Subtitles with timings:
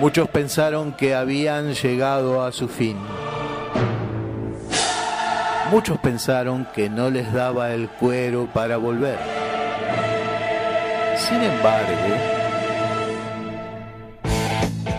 [0.00, 2.96] Muchos pensaron que habían llegado a su fin.
[5.70, 9.18] Muchos pensaron que no les daba el cuero para volver.
[11.16, 12.14] Sin embargo,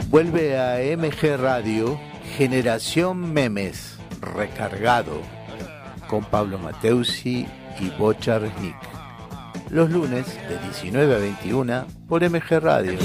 [0.10, 2.00] vuelve a MG Radio
[2.36, 5.21] Generación Memes recargado
[6.07, 7.48] con Pablo Mateusi
[7.79, 8.75] y Bochar Nick.
[9.70, 12.98] Los lunes de 19 a 21 por MG Radio.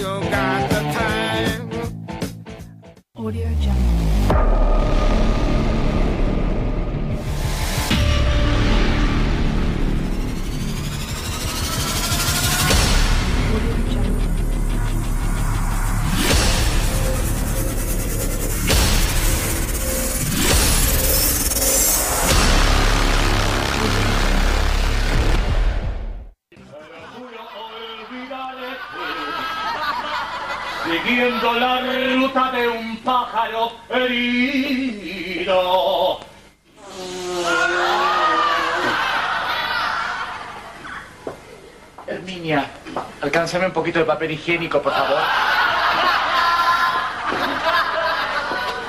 [43.67, 45.21] Un poquito de papel higiénico, por favor.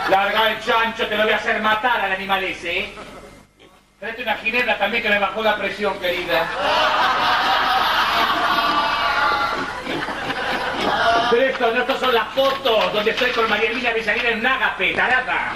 [0.10, 2.94] Larga el chancho, te lo voy a hacer matar al animal ese, ¿eh?
[4.00, 6.46] Tráete una ginebra también que me bajó la presión, querida.
[11.32, 14.46] Pero esto, no, estas son las fotos donde estoy con María Emilia Villarina en un
[14.46, 15.54] ágape, tarata.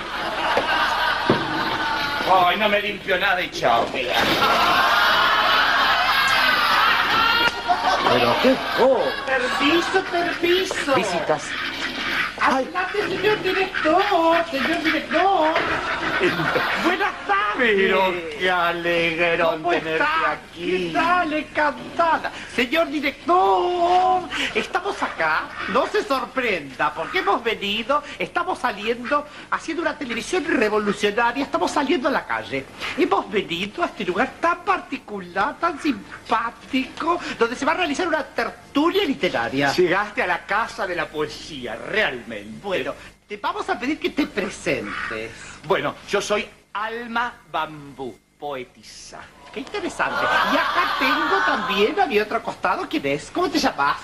[2.33, 4.15] Ay, no me limpio nada y chao, mira.
[8.09, 9.02] Pero qué co...
[9.25, 10.95] Permiso, permiso.
[10.95, 11.44] Visitas.
[12.41, 15.53] Adelante, señor director, señor director.
[16.85, 17.36] Buenas tardes.
[17.58, 20.31] Pero qué alegrón ¿Cómo tenerte está?
[20.31, 20.88] aquí.
[20.88, 21.33] ¿Qué tal?
[21.33, 22.31] Encantada.
[22.55, 25.50] Señor director, estamos acá.
[25.69, 32.11] No se sorprenda, porque hemos venido, estamos saliendo, haciendo una televisión revolucionaria, estamos saliendo a
[32.11, 32.66] la calle.
[32.97, 38.24] Hemos venido a este lugar tan particular, tan simpático, donde se va a realizar una
[38.24, 39.74] tertulia literaria.
[39.74, 42.59] Llegaste a la casa de la poesía, realmente.
[42.62, 42.94] Bueno,
[43.28, 45.31] te vamos a pedir que te presentes.
[45.68, 49.19] Bueno, yo soy Alma Bambú, poetisa.
[49.51, 50.21] Qué interesante.
[50.53, 53.31] Y acá tengo también a mi otro costado, ¿quién es?
[53.31, 53.97] ¿Cómo te llamas?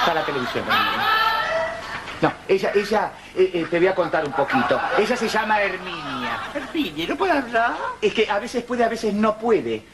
[0.00, 0.62] Está la televisión.
[2.20, 4.78] No, ella, ella, eh, eh, te voy a contar un poquito.
[4.98, 6.40] Ella se llama Herminia.
[6.52, 7.76] Herminia, ¿no puede hablar?
[8.02, 9.84] Es que a veces puede, a veces no puede.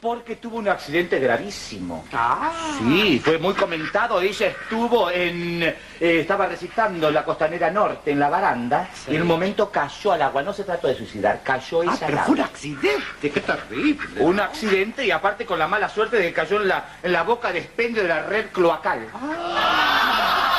[0.00, 2.04] Porque tuvo un accidente gravísimo.
[2.12, 2.52] Ah.
[2.78, 4.20] Sí, fue muy comentado.
[4.20, 5.62] Ella estuvo en...
[5.62, 9.12] eh, estaba recitando la costanera norte en la baranda Sí.
[9.12, 10.42] y en un momento cayó al agua.
[10.42, 14.20] No se trató de suicidar, cayó ella Ah, al pero fue un accidente, qué terrible.
[14.20, 17.22] Un accidente y aparte con la mala suerte de que cayó en la, en la
[17.24, 19.08] boca de expendio de la red cloacal.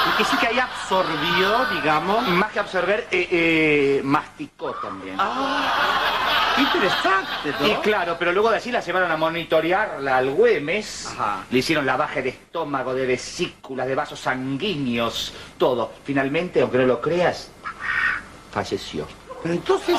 [0.08, 2.28] Y que sí que ahí absorbió, digamos.
[2.30, 5.16] Más que absorber, eh, eh, masticó también.
[5.20, 7.68] Ah, qué interesante, ¿no?
[7.68, 11.08] Y claro, pero luego de allí la llevaron a monitorearla al Güemes.
[11.08, 11.46] Ajá.
[11.50, 15.92] Le hicieron lavaje de estómago, de vesículas, de vasos sanguíneos, todo.
[16.04, 17.50] Finalmente, aunque no lo creas,
[18.52, 19.08] falleció.
[19.42, 19.98] Pero entonces,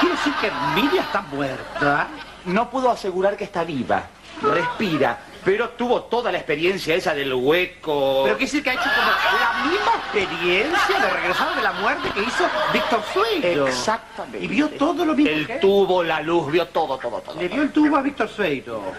[0.00, 2.08] ¿quiere decir que Herminia está muerta?
[2.46, 4.04] No pudo asegurar que está viva,
[4.40, 8.24] respira, pero tuvo toda la experiencia esa del hueco.
[8.24, 12.10] Pero quiere decir que ha hecho como la misma experiencia de regresar de la muerte
[12.10, 13.68] que hizo Víctor Sueiro.
[13.68, 14.44] Exactamente.
[14.44, 17.40] Y vio todo lo mismo El que tubo, la luz, vio todo, todo, todo.
[17.40, 18.82] Le dio el tubo a Víctor Sueiro.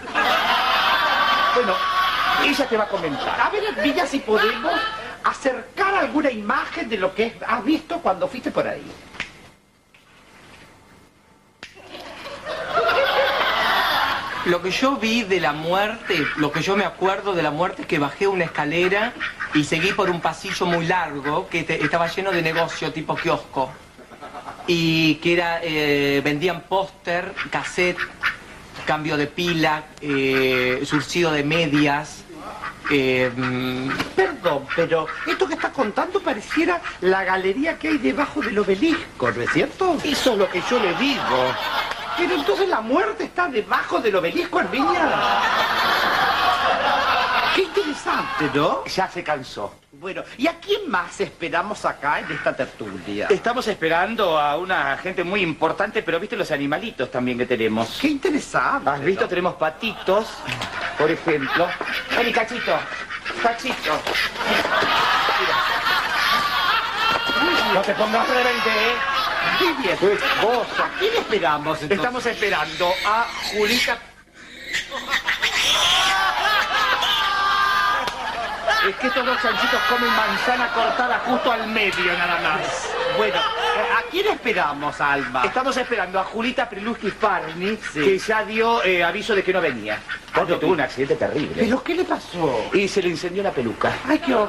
[1.54, 1.74] Bueno,
[2.44, 3.40] ella te va a comentar.
[3.40, 4.72] A ver, Herminia, si podemos
[5.24, 8.84] acercar alguna imagen de lo que has visto cuando fuiste por ahí.
[14.48, 17.82] Lo que yo vi de la muerte, lo que yo me acuerdo de la muerte
[17.82, 19.12] es que bajé una escalera
[19.52, 23.70] y seguí por un pasillo muy largo que te- estaba lleno de negocio tipo kiosco.
[24.66, 27.98] Y que era, eh, vendían póster, cassette,
[28.86, 32.24] cambio de pila, eh, surcido de medias.
[32.90, 33.30] eh,
[34.16, 39.42] Perdón, pero esto que está contando pareciera la galería que hay debajo del obelisco, ¿no
[39.42, 39.98] es cierto?
[40.04, 41.54] Eso es lo que yo le digo.
[42.18, 45.08] Pero entonces la muerte está debajo del obelisco, Herminia.
[47.54, 48.84] Qué interesante, ¿no?
[48.84, 49.74] Ya se cansó.
[49.92, 53.26] Bueno, ¿y a quién más esperamos acá en esta tertulia?
[53.30, 57.98] Estamos esperando a una gente muy importante, pero viste los animalitos también que tenemos.
[58.00, 58.90] Qué interesante.
[58.90, 59.22] ¿Has visto?
[59.22, 59.28] ¿no?
[59.28, 60.26] Tenemos patitos,
[60.98, 61.68] por ejemplo.
[62.16, 62.78] Vení, cachito.
[63.42, 63.92] Cachito.
[65.40, 65.56] Mira.
[67.74, 69.17] No te pongas rebelde, ¿eh?
[69.58, 69.96] Qué bien.
[69.98, 70.66] Pues vos.
[70.78, 71.98] ¿A quién esperamos entonces?
[71.98, 73.98] Estamos esperando a Julita.
[78.88, 82.88] Es que estos dos chanchitos comen manzana cortada justo al medio nada más.
[83.18, 85.42] Bueno, eh, ¿a quién esperamos, Alba?
[85.44, 88.00] Estamos esperando a Julita Priluski Farni, Sí.
[88.00, 89.98] que ya dio eh, aviso de que no venía.
[90.34, 91.54] Porque Ah, tuvo un accidente terrible.
[91.64, 92.70] ¿Pero qué le pasó?
[92.72, 93.92] Y se le incendió la peluca.
[94.06, 94.48] ¡Ay, qué horror!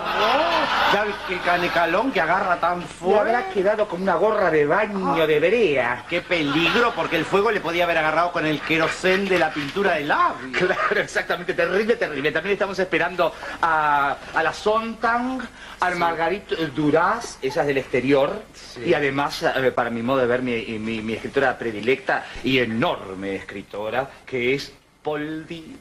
[0.93, 3.19] Ya qué canecalón que agarra tan Le fuerte.
[3.35, 6.03] habrá quedado con una gorra de baño de brea.
[6.09, 6.93] ¡Qué peligro!
[6.95, 10.51] Porque el fuego le podía haber agarrado con el querosén de la pintura de labio.
[10.59, 12.31] Claro, exactamente, terrible, terrible.
[12.31, 15.39] También estamos esperando a, a la Sontang,
[15.79, 18.43] al Margarit Duras, esa es del exterior.
[18.85, 23.35] Y además, eh, para mi modo de ver, mi, mi- mi escritora predilecta y enorme
[23.35, 24.71] escritora, que es
[25.01, 25.75] Poldi.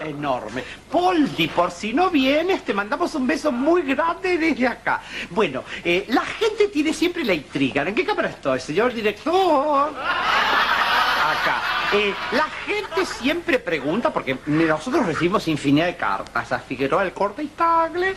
[0.00, 0.64] Enorme.
[0.90, 5.00] Poldi, por si no vienes, te mandamos un beso muy grande desde acá.
[5.30, 7.82] Bueno, eh, la gente tiene siempre la intriga.
[7.82, 9.90] ¿En qué cámara estoy, señor director?
[9.94, 11.62] Acá.
[11.90, 17.42] Eh, la gente siempre pregunta, porque nosotros recibimos infinidad de cartas a Figueroa del Corte
[17.42, 18.14] y Tagle,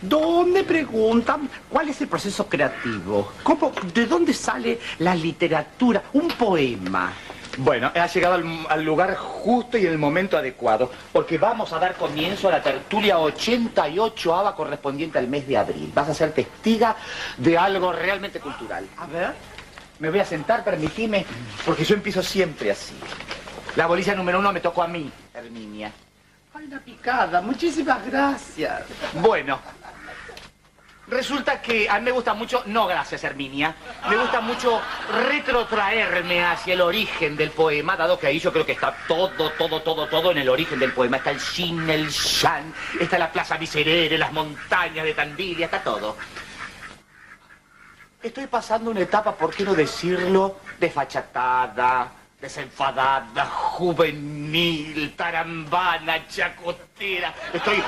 [0.00, 7.12] donde preguntan cuál es el proceso creativo, cómo, de dónde sale la literatura, un poema.
[7.58, 11.78] Bueno, ha llegado al, al lugar justo y en el momento adecuado, porque vamos a
[11.78, 15.92] dar comienzo a la tertulia 88 ava correspondiente al mes de abril.
[15.94, 16.96] Vas a ser testiga
[17.36, 18.84] de algo realmente cultural.
[18.98, 19.51] A ver.
[20.02, 21.24] Me voy a sentar, permitime,
[21.64, 22.92] porque yo empiezo siempre así.
[23.76, 25.92] La bolilla número uno me tocó a mí, Herminia.
[26.52, 27.40] Ay, una picada.
[27.40, 28.82] Muchísimas gracias.
[29.20, 29.60] Bueno,
[31.06, 33.76] resulta que a mí me gusta mucho, no gracias Herminia,
[34.10, 34.80] me gusta mucho
[35.28, 39.82] retrotraerme hacia el origen del poema, dado que ahí yo creo que está todo, todo,
[39.82, 41.18] todo, todo en el origen del poema.
[41.18, 46.16] Está el Shin, el Shan, está la Plaza Miserere, las montañas de Tandil, está todo.
[48.22, 50.60] Estoy pasando una etapa, ¿por qué no decirlo?
[50.78, 57.34] Desfachatada, desenfadada, juvenil, tarambana, chacotera.
[57.52, 57.82] Estoy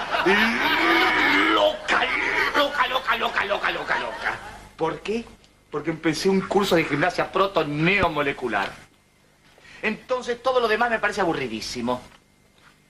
[1.55, 2.01] loca,
[2.57, 4.39] loca, loca, loca, loca, loca, loca.
[4.77, 5.25] ¿Por qué?
[5.71, 8.73] Porque empecé un curso de gimnasia proto-neomolecular.
[9.83, 12.03] Entonces todo lo demás me parece aburridísimo.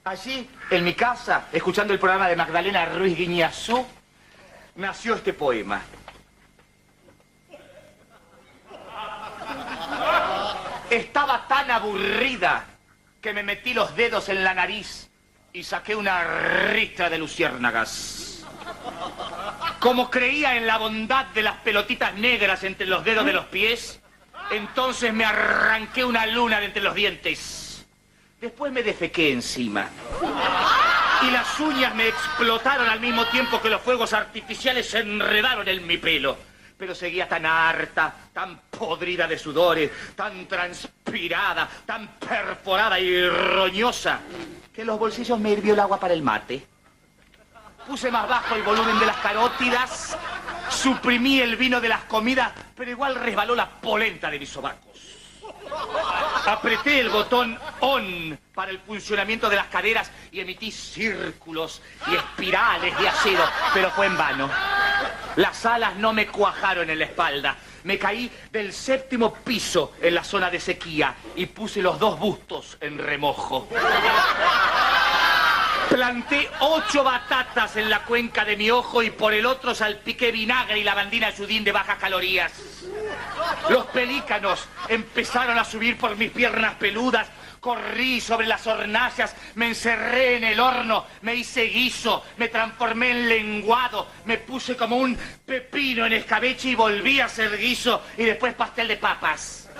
[0.04, 3.84] Allí, en mi casa, escuchando el programa de Magdalena Ruiz Guiñazú,
[4.76, 5.82] nació este poema.
[10.94, 12.66] Estaba tan aburrida
[13.20, 15.10] que me metí los dedos en la nariz
[15.52, 16.22] y saqué una
[16.68, 18.46] ristra de luciérnagas.
[19.80, 24.00] Como creía en la bondad de las pelotitas negras entre los dedos de los pies,
[24.52, 27.84] entonces me arranqué una luna de entre los dientes.
[28.40, 29.88] Después me defequé encima.
[31.22, 35.84] Y las uñas me explotaron al mismo tiempo que los fuegos artificiales se enredaron en
[35.88, 36.53] mi pelo.
[36.76, 44.20] Pero seguía tan harta, tan podrida de sudores, tan transpirada, tan perforada y roñosa,
[44.72, 46.66] que los bolsillos me hirvió el agua para el mate.
[47.86, 50.18] Puse más bajo el volumen de las carótidas,
[50.70, 54.83] suprimí el vino de las comidas, pero igual resbaló la polenta de mis sobacos.
[56.46, 62.96] Apreté el botón ON para el funcionamiento de las caderas y emití círculos y espirales
[62.98, 64.50] de acero, pero fue en vano.
[65.36, 67.56] Las alas no me cuajaron en la espalda.
[67.84, 72.78] Me caí del séptimo piso en la zona de sequía y puse los dos bustos
[72.80, 73.68] en remojo.
[75.94, 80.80] Planté ocho batatas en la cuenca de mi ojo y por el otro salpiqué vinagre
[80.80, 82.52] y lavandina yudín de bajas calorías.
[83.68, 87.28] Los pelícanos empezaron a subir por mis piernas peludas.
[87.60, 93.28] Corrí sobre las hornallas, me encerré en el horno, me hice guiso, me transformé en
[93.28, 95.16] lenguado, me puse como un
[95.46, 99.70] pepino en escabeche y volví a ser guiso y después pastel de papas.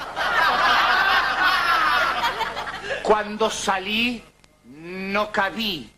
[3.02, 4.22] Cuando salí,
[4.64, 5.90] no cabí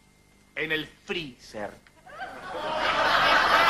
[0.56, 1.70] en el freezer.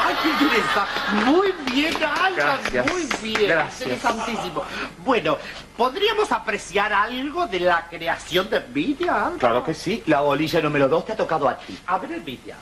[0.08, 1.24] ¡Ay, qué interesante!
[1.24, 2.86] Muy bien, Gracias.
[2.92, 3.50] muy bien.
[3.50, 3.82] Gracias.
[3.90, 4.62] Interesantísimo.
[5.04, 5.36] Bueno,
[5.76, 9.26] ¿podríamos apreciar algo de la creación de Vidia?
[9.26, 9.38] Alba?
[9.38, 11.76] Claro que sí, la bolilla número dos te ha tocado a ti.
[11.86, 12.56] A ver, Vidia.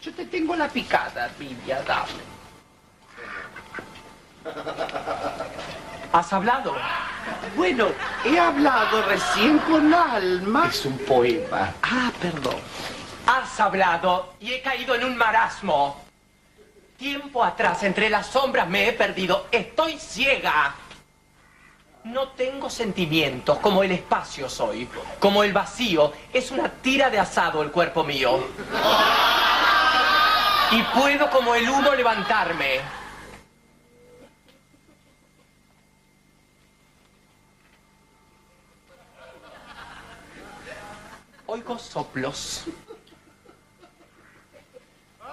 [0.00, 2.32] Yo te tengo la picada, Vidia, dame.
[6.12, 6.74] ¿Has hablado?
[7.56, 7.88] Bueno,
[8.24, 10.66] he hablado recién con Alma.
[10.68, 11.72] Es un poema.
[11.82, 12.56] Ah, perdón.
[13.26, 16.00] Has hablado y he caído en un marasmo.
[16.96, 19.46] Tiempo atrás, entre las sombras me he perdido.
[19.50, 20.74] Estoy ciega.
[22.04, 24.88] No tengo sentimientos, como el espacio soy.
[25.20, 28.44] Como el vacío, es una tira de asado el cuerpo mío.
[30.72, 32.80] Y puedo como el humo levantarme.
[41.46, 42.64] Oigo soplos.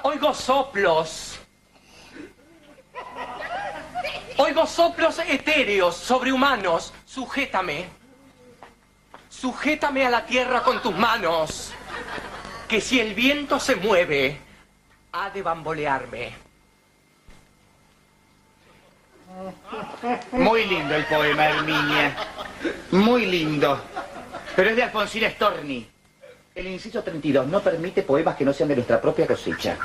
[0.03, 1.39] Oigo soplos.
[4.37, 6.93] Oigo soplos etéreos, sobrehumanos.
[7.05, 7.89] Sujétame.
[9.29, 11.73] Sujétame a la tierra con tus manos.
[12.67, 14.37] Que si el viento se mueve,
[15.11, 16.33] ha de bambolearme.
[20.31, 22.15] Muy lindo el poema, Herminia.
[22.91, 23.81] Muy lindo.
[24.55, 25.98] Pero es de Alfonsín Storni.
[26.59, 29.77] El inciso 32 no permite poemas que no sean de nuestra propia cosecha.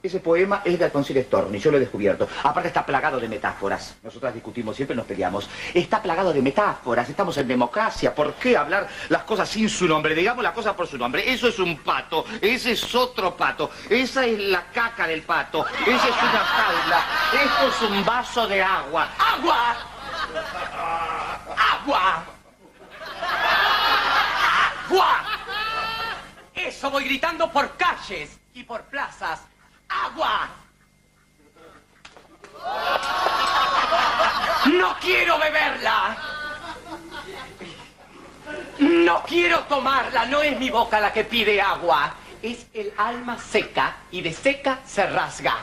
[0.00, 2.28] Ese poema es de Alfonsín Storni, yo lo he descubierto.
[2.44, 3.96] Aparte está plagado de metáforas.
[4.04, 5.50] Nosotras discutimos, siempre nos peleamos.
[5.74, 8.14] Está plagado de metáforas, estamos en democracia.
[8.14, 10.14] ¿Por qué hablar las cosas sin su nombre?
[10.14, 11.28] Digamos las cosas por su nombre.
[11.28, 16.08] Eso es un pato, ese es otro pato, esa es la caca del pato, esa
[16.08, 17.04] es una jaula,
[17.34, 19.08] esto es un vaso de agua.
[19.18, 19.76] ¡Agua!
[21.82, 22.24] ¡Agua!
[24.88, 25.19] ¡Agua!
[26.80, 29.42] Eso voy gritando por calles y por plazas.
[29.86, 30.48] ¡Agua!
[34.64, 36.16] ¡No quiero beberla!
[38.78, 42.14] No quiero tomarla, no es mi boca la que pide agua.
[42.40, 45.58] Es el alma seca y de seca se rasga.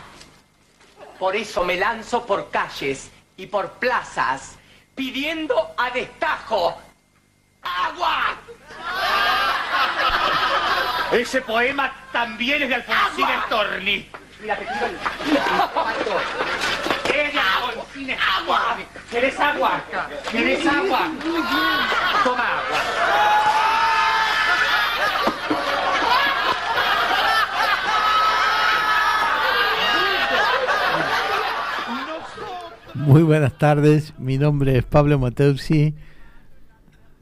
[1.17, 4.55] Por eso me lanzo por calles y por plazas,
[4.93, 6.79] pidiendo a destajo
[7.63, 8.37] agua.
[11.17, 13.43] Ese poema también es de Alfonsín ¡Agua!
[13.47, 14.07] Storni.
[14.41, 14.95] Mira, te tiro el-
[17.19, 18.85] Es de Alfonsín Storni.
[19.09, 19.81] ¿Querés agua?
[20.31, 21.09] ¿Querés agua?
[22.23, 22.77] Toma agua.
[32.93, 35.93] Muy buenas tardes, mi nombre es Pablo Mateusi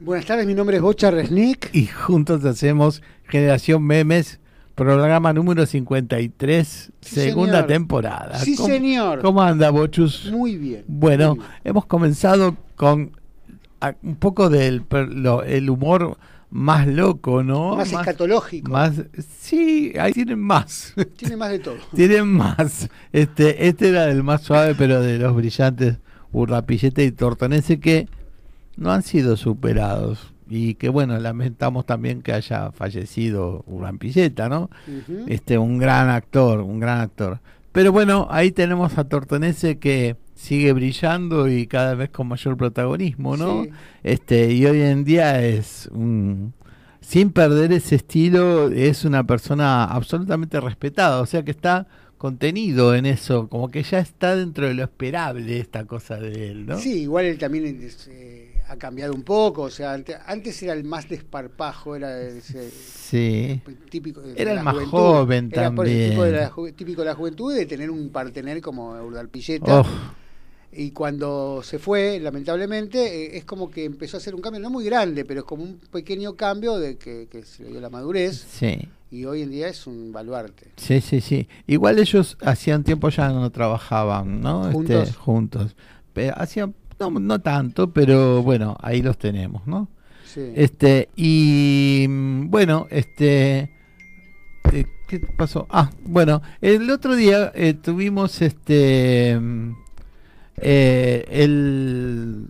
[0.00, 1.70] Buenas tardes, mi nombre es Bocha Resnick.
[1.74, 4.40] y juntos hacemos Generación Memes,
[4.74, 7.66] programa número 53, Sí, segunda señor.
[7.66, 8.38] temporada.
[8.38, 9.20] Sí, ¿Cómo- señor.
[9.22, 10.30] ¿Cómo anda, Bochus?
[10.30, 10.84] Muy bien.
[10.86, 11.50] Bueno, muy bien.
[11.64, 13.12] hemos comenzado con
[13.80, 16.16] a- un poco del lo- el humor
[16.50, 17.76] más loco, ¿no?
[17.76, 18.70] más, escatológico.
[18.70, 19.02] más-
[19.40, 20.94] sí, ahí tienen más.
[21.16, 21.76] Tiene más de todo.
[21.94, 22.88] tienen más.
[23.12, 25.98] Este, este era el más suave, pero de los brillantes
[26.32, 28.08] Urrapillete y Tortonese que
[28.76, 30.32] no han sido superados.
[30.48, 34.70] Y que bueno, lamentamos también que haya fallecido Urrampilleta, ¿no?
[35.26, 37.40] Este, un gran actor, un gran actor.
[37.72, 43.36] Pero bueno, ahí tenemos a Tortonese que sigue brillando y cada vez con mayor protagonismo,
[43.36, 43.64] ¿no?
[43.64, 43.70] Sí.
[44.02, 46.54] Este, y hoy en día es un
[47.06, 51.86] sin perder ese estilo, es una persona absolutamente respetada, o sea que está
[52.18, 56.66] contenido en eso, como que ya está dentro de lo esperable esta cosa de él,
[56.66, 56.78] ¿no?
[56.78, 59.62] Sí, igual él también es, eh, ha cambiado un poco.
[59.62, 63.60] O sea, ante- antes era el más desparpajo, era ese Sí.
[63.90, 64.20] típico.
[64.20, 64.90] de Era el la más juventud.
[64.98, 65.98] joven Era por el de
[66.32, 66.74] la también.
[66.74, 69.80] típico de la juventud de tener un partener como Urdalpilleta.
[69.80, 69.86] Oh,
[70.78, 74.68] Y cuando se fue, lamentablemente, eh, es como que empezó a hacer un cambio, no
[74.68, 77.88] muy grande, pero es como un pequeño cambio de que, que se le dio la
[77.90, 78.44] madurez.
[78.50, 78.88] sí.
[79.08, 80.72] Y hoy en día es un baluarte.
[80.76, 81.48] Sí, sí, sí.
[81.68, 84.62] Igual ellos hacían tiempo ya no trabajaban, ¿no?
[84.64, 85.16] Este, ¿Juntos?
[85.16, 85.76] juntos.
[86.12, 89.88] Pero hacían, no, no tanto, pero bueno, ahí los tenemos, ¿no?
[90.24, 90.52] Sí.
[90.54, 93.70] Este, y mm, bueno, este.
[94.72, 95.66] eh, ¿Qué pasó?
[95.70, 99.38] Ah, bueno, el otro día eh, tuvimos este.
[99.40, 99.72] mm,
[100.58, 102.48] eh, el,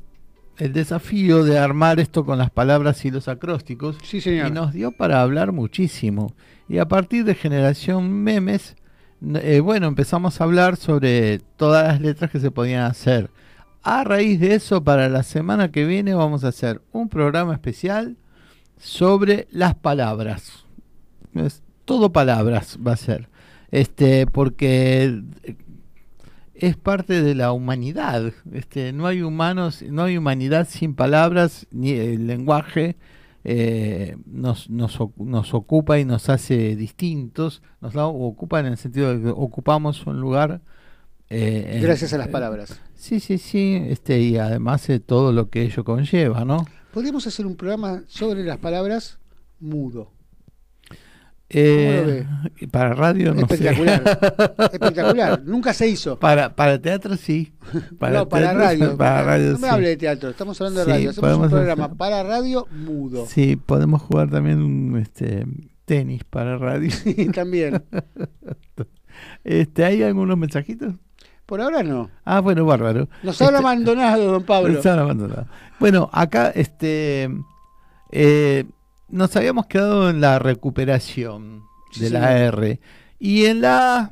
[0.58, 3.96] el desafío de armar esto con las palabras y los acrósticos.
[4.02, 4.48] Sí, señor.
[4.48, 6.32] Y nos dio para hablar muchísimo.
[6.68, 8.76] Y a partir de Generación Memes,
[9.34, 13.30] eh, bueno, empezamos a hablar sobre todas las letras que se podían hacer.
[13.88, 18.16] A raíz de eso, para la semana que viene vamos a hacer un programa especial
[18.78, 20.64] sobre las palabras.
[21.34, 23.28] Es- todo palabras va a ser.
[23.70, 25.22] Este, porque
[26.54, 28.32] es parte de la humanidad.
[28.52, 32.96] Este, no hay humanos, no hay humanidad sin palabras, ni el lenguaje
[33.44, 39.22] eh, nos, nos, nos ocupa y nos hace distintos, nos ocupa en el sentido de
[39.22, 40.60] que ocupamos un lugar.
[41.30, 42.80] eh, en- Gracias a las eh, palabras.
[42.96, 46.66] Sí, sí, sí, este, y además de todo lo que ello conlleva, ¿no?
[46.92, 49.18] Podríamos hacer un programa sobre las palabras
[49.60, 50.10] mudo.
[51.48, 52.26] Eh,
[52.72, 53.54] para radio no sé.
[53.54, 54.02] Espectacular.
[54.72, 55.42] Espectacular.
[55.44, 56.18] Nunca se hizo.
[56.18, 57.52] Para, para teatro sí.
[57.72, 57.90] no,
[58.28, 58.96] para teatro, radio.
[58.98, 59.74] Para radio no me sí.
[59.74, 61.10] hable de teatro, estamos hablando de Sí, radio.
[61.10, 63.26] Hacemos un programa hacer- para radio mudo.
[63.28, 65.46] Sí, podemos jugar también un, este,
[65.84, 66.90] tenis para radio.
[67.34, 67.80] También.
[69.44, 70.94] Este, ¿Hay algunos mensajitos?
[71.46, 72.10] Por ahora no.
[72.24, 73.08] Ah, bueno, bárbaro.
[73.22, 74.74] Nos han Este, abandonado, don Pablo.
[74.74, 75.46] nos han abandonado.
[75.78, 77.30] Bueno, acá este,
[78.10, 78.64] eh,
[79.08, 81.62] nos habíamos quedado en la recuperación
[81.98, 82.36] de Sí, la.
[82.36, 82.80] R.
[83.18, 84.10] Y en la A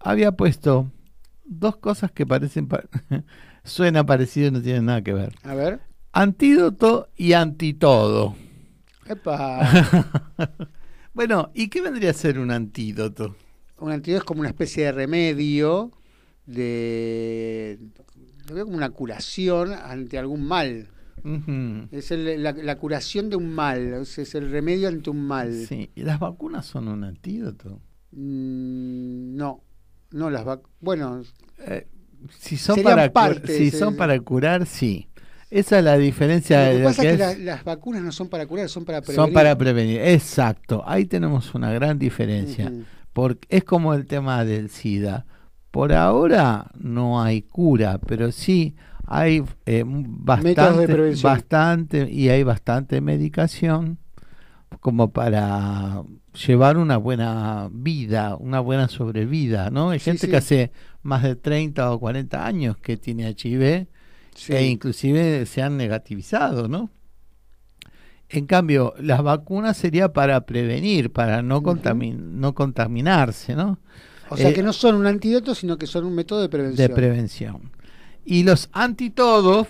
[0.00, 0.90] había puesto
[1.44, 2.82] dos cosas que parecen, pa-
[3.64, 5.32] suena parecido y no tienen nada que ver.
[5.44, 5.80] A ver.
[6.12, 8.34] Antídoto y antitodo.
[9.06, 9.60] Epa.
[11.12, 13.36] Bueno, ¿y qué vendría a ser un antídoto?
[13.78, 15.92] un antídoto es como una especie de remedio
[16.46, 17.78] de
[18.48, 20.88] lo veo como una curación ante algún mal.
[21.90, 25.54] Es el- la, la curación de un mal, es, el remedio ante un mal.
[25.54, 27.80] Sí, ¿y las vacunas son un antídoto?
[28.12, 29.62] Mm, no,
[30.10, 30.60] no las va.
[30.80, 31.22] Bueno,
[31.66, 31.86] Eh,
[32.38, 33.10] si son para
[33.46, 35.08] si son para curar, sí.
[35.50, 38.12] Esa es la diferencia lo que de pasa que es que la- las vacunas no
[38.12, 39.24] son para curar, son para prevenir.
[39.28, 40.00] son para prevenir.
[40.02, 42.72] Exacto, ahí tenemos una gran diferencia.
[43.12, 45.26] Porque es como el tema del SIDA.
[45.74, 48.76] Por ahora no hay cura, pero sí
[49.08, 53.98] hay eh, bastante, y hay bastante medicación
[54.78, 56.04] como para
[56.46, 59.90] llevar una buena vida, una buena sobrevida, ¿no?
[59.90, 60.30] Hay Sí, gente sí.
[60.30, 60.70] que hace
[61.02, 63.88] más de 30 o 40 años que tiene HIV
[64.36, 64.52] Sí.
[64.52, 66.88] e inclusive se han negativizado, ¿no?
[68.28, 73.80] En cambio, las vacunas sería para prevenir, para no, contamin- no contaminarse, ¿no?
[74.30, 76.88] O sea eh, que no son un antídoto, sino que son un método de prevención.
[76.88, 77.70] De prevención.
[78.26, 79.66] Y los antitodos,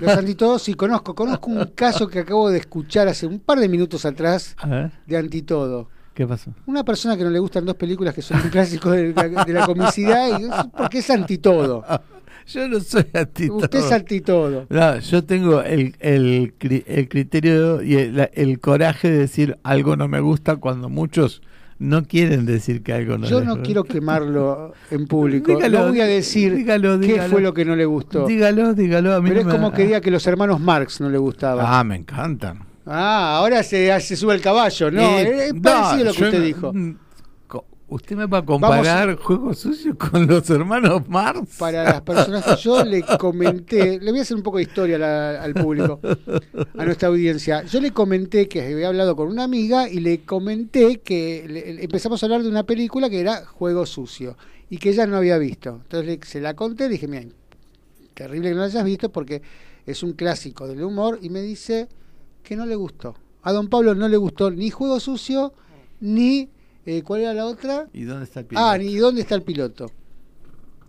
[0.00, 1.14] Los antitodos, sí, conozco.
[1.14, 4.90] Conozco un caso que acabo de escuchar hace un par de minutos atrás a ver,
[5.06, 5.88] de antitodo.
[6.14, 6.50] ¿qué pasó?
[6.66, 9.52] Una persona que no le gustan dos películas que son un clásico de la, de
[9.52, 11.84] la comicidad, y es porque es antitodo.
[12.46, 13.58] Yo no soy antitodo.
[13.58, 14.66] Usted es antitodo.
[14.70, 20.06] No, yo tengo el, el, cri- el criterio y el coraje de decir algo no
[20.06, 21.42] me gusta cuando muchos
[21.78, 25.52] no quieren decir que algo no Yo no quiero quemarlo en público.
[25.54, 28.26] Dígalo, no voy a decir dígalo, qué fue lo que no le gustó.
[28.26, 29.14] Dígalo, dígalo.
[29.14, 31.18] A mí Pero no es me- como que diga que los hermanos Marx no le
[31.18, 31.64] gustaban.
[31.68, 32.60] Ah, me encantan.
[32.86, 34.90] Ah, ahora se, se sube el caballo.
[34.90, 36.72] No, Eh, es no, parecido a lo que usted dijo.
[37.88, 41.56] ¿Usted me va a comparar juegos sucios con los hermanos Marx?
[41.56, 44.96] Para las personas que yo le comenté, le voy a hacer un poco de historia
[44.96, 46.00] a la- al público,
[46.76, 47.62] a nuestra audiencia.
[47.62, 52.20] Yo le comenté que había hablado con una amiga y le comenté que le- empezamos
[52.20, 54.36] a hablar de una película que era Juego Sucio
[54.68, 55.78] y que ella no había visto.
[55.84, 57.26] Entonces le- se la conté y dije, mira,
[58.14, 59.42] terrible que no la hayas visto porque
[59.86, 61.88] es un clásico del humor y me dice
[62.42, 63.14] que no le gustó.
[63.42, 65.52] A don Pablo no le gustó ni Juego Sucio
[66.00, 66.48] ni...
[66.86, 67.86] eh, ¿Cuál era la otra?
[67.92, 68.66] ¿Y dónde está el piloto?
[68.66, 69.90] Ah, ¿y dónde está el piloto?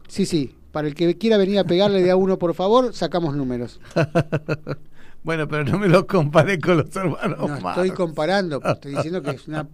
[0.08, 0.54] Sí, sí.
[0.72, 3.80] Para el que quiera venir a pegarle de a uno, por favor, sacamos números.
[5.24, 7.82] bueno, pero no me lo comparé con los hermanos No Marx.
[7.82, 9.68] estoy comparando, estoy diciendo que es una,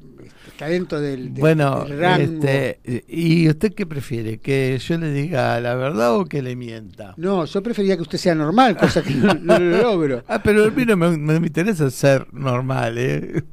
[0.47, 2.23] está dentro del, del- Bueno, del rango.
[2.45, 4.37] este, ¿y usted qué prefiere?
[4.39, 7.13] ¿Que yo le diga la verdad o que le mienta?
[7.17, 10.23] No, yo prefería que usted sea normal, cosa que no, no lo logro.
[10.27, 13.43] Ah, pero a mí no me, no me interesa ser normal, ¿eh?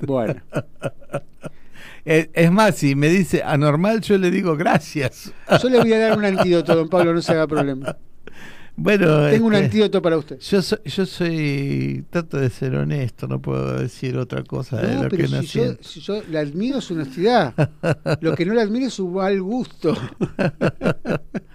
[0.00, 0.40] Bueno,
[2.04, 5.32] Es, es más, si me dice anormal, yo le digo gracias.
[5.62, 7.96] yo le voy a dar un antídoto, don Pablo, no se haga problema.
[8.74, 10.38] Bueno, Tengo un este, antídoto para usted.
[10.40, 15.02] Yo soy, yo soy, trato de ser honesto, no puedo decir otra cosa de No,
[15.04, 17.54] lo pero que no si yo, si yo le admiro su honestidad,
[18.22, 19.94] lo que no le admiro es su mal gusto.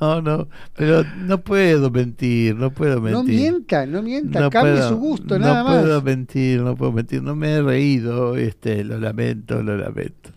[0.00, 3.12] no, no, pero no puedo mentir, no puedo mentir.
[3.12, 5.80] No mienta, no mienta, No cambie puedo- su gusto, no nada más.
[5.82, 10.30] puedo mentir, no puedo mentir, no me he reído, este, lo lamento, lo lamento.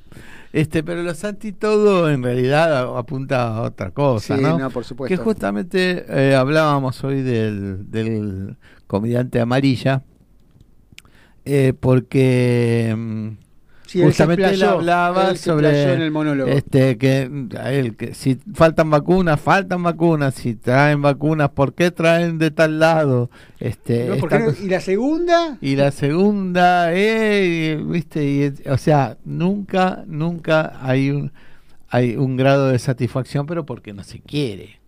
[0.53, 4.57] Este, pero los antitodo en realidad apunta a otra cosa, Sí, ¿no?
[4.59, 5.15] no, por supuesto.
[5.15, 10.03] Que justamente eh, hablábamos hoy del, del comediante Amarilla,
[11.45, 13.29] eh, porque mm,
[13.91, 16.49] Sí, él justamente él explayó, hablaba él sobre en el monólogo.
[16.49, 17.29] este que
[17.65, 22.79] él que si faltan vacunas faltan vacunas si traen vacunas por qué traen de tal
[22.79, 24.53] lado este No, ¿por esta no?
[24.65, 25.57] ¿Y la segunda?
[25.59, 31.33] y la segunda eh, viste y o sea nunca nunca hay un
[31.89, 34.80] hay un grado de satisfacción pero porque no se quiere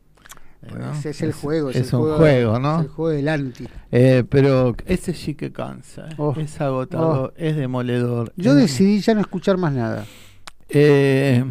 [1.06, 1.70] es el juego.
[1.70, 2.76] es, el un juego, juego, ¿no?
[2.80, 3.68] Es el juego del anti.
[3.92, 6.16] Eh, pero ese sí que cansa, ¿eh?
[6.18, 6.34] Oh.
[6.38, 8.34] es agotador, es demoledor.
[8.36, 10.06] Yo es- decidí ya no escuchar más nada.
[10.70, 11.44] Eh,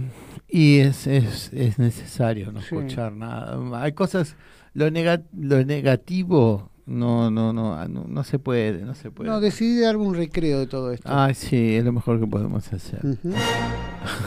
[0.48, 2.66] y es, es, es necesario no Sí.
[2.74, 3.58] escuchar nada.
[3.82, 4.36] Hay cosas,
[4.74, 9.30] lo, nega- lo negativo no, no, no, no, no se puede, no se puede.
[9.30, 11.08] No, decidí darme un recreo de todo esto.
[11.10, 12.98] Ay, sí, es lo mejor que podemos hacer.
[13.04, 13.32] Ujú.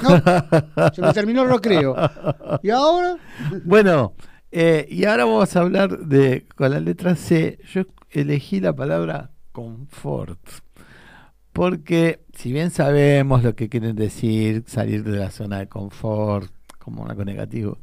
[0.01, 1.95] No, se me terminó el recreo.
[2.63, 3.17] ¿Y ahora?
[3.65, 4.13] Bueno,
[4.57, 9.31] eh, y ahora vamos a hablar de, con la letra C, yo elegí la palabra
[9.51, 10.39] confort.
[11.53, 17.05] Porque si bien sabemos lo que quieren decir salir de la zona de confort como
[17.07, 17.77] algo negativo,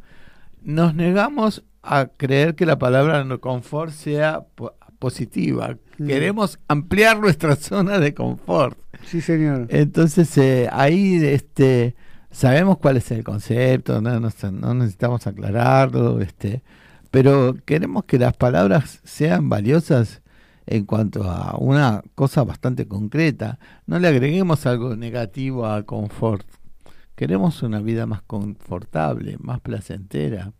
[0.63, 5.77] nos negamos a creer que la palabra confort sea po- positiva.
[5.97, 8.79] Queremos ampliar nuestra zona de confort.
[9.07, 9.67] Sí, señor.
[9.71, 11.97] Entonces eh, ahí este
[12.33, 16.63] sabemos cuál es el concepto, no, no, no necesitamos aclararlo, este,
[17.11, 20.23] pero queremos que las palabras sean valiosas
[20.67, 23.59] en cuanto a una cosa bastante concreta.
[23.87, 26.47] No le agreguemos algo negativo a confort.
[27.15, 30.53] Queremos una vida más confortable, más placentera.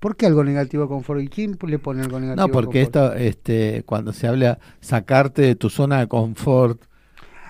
[0.00, 1.20] ¿Por qué algo negativo a confort?
[1.22, 3.16] ¿Y quién le pone algo negativo No, porque a confort?
[3.16, 6.82] esto, este, cuando se habla sacarte de tu zona de confort,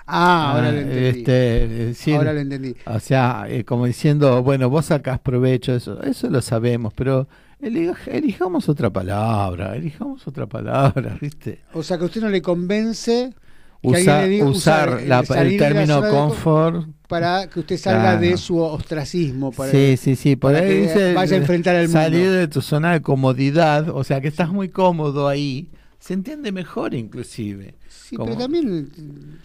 [0.07, 1.19] Ah, ahora ah, lo entendí.
[1.19, 2.75] este, decir, ahora lo entendí.
[2.85, 7.27] o sea, eh, como diciendo, bueno, vos sacás provecho, eso, eso lo sabemos, pero
[7.59, 11.61] elija- elijamos otra palabra, elijamos otra palabra, ¿viste?
[11.73, 13.33] O sea, que a usted no le convence
[13.81, 16.87] que Usa- alguien le diga- usar usar el la- de término de confort.
[17.07, 18.21] para que usted salga Claro.
[18.21, 19.51] de su ostracismo.
[19.51, 22.33] Para Sí, sí, sí, por para ahí que dice vaya a enfrentar al salir mundo.
[22.33, 26.93] de tu zona de comodidad, o sea, que estás muy cómodo ahí, se entiende mejor
[26.93, 27.75] inclusive.
[28.07, 28.89] Sí, Como- pero también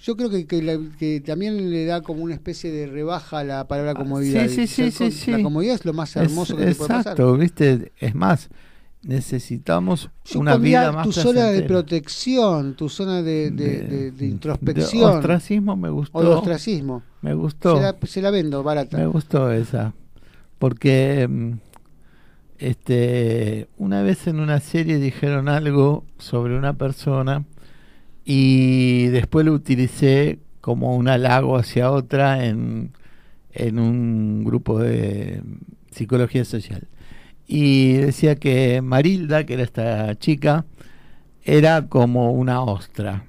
[0.02, 3.44] yo creo que, que, la- que también le da como una especie de rebaja a
[3.44, 4.44] la palabra comodidad.
[4.44, 5.42] Ah, sí, sí, sí, con- sí, La sí.
[5.42, 7.12] comodidad es lo más Es- hermoso que te puede pasar.
[7.14, 7.92] exacto, ¿viste?
[7.98, 8.50] Es más,
[9.02, 13.86] necesitamos Yo una vida más tu zona de protección, tu zona de, de, De- de-
[13.88, 16.18] de de introspección ostracismo me gustó.
[16.18, 17.02] o de ostracismo.
[17.22, 17.76] Me gustó.
[17.76, 18.98] Se la, se la vendo barata.
[18.98, 19.94] Me gustó esa.
[20.58, 21.52] Porque mm,
[22.58, 27.44] este una vez en una serie dijeron algo sobre una persona
[28.24, 32.92] y después lo utilicé como un halago hacia otra en,
[33.52, 35.42] en un grupo de
[35.90, 36.87] psicología social.
[37.46, 40.64] Y decía que Marilda, que era esta chica,
[41.44, 43.24] era como una ostra,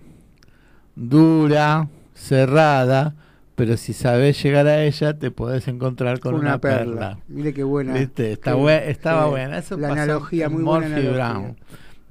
[0.95, 3.15] dura, cerrada,
[3.55, 6.85] pero si sabes llegar a ella te podés encontrar con una, una perla.
[6.85, 7.19] perla.
[7.27, 7.93] Mire qué buena.
[7.93, 8.33] ¿Viste?
[8.33, 9.57] Está Qué- estaba buena.
[9.57, 11.11] Eso La pasó analogía, muy buena analogía.
[11.11, 11.55] Brown.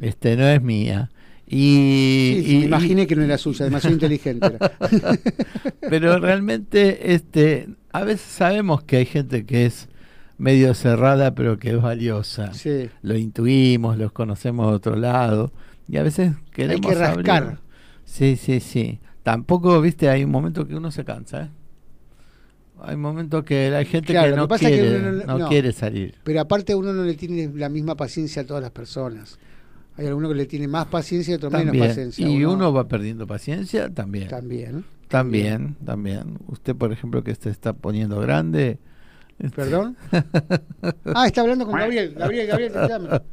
[0.01, 1.11] Este, no es mía.
[1.53, 4.47] Y, Sí, sí, y- me imaginé que no era suya, demasiado inteligente.
[4.47, 4.71] era.
[5.91, 9.89] pero realmente este a veces sabemos que hay gente que es
[10.39, 12.89] medio cerrada pero que es valiosa Sí.
[13.03, 15.53] lo intuimos los conocemos de otro lado
[15.89, 17.43] y a veces queremos que rascar.
[17.43, 17.59] abrir.
[18.05, 21.49] sí sí sí tampoco viste hay un momento que uno se cansa ¿eh?
[22.83, 25.49] hay momentos que hay gente Claro, que no que quiere uno no- no no.
[25.49, 29.37] quiere salir Pero aparte uno no le tiene la misma paciencia a todas las personas.
[30.01, 32.27] Hay alguno que le tiene más paciencia y otro menos paciencia.
[32.27, 34.85] y uno va perdiendo paciencia también también.
[35.09, 38.79] también también usted por ejemplo que se está poniendo grande
[39.39, 39.97] este, ¿Perdón?
[41.15, 42.15] Ah, está hablando con Gabriel.
[42.15, 43.23] Gabriel, Gabriel, te llama.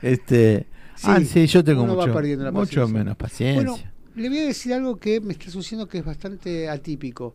[0.00, 0.66] Este,
[1.02, 3.62] Sí, ah, sí, yo tengo uno va mucho, perdiendo la mucho menos paciencia.
[3.62, 3.76] Bueno,
[4.14, 7.34] le voy a decir algo que me está sucediendo que es bastante atípico.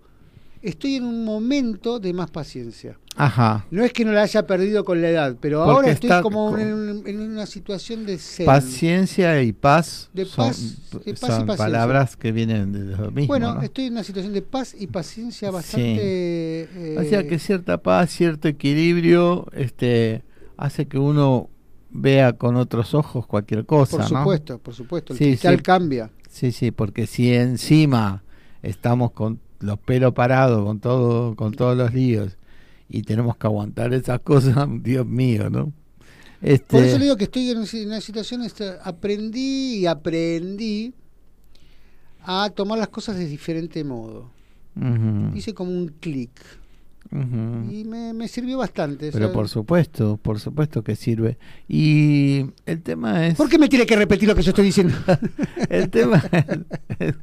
[0.62, 2.98] Estoy en un momento de más paciencia.
[3.16, 3.66] Ajá.
[3.72, 6.56] No es que no la haya perdido con la edad, pero Porque ahora estoy como
[6.58, 8.46] en, en una situación de zen.
[8.46, 11.16] Paciencia y paz, De son, paz- de paz y son
[11.48, 11.56] paciencia.
[11.58, 13.28] palabras que vienen de lo mismo.
[13.28, 13.62] Bueno, ¿no?
[13.62, 15.98] estoy en una situación de paz y paciencia bastante...
[16.02, 20.24] eh, O sea que cierta paz, cierto equilibrio, este,
[20.58, 21.50] hace que uno
[21.90, 24.20] vea con otros ojos cualquier cosa, por ¿no?
[24.20, 25.14] supuesto, por supuesto.
[25.14, 25.64] El Sí, cristal sí.
[25.64, 26.12] cambia.
[26.30, 28.24] Sí, sí, porque si encima
[28.62, 32.38] estamos con los pelos parados, con todo, con todos los líos,
[32.90, 35.74] y tenemos que aguantar esas cosas, Dios mío, ¿no?
[36.42, 40.94] Este, Por eso le digo que estoy en una situación, este, aprendí y aprendí
[42.24, 44.30] a tomar las cosas de diferente modo.
[44.76, 46.32] ujú, Hice como un clic
[47.10, 49.12] y me, me sirvió bastante.
[49.12, 49.34] Pero ¿sabes?
[49.34, 51.38] por supuesto, por supuesto que sirve.
[51.68, 53.36] Y el tema es...
[53.36, 54.94] ¿Por qué me tiene que repetir lo que yo estoy diciendo?
[55.70, 56.22] El tema
[57.00, 57.16] es-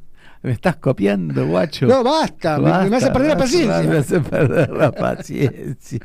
[0.45, 1.87] Me estás copiando, guacho.
[1.87, 3.83] no, basta, me- hace perder la paciencia.
[3.83, 6.01] Me hace perder la paciencia.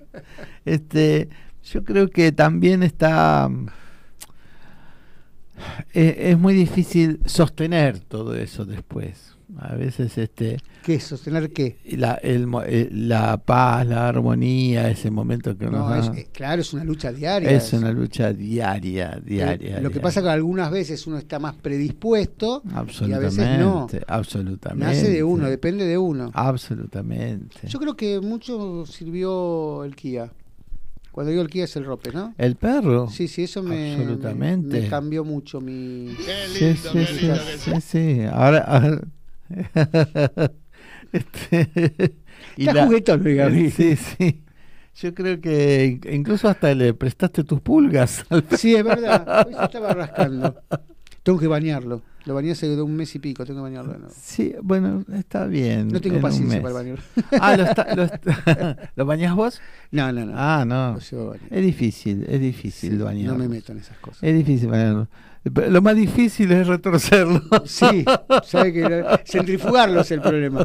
[0.64, 1.28] este,
[1.64, 3.50] yo creo que también está.
[5.92, 9.33] Es, es muy difícil sostener todo eso después.
[9.58, 11.00] A veces, este, ¿Qué?
[11.00, 11.78] ¿Sostener qué?
[11.96, 16.60] la, el eh, la paz, la armonía, ese momento que uno No, es, eh, claro,
[16.60, 17.50] es una lucha diaria.
[17.50, 19.78] es una lucha diaria, diaria.
[19.78, 22.62] Eh, lo que pasa es que algunas veces uno está más predispuesto
[23.06, 23.86] y a veces no.
[24.08, 24.84] absolutamente.
[24.86, 26.30] Nace de uno, depende de uno.
[26.34, 27.68] Absolutamente.
[27.68, 30.30] Yo creo que mucho sirvió el Kia.
[31.12, 32.34] Cuando digo el Kia es el rope, ¿no?
[32.36, 33.08] El perro.
[33.08, 34.76] Sí, sí, eso me, Absolutamente.
[34.76, 36.08] me, me cambió mucho mi...
[36.52, 38.20] Sí, sí, sí, sí, sí.
[38.32, 39.00] Ahora, ahora-
[41.12, 42.14] este,
[42.56, 43.70] y Está juguetón, mi.
[43.70, 44.42] Sí, sí.
[44.96, 48.24] Yo creo que in- incluso hasta le prestaste tus pulgas.
[48.56, 49.46] Sí, es verdad.
[49.46, 50.54] Hoy se estaba rascando.
[51.22, 52.02] Tengo que bañarlo.
[52.26, 54.14] Lo bañé hace un mes y pico, tengo que bañarlo de nuevo.
[54.18, 55.88] Sí, bueno, está bien.
[55.88, 57.02] No tengo paciencia para bañarlo.
[57.40, 59.60] Ah, ¿lo, está- lo, está- ¿lo bañás vos?
[59.90, 60.32] No, no, no.
[60.36, 60.96] Ah, no.
[60.98, 63.32] Es difícil, es difícil Sí, bañarlo.
[63.32, 64.22] no me meto en esas cosas.
[64.22, 65.08] Es difícil bañarlo.
[65.44, 67.42] Lo más difícil es retorcerlo.
[67.66, 68.04] Sí,
[68.44, 70.64] sabe que lo- centrifugarlo es el problema.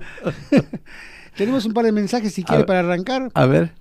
[1.38, 3.30] Tenemos un par de mensajes si quiere para arrancar.
[3.34, 3.74] A ver.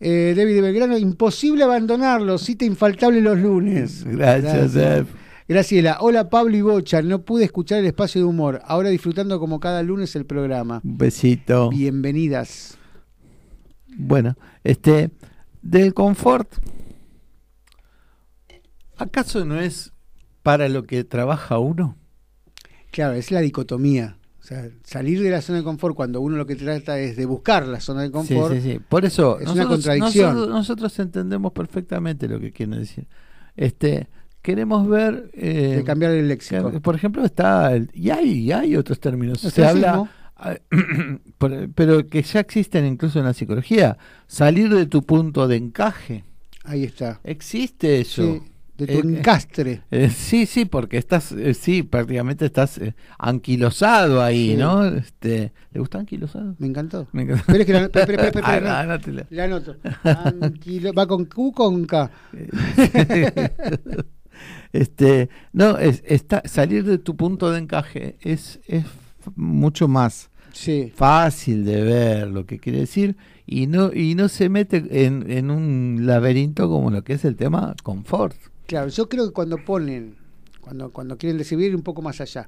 [0.00, 4.04] Eh, David de Belgrano, imposible abandonarlo, cita infaltable los lunes.
[4.04, 5.06] Gracias, Ed.
[5.48, 9.58] Graciela, hola Pablo y Bocha, no pude escuchar el espacio de humor, ahora disfrutando como
[9.60, 10.82] cada lunes el programa.
[10.84, 11.70] Un besito.
[11.70, 12.76] Bienvenidas.
[13.96, 15.10] Bueno, este,
[15.62, 16.52] del confort,
[18.98, 19.92] ¿acaso no es
[20.48, 21.94] para lo que trabaja uno?
[22.90, 24.16] Claro, es la dicotomía.
[24.40, 27.26] O sea, salir de la zona de confort cuando uno lo que trata es de
[27.26, 28.54] buscar la zona de confort.
[28.54, 28.80] Sí, sí, sí.
[28.88, 30.32] Por eso, es una contradicción.
[30.32, 33.06] nosotros, nosotros entendemos perfectamente lo que quieren decir.
[33.56, 34.08] Este,
[34.40, 35.30] queremos ver...
[35.34, 36.80] eh, de cambiar el léxico.
[36.80, 37.74] por ejemplo, está...
[37.74, 39.40] El, y, hay, y hay otros términos.
[39.42, 40.10] Se habla...
[41.36, 43.98] por- pero que ya existen incluso en la psicología.
[44.26, 46.24] Salir de tu punto de encaje.
[46.64, 47.20] Ahí está.
[47.22, 48.22] Existe eso.
[48.22, 48.42] Sí,
[48.78, 49.82] de tu Eh, encastre.
[49.90, 54.56] Eh, sí, sí, porque estás, eh, sí, prácticamente estás eh, anquilosado ahí, Sí.
[54.56, 54.84] ¿no?
[54.86, 56.54] Este, ¿Le gusta anquilosado?
[56.58, 57.06] Me encantó.
[57.12, 57.44] Me encanta.
[57.46, 58.70] Pero es que la, espera, Ah, no.
[58.70, 59.26] anótela.
[59.30, 59.76] La anoto.
[60.40, 62.10] Anquilo- ¿Va con Q con K?
[64.72, 68.84] este, no, es, está, salir de tu punto de encaje es, es
[69.34, 70.92] mucho más Sí.
[70.94, 75.50] fácil de ver lo que quiere decir y no, y no se mete en, en
[75.50, 78.36] un laberinto como lo que es el tema confort.
[78.68, 80.14] Claro, yo creo que cuando ponen,
[80.60, 82.46] cuando, cuando quieren decir ir un poco más allá,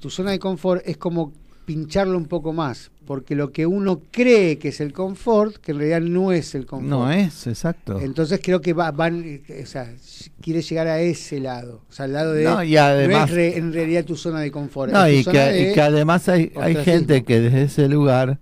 [0.00, 1.32] tu zona de confort es como
[1.64, 5.78] pincharlo un poco más, porque lo que uno cree que es el confort, que en
[5.78, 6.88] realidad no es el confort.
[6.88, 7.98] No es, exacto.
[8.00, 9.92] Entonces creo que va- van, o sea,
[10.40, 13.34] quiere llegar a ese lado, o sea, al lado de No, y no además- es
[13.34, 14.92] re- en realidad tu zona de confort.
[14.92, 18.38] No, y que, de y que además hay, hay gente que desde ese lugar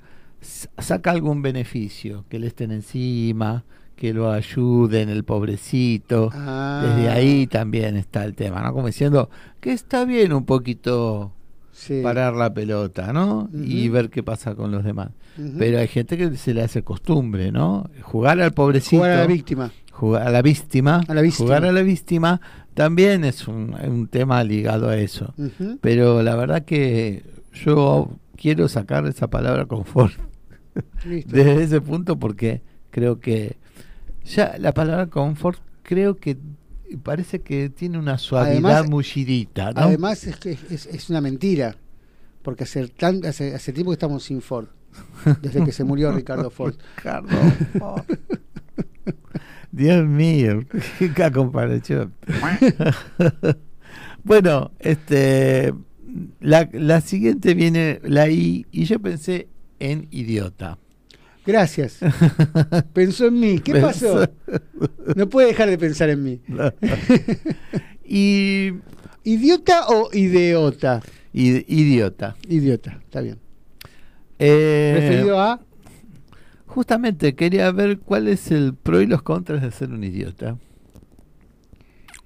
[0.76, 3.64] saca algún beneficio, que le estén encima,
[3.96, 6.30] que lo ayuden, el pobrecito.
[6.32, 8.72] Ah, Desde ahí también está el tema, ¿no?
[8.72, 9.30] Como diciendo
[9.60, 11.32] que está bien un poquito
[11.72, 12.00] sí.
[12.02, 13.48] parar la pelota, ¿no?
[13.52, 15.10] Y ver qué pasa con los demás.
[15.58, 17.88] Pero hay gente que se le hace costumbre, ¿no?
[18.02, 18.98] Jugar al pobrecito.
[18.98, 19.72] jugar a la víctima.
[19.90, 21.46] jugar a la víctima, A la víctima.
[21.46, 22.40] jugar a la víctima
[22.74, 25.34] también es un, un tema ligado a eso.
[25.80, 30.12] Pero la verdad que yo quiero sacar esa palabra confort
[31.04, 31.30] Listo.
[31.36, 33.56] desde ese punto porque creo que
[34.24, 36.36] ya la palabra confort creo que
[37.02, 39.80] parece que tiene una suavidad Además- mullidita, ¿no?
[39.82, 41.76] Además es que es, es una mentira,
[42.42, 44.66] porque hace, tan, hace, hace tiempo que estamos sin Ford,
[45.42, 46.74] desde que se murió Ricardo Ford.
[46.96, 47.28] Ricardo
[47.78, 48.02] Ford.
[49.72, 50.60] Dios mío,
[50.98, 52.14] qué comparación.
[54.24, 55.74] bueno, este
[56.40, 59.48] la, la siguiente viene la I y yo pensé
[59.80, 60.78] en idiota.
[61.46, 61.98] Gracias.
[62.92, 63.58] Pensó en mí.
[63.60, 64.26] ¿Qué pasó?
[65.16, 66.40] No puede dejar de pensar en mí.
[68.04, 68.70] y,
[69.22, 71.02] ¿Idiota o idiota?
[71.32, 72.36] i- idiota.
[72.48, 73.38] Idiota, está bien.
[74.38, 75.60] Eh, Referido a.
[76.66, 80.58] Justamente quería ver cuál es el pro y los contras de ser un idiota.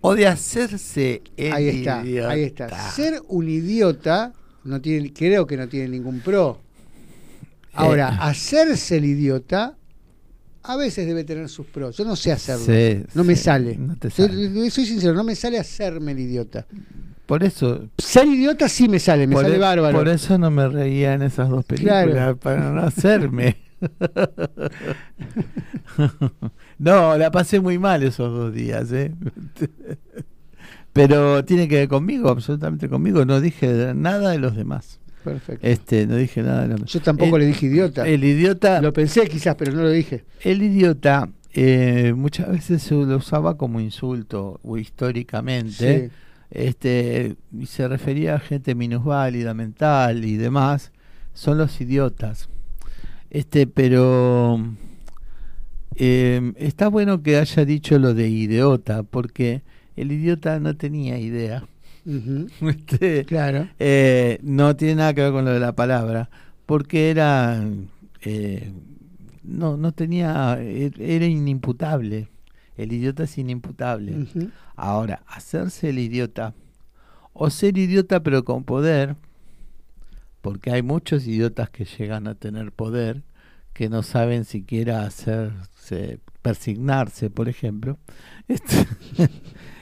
[0.01, 2.31] O de hacerse el Ahí está, idiota.
[2.31, 2.91] ahí está.
[2.93, 4.33] Ser un idiota
[4.65, 6.61] no tiene, creo que no tiene ningún pro.
[7.79, 8.19] Ahora, Eh.
[8.21, 9.77] hacerse el idiota
[10.63, 11.97] a veces debe tener sus pros.
[11.97, 12.65] Yo no sé hacerlo.
[12.67, 13.77] Sí, no me sale.
[13.79, 14.71] no te soy, sale.
[14.71, 16.67] soy sincero, no me sale hacerme el idiota.
[17.27, 19.97] Por eso, Ser idiota sí me sale, me sale e- bárbaro.
[19.99, 22.37] por eso no me reía en esas dos películas, Claro.
[22.39, 23.57] para no hacerme.
[26.79, 29.13] no, la pasé muy mal esos dos días, ¿eh?
[30.93, 33.25] Pero tiene que ver conmigo, absolutamente conmigo.
[33.25, 34.99] No dije nada de los demás.
[35.29, 35.67] Perfecto.
[35.67, 36.91] Este, no dije nada demás.
[36.93, 38.07] Yo tampoco el, le dije idiota.
[38.07, 40.25] El idiota, Lo pensé quizás, pero no lo dije.
[40.43, 46.09] el idiota eh, muchas veces se lo usaba como insulto o históricamente.
[46.09, 46.15] Sí.
[46.51, 50.93] este y se refería a gente minusválida mental y demás
[51.35, 52.49] son los idiotas
[53.31, 54.59] este pero
[55.97, 59.63] eh, está bueno que haya dicho lo de idiota porque
[59.97, 61.65] el idiota no tenía idea
[62.63, 63.69] Este, Claro.
[63.79, 66.31] eh, no tiene nada que ver con lo de la palabra
[66.67, 67.63] porque era
[68.23, 68.73] eh,
[69.45, 72.29] no no tenía er- era inimputable
[72.77, 74.27] el idiota es inimputable.
[74.77, 76.55] Ahora, hacerse el idiota
[77.33, 79.17] o ser idiota pero con poder,
[80.43, 83.25] porque hay muchos idiotas que llegan a tener poder
[83.73, 87.99] que no saben siquiera hacerse persignarse, por ejemplo.
[88.49, 88.87] Este,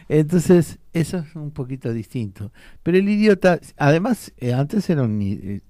[0.08, 2.52] Entonces, eso es un poquito distinto.
[2.82, 5.20] Pero el idiota, además, eh, antes era un...
[5.22, 5.60] eh,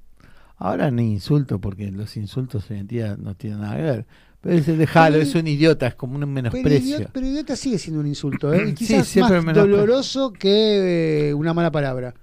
[0.58, 4.06] Ahora ni insulto, porque los insultos hoy en día no tienen nada que ver.
[4.40, 6.96] Pero ese dejalo, es un idiota, es como un Pero menosprecio.
[6.96, 8.62] idiota, pero idiota sigue siendo un insulto, ¿eh?
[8.64, 12.14] Y Sí, quizás siempre más doloroso que eh, una mala palabra.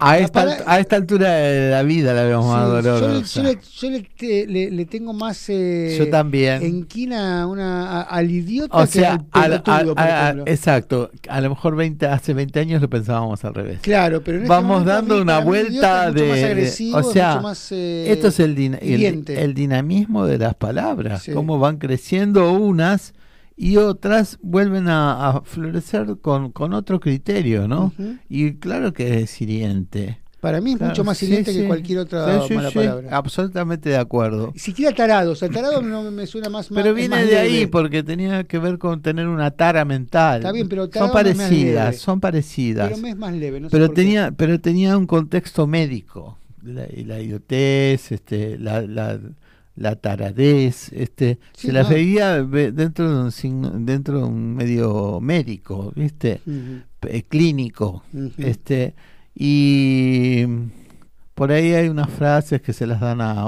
[0.00, 2.82] A esta, para- a esta altura de la vida la vemos más Sí, yo le,
[3.00, 3.42] dolorosa.
[3.42, 6.62] yo le- yo le te- le- le tengo más eh, Yo también.
[6.62, 10.44] enquina una, a- al idiota O que sea, al al- pelotudo, a- por a- ejemplo.
[10.46, 11.10] exacto.
[11.28, 13.80] A lo mejor 20, hace 20 años lo pensábamos al revés.
[13.80, 17.30] Claro, pero en este Vamos dando una vuelta de, más de- agresivo, o es sea,
[17.34, 21.32] mucho más, eh, esto es el, din- el- el dinamismo de las palabras, Sí.
[21.32, 23.14] cómo van creciendo unas
[23.60, 27.92] y otras vuelven a, a florecer con, con otro criterio, ¿no?
[28.28, 30.20] Y claro que es hiriente.
[30.40, 31.58] Para mí es Claro, mucho más hiriente sí.
[31.62, 33.08] que cualquier otra Sí, mala sí, palabra.
[33.16, 34.52] Absolutamente de acuerdo.
[34.54, 37.38] Siquiera tarado, o sea, tarado no me suena más Pero más- viene más de leve.
[37.40, 40.36] ahí porque tenía que ver con tener una tara mental.
[40.38, 42.88] Está bien, pero son tarado no es más parecidas, son parecidas.
[42.88, 43.94] Pero me es más leve, no sé pero qué.
[43.96, 49.18] tenía pero tenía un contexto médico la, la idiotez este la, la,
[49.78, 51.94] la taradez este Sí, se las no.
[51.94, 56.40] veía ve- dentro de un signo- dentro de un medio médico viste
[57.28, 58.02] clínico
[58.38, 58.94] este
[59.34, 60.44] y
[61.34, 63.44] por ahí hay unas frases que se las dan a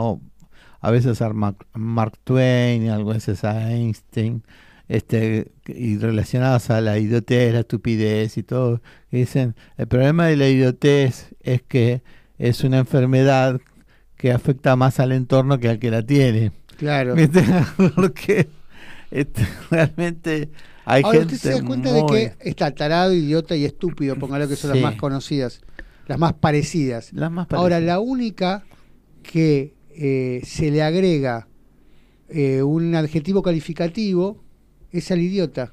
[0.83, 4.43] a veces a Mark, Mark Twain y a veces a Einstein
[4.89, 10.37] este y relacionadas a la idiotez, la estupidez y todo, que dicen, el problema de
[10.37, 12.03] la idiotez es que
[12.39, 13.61] es una enfermedad
[14.21, 16.53] que afecta más al entorno que al que la tiene.
[16.77, 17.15] Claro.
[17.97, 18.49] Porque
[19.11, 20.51] este, realmente
[20.85, 24.17] hay Ahora, gente usted se da cuenta muy- de que está tarado, idiota y estúpido,
[24.17, 24.81] póngalo que son Sí.
[24.81, 25.61] las más conocidas,
[26.07, 27.13] las más parecidas.
[27.13, 27.83] las más Ahora, parecidas.
[27.95, 28.65] la única
[29.23, 31.47] que eh, se le agrega
[32.29, 34.43] eh, un adjetivo calificativo
[34.93, 35.73] es al idiota.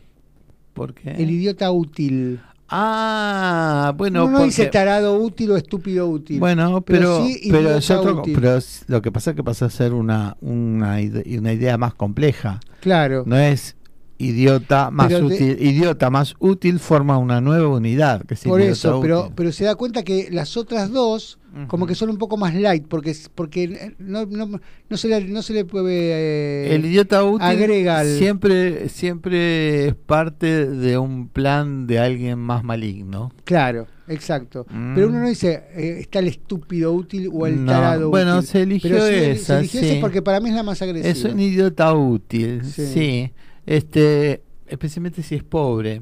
[0.73, 1.11] ¿Por qué?
[1.11, 2.39] El idiota útil.
[2.69, 6.39] Ah, bueno, no dice tarado útil o estúpido útil.
[6.39, 8.35] Bueno, pero pero, sí pero, es idiota otro- útil.
[8.35, 10.97] pero es- lo que pasa es que pasa a ser una, una,
[11.37, 12.59] una idea más compleja.
[12.81, 13.23] claro.
[13.25, 13.75] No es
[14.19, 15.57] idiota más Pero útil.
[15.59, 18.23] Idiota más útil forma una nueva unidad.
[18.25, 19.33] Que es Por eso, pero, útil.
[19.35, 22.85] pero se da cuenta que las otras dos, como que son un poco más light,
[22.87, 27.47] porque porque no, no, no se le, no se le puede eh, el idiota útil
[27.47, 33.31] agrega al- siempre, siempre es parte de un plan de alguien más maligno.
[33.43, 34.67] Claro, exacto.
[34.69, 34.93] Mm.
[34.95, 38.47] Pero uno no dice eh, está el estúpido útil o el No, tarado bueno, útil.
[38.49, 39.85] se eligió Pero sí, se esa, eligió sí.
[39.87, 41.09] ese porque para mí es la más agresiva.
[41.11, 42.85] Es un idiota útil, Sí.
[42.85, 43.31] sí.
[43.67, 46.01] Este, especialmente si es pobre.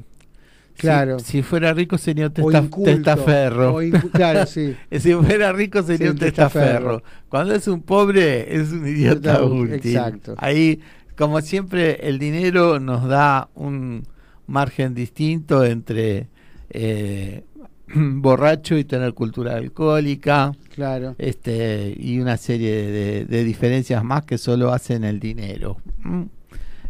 [0.78, 1.18] Claro.
[1.18, 3.82] Si, fuera rico sería un testa- inculto, testaferro.
[3.82, 4.74] incu- claro, sí.
[4.98, 6.98] Si fuera rico sería Sí, un testaferro.
[6.98, 7.02] testaferro.
[7.28, 10.34] Cuando es un pobre es un idiota útil, exacto.
[10.38, 10.80] Ahí,
[11.16, 14.02] como siempre, el dinero nos da un
[14.46, 16.28] margen distinto entre
[16.68, 17.42] eh,
[17.94, 20.52] borracho y tener cultura alcohólica.
[20.74, 21.14] Claro.
[21.16, 25.78] este y una serie de, de diferencias más que solo hacen el dinero.
[26.02, 26.24] ¿Mm?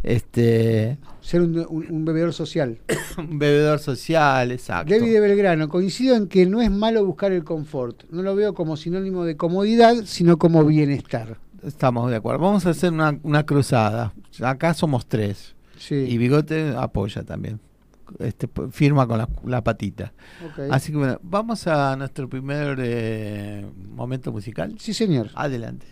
[0.06, 2.78] Este, Ser un, un- un bebedor social.
[3.18, 4.94] un bebedor social, exacto.
[4.94, 8.04] David de Belgrano, coincido en que no es malo buscar el confort.
[8.10, 11.38] No lo veo como sinónimo de comodidad, sino como bienestar.
[11.64, 12.38] Estamos de acuerdo.
[12.40, 14.12] Vamos a hacer una, una cruzada.
[14.40, 15.56] Acá somos tres.
[15.76, 15.96] Sí.
[15.96, 17.58] Y Bigote apoya también.
[18.20, 20.12] Este, firma con la, la patita.
[20.46, 20.70] ok.
[20.70, 23.66] Así que bueno, vamos a nuestro primer eh,
[23.96, 24.76] momento musical.
[24.78, 25.30] Sí, señor.
[25.34, 25.86] Adelante.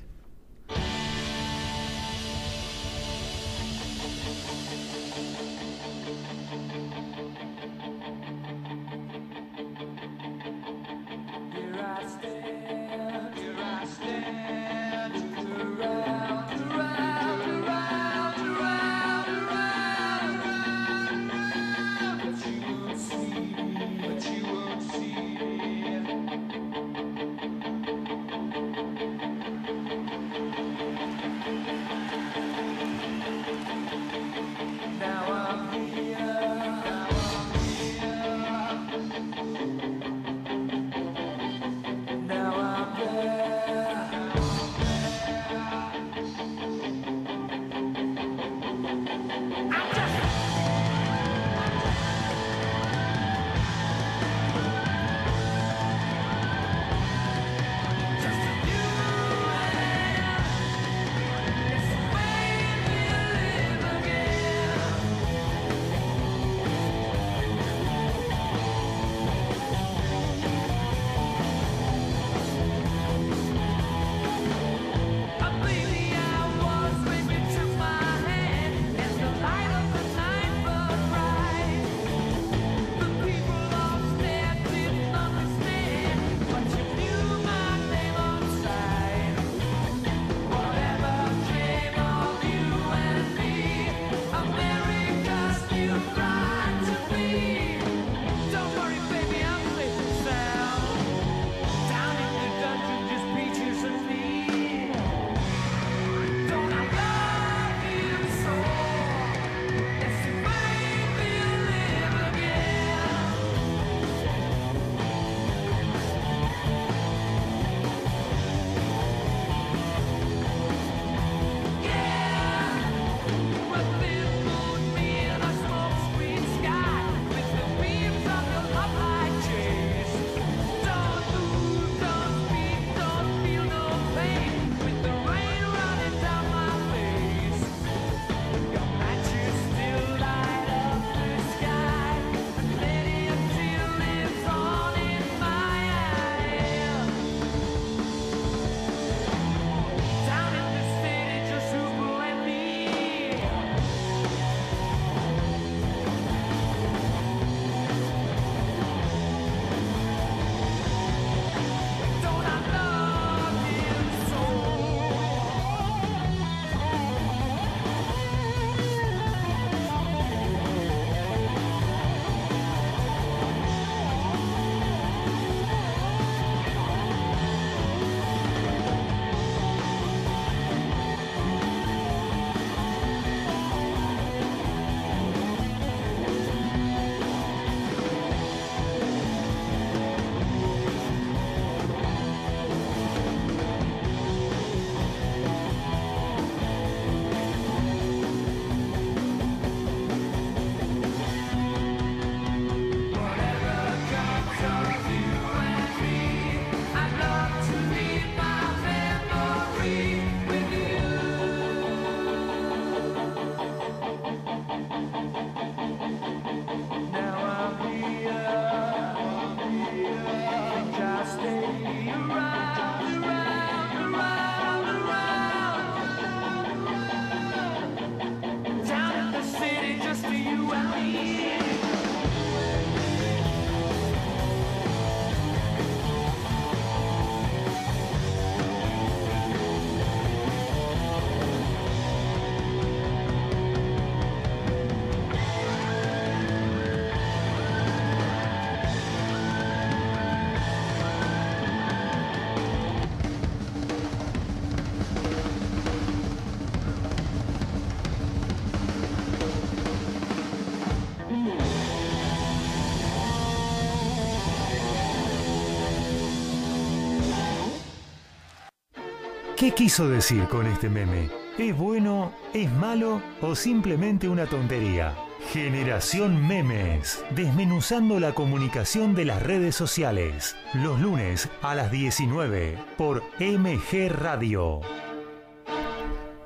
[269.64, 271.30] ¿Qué quiso decir con este meme?
[271.56, 275.16] ¿Es bueno, es malo o simplemente una tontería?
[275.54, 283.22] Generación Memes, desmenuzando la comunicación de las redes sociales, los lunes a las 19 por
[283.40, 284.82] MG Radio.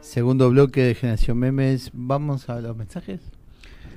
[0.01, 1.91] Segundo bloque de Generación Memes.
[1.93, 3.21] Vamos a los mensajes.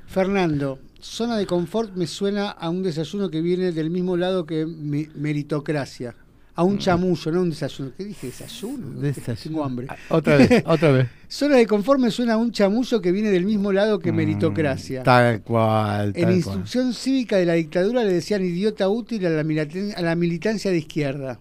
[0.07, 4.65] Fernando, zona de confort me suena a un desayuno que viene del mismo lado que
[4.65, 6.15] mi- meritocracia.
[6.61, 7.91] A un chamullo, no a un desayuno.
[7.97, 8.27] ¿Qué dije?
[8.27, 8.99] ¿Desayuno?
[9.01, 9.39] Desayuno.
[9.41, 9.87] Tengo hambre.
[9.89, 11.07] Ah, Otra vez, otra vez.
[11.27, 15.01] Zona de confort me suena a un chamullo que viene del mismo lado que meritocracia.
[15.01, 16.13] Mm, Tal cual.
[16.15, 16.35] En cual.
[16.35, 20.77] instrucción cívica de la dictadura le decían idiota útil a la, a la militancia de
[20.77, 21.39] izquierda.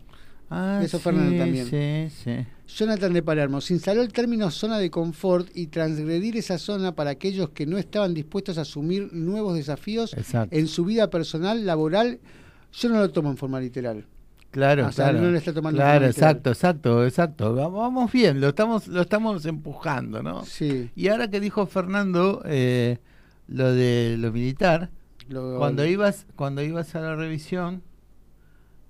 [0.49, 1.67] Ah, Eso Fernando también.
[1.69, 2.47] Sí, sí.
[2.77, 7.11] Jonathan de Palermo se instaló el término zona de confort y transgredir esa zona para
[7.11, 10.57] aquellos que no estaban dispuestos a asumir nuevos desafíos Exacto.
[10.57, 12.21] en su vida personal, laboral.
[12.73, 14.07] Yo no lo tomo en forma literal.
[14.51, 15.25] Claro, O sea, claro.
[15.27, 17.55] no le está tomando claro, exacto, exacto, exacto.
[17.55, 20.45] Va- Vamos bien, lo estamos, lo estamos empujando, ¿no?
[20.45, 20.91] Sí.
[20.97, 22.99] Y ahora que dijo Fernando eh,
[23.47, 24.91] lo de lo militar,
[25.29, 27.83] Lo- cuando ibas, cuando ibas a la revisión,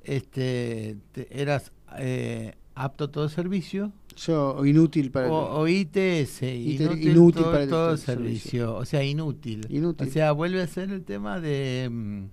[0.04, 5.30] este, te- eras eh, apto a todo servicio Yo, inútil para.
[5.30, 9.66] o, o ITS, inútil, inútil todo, para el- todo todo servicio, o sea, inútil.
[9.68, 10.08] Inútil.
[10.08, 12.24] O sea, vuelve a ser el tema de mm,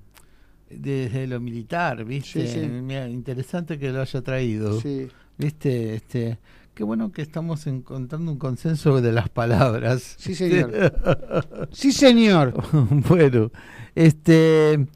[0.69, 2.47] desde lo militar, ¿viste?
[2.47, 2.67] Sí, sí.
[2.67, 4.79] Mira, interesante que lo haya traído.
[4.81, 5.07] Sí.
[5.37, 5.95] ¿Viste?
[5.95, 6.39] Este,
[6.73, 10.15] qué bueno que estamos encontrando un consenso de las palabras.
[10.17, 10.71] Sí, señor.
[11.71, 12.53] Sí, señor.
[13.07, 13.51] bueno,
[13.95, 14.87] este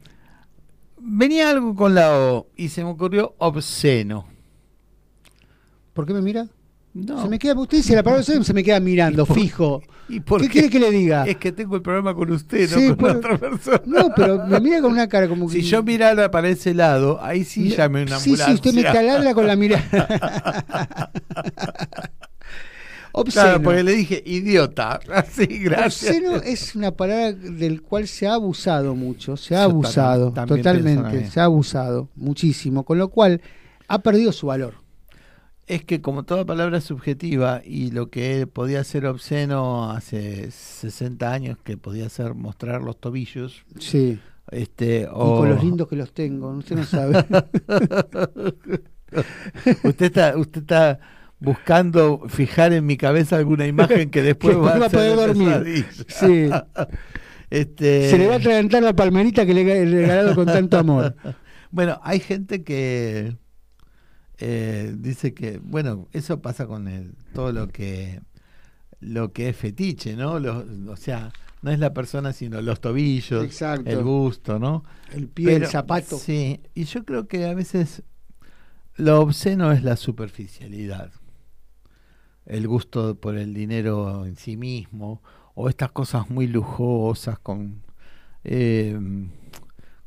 [0.98, 4.26] venía algo con la O y se me ocurrió obsceno.
[5.92, 6.48] ¿Por qué me mira?
[6.94, 7.22] No.
[7.22, 9.82] Se me queda, usted dice la palabra se me queda mirando, por- fijo.
[10.08, 11.24] ¿Y por ¿Qué quiere que le diga?
[11.24, 13.80] Es que tengo el programa con usted, no Sí, con por- otra persona.
[13.86, 15.54] No, pero me mira con una cara como que.
[15.54, 18.46] Si yo mirara para ese lado, ahí sí llame una Sí, ambulancia.
[18.46, 21.12] sí, usted me taladra con la mirada.
[23.14, 23.44] Obsceno.
[23.44, 24.98] Claro, porque le dije idiota.
[25.14, 26.10] Así, gracias.
[26.16, 30.96] Obsceno es una palabra del cual se ha abusado mucho, se ha abusado, también- también
[30.96, 33.40] totalmente, se ha abusado muchísimo, con lo cual
[33.88, 34.74] ha perdido su valor.
[35.66, 41.32] Es que como toda palabra es subjetiva y lo que podía ser obsceno hace 60
[41.32, 44.18] años que podía ser mostrar los tobillos, Sí.
[44.50, 47.18] este Y o con los lindos que los tengo, usted no sabe.
[49.84, 50.98] usted está usted está
[51.38, 55.86] buscando fijar en mi cabeza alguna imagen que después va, va a poder dormir.
[56.08, 56.48] Sí.
[57.50, 61.14] Este Se le va a atragantar la palmerita que le he regalado con tanto amor.
[61.70, 63.36] Bueno, hay gente que
[64.44, 68.20] eh, dice que, bueno, eso pasa con el, todo lo que
[68.98, 70.38] lo que es fetiche, ¿no?
[70.40, 71.32] Los- o sea,
[71.62, 73.88] no es la persona, sino los tobillos, Exacto.
[73.88, 74.84] el gusto, ¿no?
[75.12, 76.18] El pie, el zapato.
[76.18, 78.02] Sí, y yo creo que a veces
[78.96, 81.10] lo obsceno es la superficialidad,
[82.46, 85.22] el gusto por el dinero en sí mismo,
[85.54, 87.82] o estas cosas muy lujosas con,
[88.44, 88.98] eh,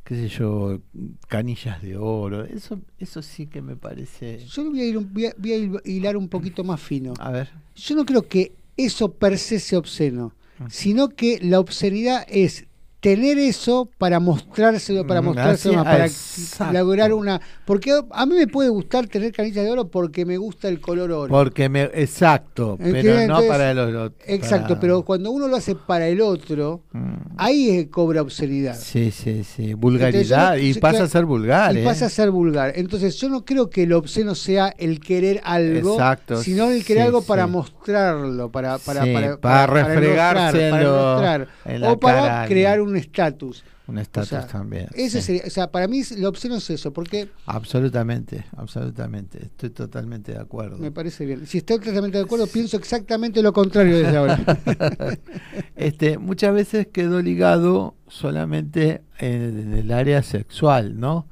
[0.06, 0.80] qué sé yo,
[1.28, 4.38] canillas de oro, eso, eso sí que me parece...
[4.46, 7.14] Yo voy a, ir un- voy a- voy a hil- hilar un poquito más fino.
[7.20, 10.34] A ver, Yo no creo que eso per se sea obsceno,
[10.70, 12.66] sino que la obscenidad es
[13.06, 16.74] tener eso para mostrárselo, para Mm, mostrárselo así- más, para exacto.
[16.74, 17.40] lograr una...
[17.66, 21.12] Porque a mí me puede gustar tener canillas de oro porque me gusta el color
[21.12, 21.30] oro.
[21.30, 21.84] porque me...
[21.94, 24.12] Exacto, pero no para el otro.
[24.26, 27.14] Exacto, para- pero cuando uno lo hace para el otro, Mm.
[27.38, 28.76] ahí es cobra obscenidad.
[28.76, 31.84] Sí, sí, sí, vulgaridad, Entonces, yo no- y pasa claro, a ser vulgar, y ¿eh?
[31.84, 32.74] pasa a ser vulgar.
[32.76, 37.04] Entonces yo no creo que lo obsceno sea el querer algo, Exacto, sino el querer
[37.04, 39.82] sí, algo para mostrarlo, para, para, Sí, para, para para
[41.66, 42.95] en la o para cara crear alguien.
[42.96, 43.64] Un estatus.
[43.88, 44.88] Un estatus O sea, también.
[44.94, 45.28] Ese sí.
[45.28, 49.44] sería, o sea, para mí lo obsceno es eso, porque Absolutamente, absolutamente.
[49.44, 50.78] Estoy totalmente de acuerdo.
[50.78, 51.46] me parece bien.
[51.46, 54.40] Si estoy totalmente de acuerdo, pienso exactamente lo contrario desde ahora.
[55.76, 61.28] este, muchas veces quedó ligado solamente en, el área sexual, ¿no?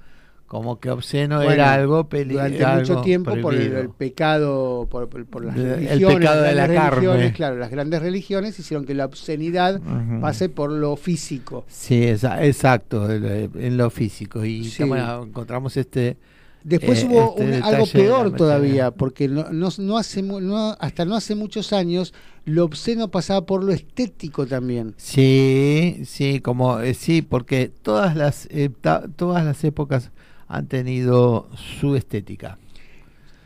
[0.53, 5.09] Como que obsceno Bueno, era algo peli Durante algo mucho tiempo por el, pecado, por,
[5.09, 7.33] por- por las El religiones, pecado de la carne.
[7.33, 9.81] claro, las grandes religiones hicieron que la obscenidad
[10.21, 11.65] pase por lo físico.
[11.67, 14.45] Sí, esa- exacto, en lo- físico.
[14.45, 14.83] Y Sí.
[14.83, 16.17] bueno, encontramos este...
[16.63, 21.03] Después eh, hubo este un- algo peor todavía, porque no, no, no hace, no- hasta
[21.03, 22.13] no hace muchos años
[22.45, 24.93] lo obsceno pasaba por lo estético también.
[24.97, 30.11] Sí, sí, como eh, sí, porque todas las eh, ta- todas las épocas
[30.47, 32.57] han tenido su estética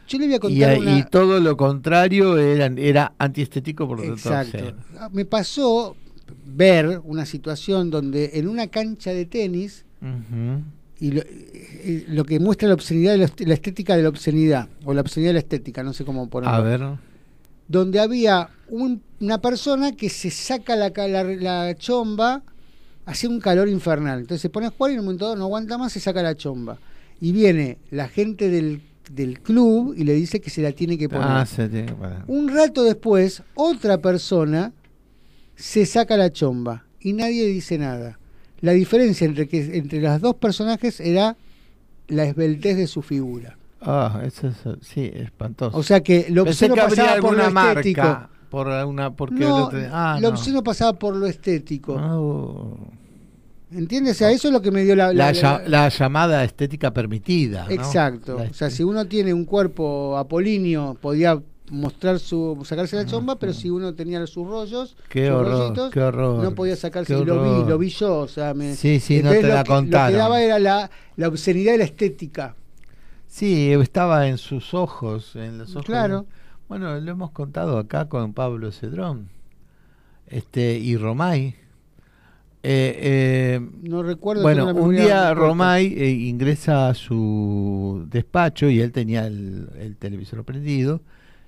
[0.07, 0.97] Yo le voy a y, contar una...
[0.99, 4.57] y todo lo contrario era, era antiestético por lo tanto Exacto.
[4.57, 4.77] obsceno.
[4.99, 5.95] Ah, Me pasó
[6.45, 9.85] ver una situación donde en una cancha de tenis
[10.99, 15.01] y lo, eh, lo que muestra la obscenidad, la, estética de la obscenidad, o la
[15.01, 16.55] obscenidad de la estética, no sé cómo ponerlo.
[16.55, 16.81] A ver.
[17.67, 22.43] donde había un- una persona que se saca la, ca- la, la chomba,
[23.07, 24.19] hacía un calor infernal.
[24.19, 26.21] Entonces se pone a jugar y en un momento dado no aguanta más, se saca
[26.21, 26.77] la chomba.
[27.19, 28.81] Y viene la gente del,
[29.11, 31.25] del club y le dice que se la tiene que poner.
[31.27, 32.19] Ah, se tiene que poner.
[32.27, 34.73] Un rato después, otra persona
[35.55, 38.19] se saca la chomba y nadie dice nada.
[38.59, 41.37] La diferencia entre, que, entre los dos personajes era
[42.07, 43.57] la esbeltez de su figura.
[43.81, 45.77] Ah, eso es, sí, espantoso.
[45.77, 48.01] O sea que lo Pensé que pasaba por lo estético.
[48.01, 48.29] marca.
[48.49, 50.33] Por alguna, porque No, otro- ah, lo no.
[50.35, 51.93] obsceno pasaba por lo estético.
[51.95, 52.77] Oh.
[53.71, 54.15] ¿Entiendes?
[54.15, 55.07] O sea, eso es lo que me dio la...
[55.07, 57.65] La, la- ya- la- la llamada estética permitida.
[57.65, 57.71] ¿no?
[57.71, 58.37] Exacto.
[58.49, 63.51] O sea, si uno tiene un cuerpo apolíneo, podía mostrar su sacarse la chomba, pero
[63.51, 67.13] si uno tenía sus rollos, Qué sus horror, rollitos, qué horror, no podía sacarse.
[67.19, 68.19] Y lo vi, lo vi yo.
[68.19, 70.89] O sea, me, Sí, sí, no te lo la que- Lo que daba era la,
[71.17, 72.55] la obscenidad de la estética.
[73.27, 75.85] Sí, estaba en sus ojos, en los ojos.
[75.85, 76.25] Claro.
[76.69, 79.29] Bueno, lo hemos contado acá con Pablo Cedrón
[80.27, 81.55] este, y Romay.
[82.63, 84.41] Eh, eh, No recuerdo.
[84.41, 85.33] bueno, un día.
[85.33, 91.01] Romay eh, ingresa a su despacho y él tenía el, el televisor prendido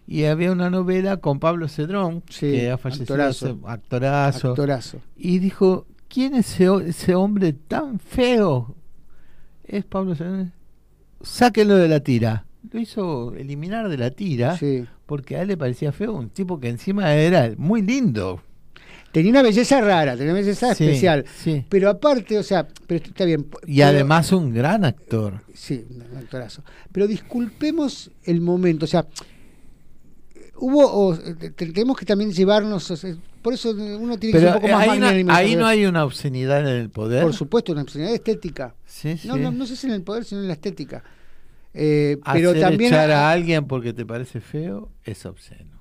[0.08, 3.60] y había una novela con Pablo Cedrón, Sí, que ha fallecido, actorazo.
[3.68, 5.02] actorazo, Actorazo.
[5.18, 8.76] y dijo, ¿quién es ese, ese hombre tan feo?
[9.66, 10.54] Es Pablo Cedrón.
[11.22, 12.46] Sáquenlo de la tira.
[12.72, 14.86] Lo hizo eliminar de la tira Sí.
[15.10, 18.42] Porque a él le parecía feo, un tipo que encima era muy lindo.
[19.12, 21.26] Tenía una belleza rara, tenía una belleza Sí, especial.
[21.44, 21.66] sí.
[21.68, 23.48] Pero aparte, o sea, pero está bien.
[23.66, 25.42] Y pero- además un gran actor.
[25.56, 26.64] Sí, un actorazo.
[26.92, 29.08] Pero disculpemos el momento, o sea,
[30.58, 34.52] hubo, o, te- tenemos que también llevarnos, o sea, por eso uno tiene que Pero
[34.52, 37.24] ser un poco más ahí, no, ahí no hay una obscenidad en el poder.
[37.24, 38.76] Por supuesto, una obscenidad estética.
[38.86, 39.28] Sí, sí.
[39.28, 41.04] No, no, no sé si en el poder, sino en la estética.
[41.74, 45.80] Eh, pero también, echar a alguien porque te parece feo es obsceno.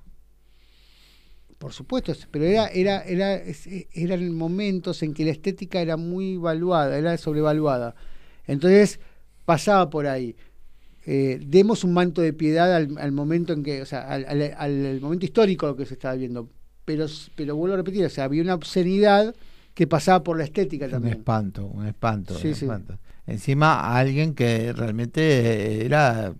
[1.57, 6.37] por supuesto, pero era, era, era, es- eran momentos en que la estética era muy
[6.37, 7.95] valuada, era sobrevaluada.
[8.47, 8.99] Entonces,
[9.45, 10.35] pasaba por ahí.
[11.05, 14.53] Eh, demos un manto de piedad al, al momento en que, o sea, al, al-
[14.57, 16.47] al momento histórico que se estaba viendo.
[16.85, 19.35] Pero, pero vuelvo a repetir, o sea, había una obscenidad
[19.73, 21.17] que pasaba por la estética Un también.
[21.17, 22.33] espanto, un espanto.
[22.35, 22.65] Sí, un sí.
[22.65, 22.97] espanto.
[23.27, 26.33] Encima a alguien que realmente era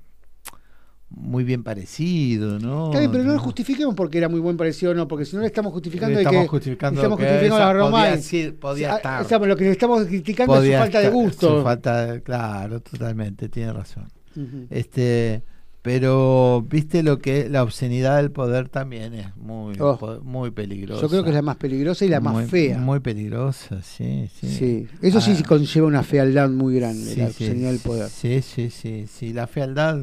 [1.12, 2.92] muy bien parecido, ¿no?
[2.92, 5.48] Bien, pero no lo justifiquemos porque era muy buen parecido no, porque si no le
[5.48, 8.18] estamos justificando de Estamos que justificando estamos que justificando esa a Romay.
[8.20, 9.48] podía podía estar.
[9.48, 11.58] lo que le estamos criticando es su Podía falta de estar- gusto.
[11.58, 14.08] su falta de- claro, totalmente, tiene razón.
[14.36, 14.68] Ujú.
[14.70, 15.44] Este,
[15.82, 20.20] pero viste lo que la obscenidad del poder también es muy Oh.
[20.24, 21.02] muy peligrosa.
[21.02, 22.78] Yo creo que es la más peligrosa y la más fea.
[22.80, 24.50] Muy peligrosa, sí, sí.
[24.50, 28.10] Sí, eso sí Ah, conlleva una fealdad muy grande, sí, la sí, obscenidad del poder.
[28.10, 29.32] Sí, sí, sí, sí.
[29.34, 30.00] La fealdad,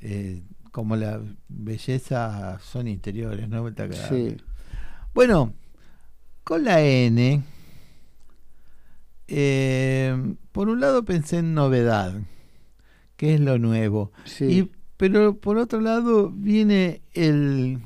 [0.00, 3.66] eh, como la belleza, son interiores, no.
[4.08, 4.36] Sí.
[5.14, 5.54] Bueno,
[6.44, 7.42] con la N,
[9.28, 12.14] eh, por un lado pensé en novedad,
[13.16, 14.12] que es lo nuevo.
[14.24, 14.44] Sí.
[14.44, 14.70] Y,
[15.02, 17.78] pero por otro lado viene el,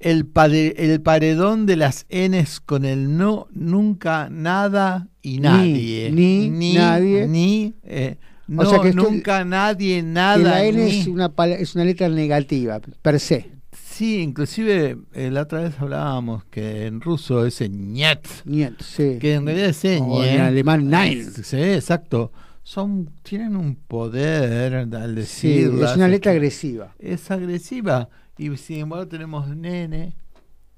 [0.00, 6.10] el, pade- el paredón de las Ns con el no, nunca, nada y nadie.
[6.12, 7.26] ni, nadie.
[7.26, 8.16] Ni, eh,
[8.54, 10.36] O sea que nunca, nadie, nada.
[10.36, 11.00] la N ni.
[11.00, 13.50] es una, es una letra negativa, per se.
[13.72, 19.16] Sí, inclusive eh, la otra vez hablábamos que en ruso es ñet, Niet, sí.
[19.18, 19.98] que en realidad es ¿eh?
[20.02, 20.34] O ñe.
[20.34, 21.24] en alemán nein.
[21.42, 22.30] Sí, exacto.
[22.68, 25.92] Son, tienen un poder al Sí, decirlas.
[25.92, 26.94] es una letra agresiva.
[26.98, 30.12] Es agresiva y sin embargo tenemos nene.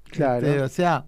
[0.05, 0.47] Claro.
[0.47, 1.05] este, o sea,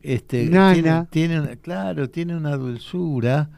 [0.00, 1.08] este, Nana.
[1.10, 3.50] Tiene, tiene claro, tiene una dulzura,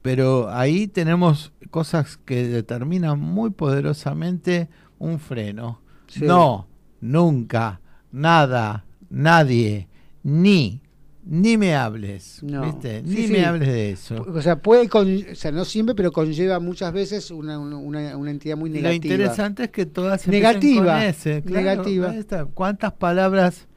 [0.00, 4.68] pero ahí tenemos cosas que determinan muy poderosamente
[5.00, 5.80] un freno.
[6.06, 6.22] Sí.
[6.22, 6.68] No,
[7.00, 7.80] nunca,
[8.12, 9.88] nada, nadie,
[10.22, 10.81] ni,
[11.24, 12.62] ni me hables, No.
[12.64, 13.02] ¿viste?
[13.04, 13.32] Ni sí.
[13.32, 14.26] me hables de eso.
[14.28, 18.30] O sea, puede, con, o sea, no siempre, pero conlleva muchas veces una, una, una
[18.30, 19.14] entidad muy Lo negativa.
[19.14, 22.46] interesante es que todas Negativa, con ese, claro, negativa.
[22.54, 23.68] ¿Cuántas palabras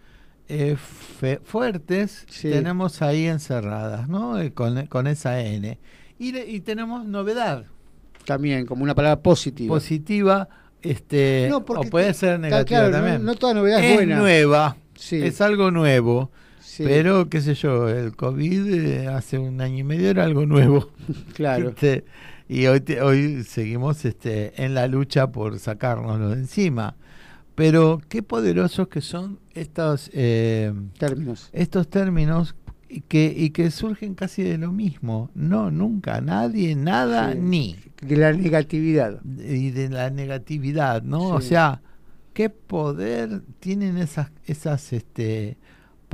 [0.47, 0.75] eh,
[1.19, 2.49] fe- fuertes Sí.
[2.49, 4.39] tenemos ahí encerradas, ¿no?
[4.39, 5.79] Eh, Con, con esa N.
[6.19, 7.65] Y, y tenemos novedad
[8.25, 9.73] También, como una palabra positiva.
[9.73, 10.47] positiva,
[10.81, 13.25] este, No, o puede ser negativa claro, no- también.
[13.25, 14.17] no toda novedad es es buena.
[14.17, 15.21] nueva, Sí.
[15.21, 16.31] es algo nuevo.
[16.75, 20.45] Sí, Pero, qué sé yo, el COVID eh, hace un año y medio era algo
[20.45, 20.89] nuevo.
[21.33, 21.69] claro.
[21.69, 22.03] Este,
[22.49, 26.95] y hoy, te- hoy seguimos este, en la lucha por sacárnoslo de encima.
[27.55, 31.49] Pero qué poderosos que son estos, eh, Términos.
[31.53, 32.55] estos términos
[32.89, 35.29] y que, y que surgen casi de lo mismo.
[35.33, 37.39] No, nunca, nadie, nada, Sí.
[37.41, 37.75] ni.
[38.01, 39.21] De la negatividad.
[39.23, 41.29] Y de la negatividad, ¿no?
[41.29, 41.81] O sea,
[42.33, 45.55] ¿qué poder tienen esas, esas este,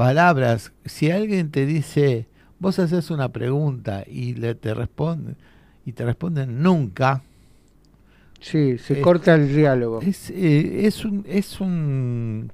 [0.06, 0.72] palabras?
[0.86, 2.28] Si alguien te dice,
[2.60, 5.36] vos haces una pregunta y le te responde,
[5.86, 7.24] y te responden nunca,
[8.40, 10.02] Sí, se Eh, corta el diálogo.
[10.02, 12.52] es, eh, es un, es un,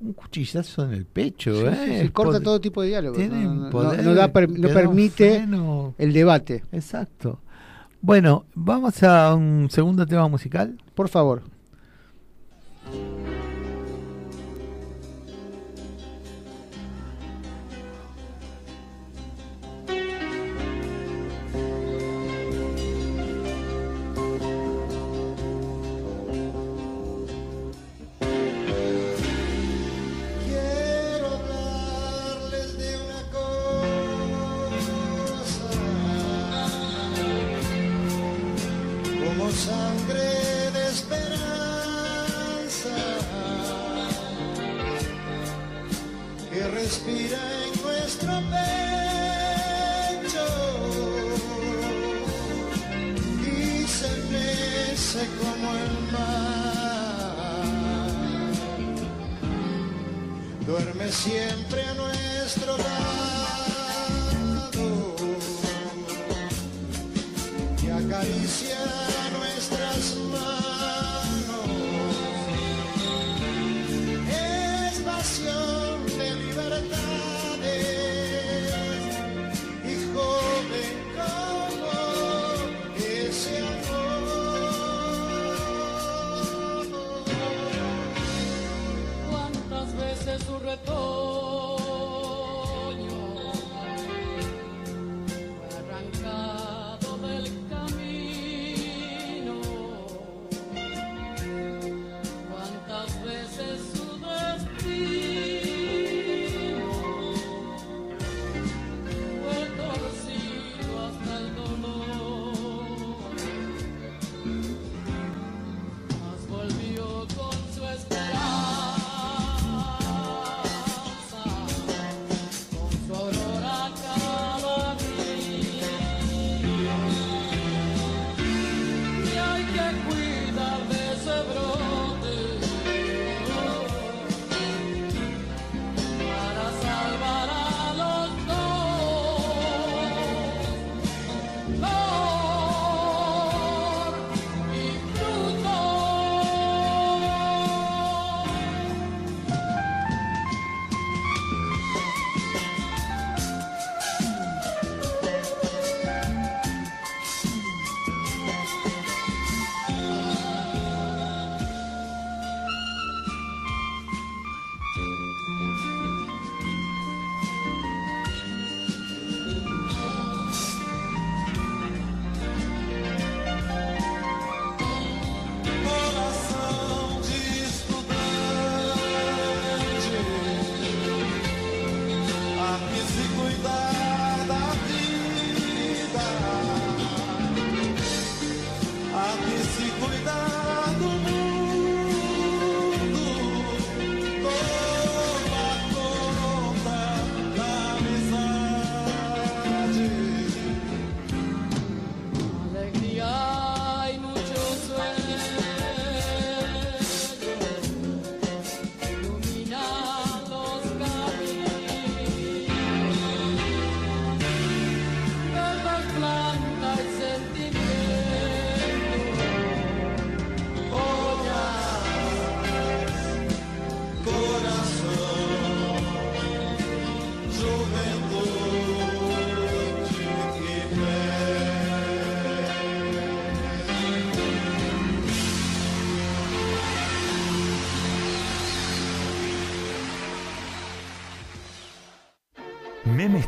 [0.00, 2.02] un cuchillazo en el pecho, Sí, ¿eh?
[2.04, 3.18] Es corta todo tipo de diálogo.
[3.18, 5.94] No, no- poder, no da per- no permite freno.
[5.98, 6.62] el debate.
[6.70, 7.40] Exacto.
[8.00, 10.76] Bueno, vamos a un segundo tema musical.
[10.94, 11.42] Por favor.
[61.14, 62.76] Siempre a nuestro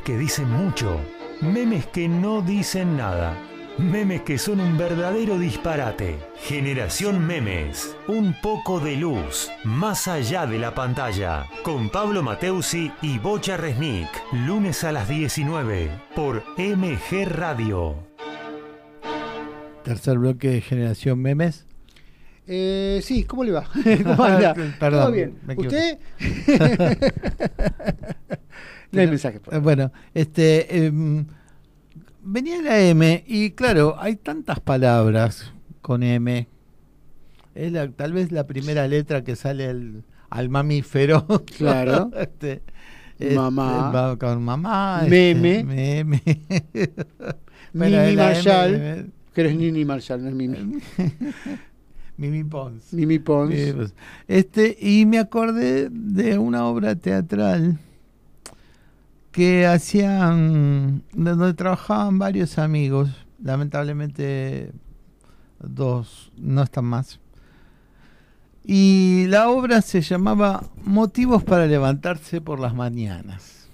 [0.07, 1.01] que dicen mucho,
[1.41, 3.37] memes que no dicen nada,
[3.77, 6.17] memes que son un verdadero disparate.
[6.45, 13.19] Generación Memes, un poco de luz, más allá de la pantalla, con Pablo Mateusi y
[13.19, 14.09] Bocha Resnick,
[14.47, 17.97] lunes a las 19 por MG Radio.
[19.83, 21.67] Tercer bloque de Generación Memes.
[22.47, 23.69] Eh, sí, ¿cómo le va?
[24.05, 24.55] ¿Cómo anda?
[24.55, 25.37] Perdón, ¿Todo bien?
[25.57, 25.99] ¿Usted?
[28.93, 29.41] No hay mensajes.
[29.41, 31.27] por Eh, Bueno, este em,
[32.23, 36.49] venía la M y claro, hay tantas palabras con M.
[37.55, 41.27] Es la- tal vez la primera letra que sale al, al mamífero.
[41.57, 42.11] Claro.
[43.19, 43.91] Este, Mamá.
[43.93, 45.01] va con mamá.
[45.09, 45.61] Meme.
[45.61, 46.23] este, meme.
[47.73, 48.75] Mimi Marshall.
[48.75, 50.59] M, Que eres Nini Marshall, no es Mimi.
[52.19, 52.93] Mimi Pons.
[52.93, 53.55] Mimi Pons.
[53.55, 53.95] Eh, pues,
[54.29, 57.79] Este, y me acordé de una obra teatral
[59.37, 63.11] que hacían, de- donde trabajaban varios amigos,
[63.45, 64.73] lamentablemente
[65.63, 67.21] dos no están más.
[68.65, 73.69] Y la obra se llamaba Motivos para levantarse por las mañanas.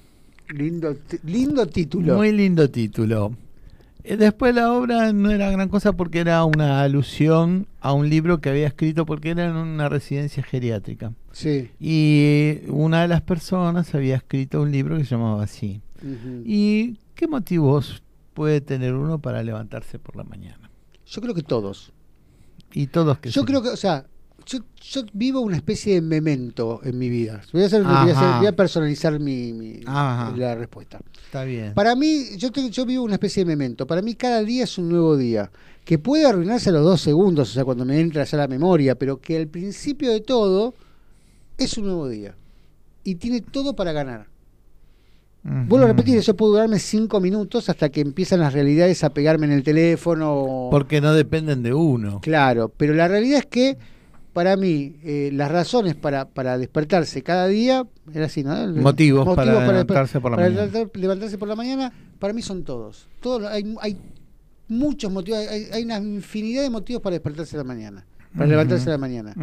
[0.48, 2.16] Lindo, lindo título.
[2.16, 3.36] Muy lindo título.
[4.02, 8.40] Eh, Después la obra no era gran cosa porque era una alusión a un libro
[8.40, 11.12] que había escrito porque era en una residencia geriátrica.
[11.32, 11.70] Sí.
[11.80, 15.80] Y una de las personas había escrito un libro que se llamaba así.
[16.44, 18.02] ¿Y qué motivos
[18.34, 20.70] puede tener uno para levantarse por la mañana?
[21.06, 21.92] Yo creo que todos.
[22.72, 24.06] Y todos que Yo creo que, o sea,
[24.46, 27.42] yo, yo vivo una especie de memento en mi vida.
[27.52, 28.38] Voy a, hacer, voy a, hacer- Ajá.
[28.38, 30.98] voy a personalizar mi, la respuesta.
[31.24, 31.74] Está bien.
[31.74, 33.86] Para mí, yo, te- yo vivo una especie de memento.
[33.86, 35.50] Para mí, cada día es un nuevo día.
[35.84, 38.96] Que puede arruinarse a los dos segundos, o sea, cuando me entra ya la memoria,
[38.96, 40.74] pero que al principio de todo
[41.64, 42.34] es un nuevo día.
[43.04, 44.26] Y tiene todo para ganar.
[45.44, 49.46] Vuelvo a repetir, eso puede durarme cinco minutos hasta que empiezan las realidades a pegarme
[49.46, 50.68] en el teléfono.
[50.70, 52.20] Porque no dependen de uno.
[52.20, 53.76] Claro, pero la realidad es que
[54.32, 57.84] para mí eh, las razones para, para despertarse cada día,
[58.14, 58.54] era así, ¿no?
[58.68, 60.66] Motivos para levantarse por la para mañana.
[60.66, 63.08] levantar- levantarse por la mañana, para mí son todos.
[63.20, 63.96] todos hay, hay
[64.68, 68.06] muchos motivos, hay, hay una infinidad de motivos para despertarse a la mañana,
[68.36, 69.34] para levantarse a la mañana.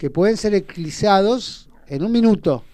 [0.00, 2.64] Que pueden ser eclipsados en un minuto.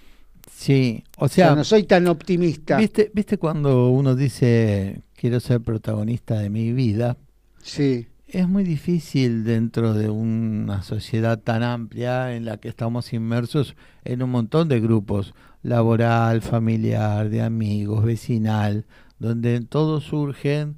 [0.48, 2.76] Sí, o O sea, no soy tan optimista.
[2.76, 7.16] ¿viste, ¿viste cuando uno dice quiero ser protagonista de mi vida?
[7.60, 13.74] Sí, Es muy difícil dentro de una sociedad tan amplia en la que estamos inmersos
[14.04, 18.86] en un montón de grupos, laboral, familiar, de amigos, vecinal,
[19.18, 20.76] donde en todo surgen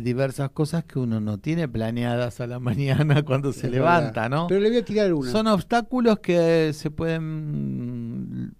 [0.00, 4.30] diversas cosas que uno no tiene planeadas a la mañana cuando se es levanta, verdad.
[4.30, 4.46] ¿no?
[4.48, 5.30] Pero le voy a tirar una.
[5.30, 8.54] Son obstáculos que se pueden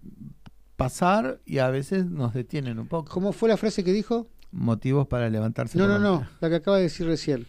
[0.75, 3.11] pasar y a veces nos detienen un poco.
[3.11, 4.27] ¿Cómo fue la frase que dijo?
[4.51, 5.77] Motivos para levantarse.
[5.77, 6.31] No, no, no, mañana.
[6.41, 7.45] la que acaba de decir recién.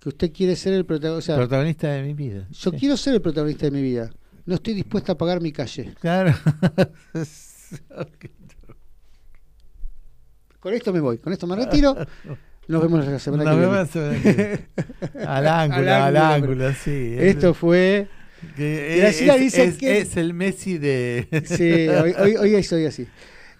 [0.00, 1.32] Que usted quiere ser el protagonista.
[1.34, 2.46] O sea, Protagonista de mi vida.
[2.50, 2.76] yo sí.
[2.78, 4.10] quiero ser el protagonista de mi vida.
[4.46, 5.94] No estoy dispuesta a pagar mi calle.
[6.00, 6.32] Claro.
[10.60, 11.96] Con esto me voy, con esto me retiro.
[12.68, 14.08] Nos vemos la semana Nos que vemos viene.
[14.12, 15.26] la semana que viene.
[15.26, 17.16] Al ángulo, Al ángulo, sí.
[17.18, 18.06] Esto fue.
[18.56, 21.26] Que Graciela es, dice es- que- es el Messi de.
[21.46, 23.06] Sí, hoy, hoy, hoy soy así.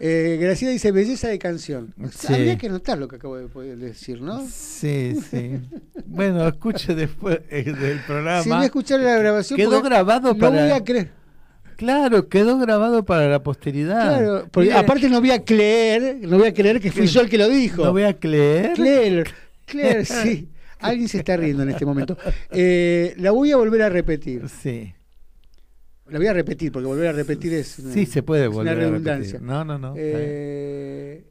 [0.02, 1.92] Eh, Graciela dice belleza de canción.
[2.16, 2.32] Sí.
[2.32, 4.40] Habría que notar lo que acabo de decir, ¿no?
[4.48, 5.60] Sí, sí.
[6.06, 8.42] Bueno, escuche después eh, del programa.
[8.42, 9.56] Si voy a escuchar la grabación.
[9.58, 10.62] Quedó grabado no para.
[10.62, 11.10] voy a creer.
[11.80, 14.18] Claro, quedó grabado para la posteridad.
[14.18, 17.30] Claro, porque aparte no voy a creer, no voy a creer que fui yo el
[17.30, 17.82] que lo dijo.
[17.82, 18.74] No voy a creer.
[18.74, 19.24] Claire,
[19.64, 20.46] Claire, sí.
[20.78, 22.18] Alguien se está riendo en este momento.
[22.50, 24.46] Eh, la voy a volver a repetir.
[24.50, 24.92] Sí.
[26.10, 28.72] La voy a repetir porque volver a repetir es una, Sí, se puede una volver
[28.72, 29.38] a redundancia.
[29.40, 29.94] No, no, no.
[29.96, 31.24] Eh,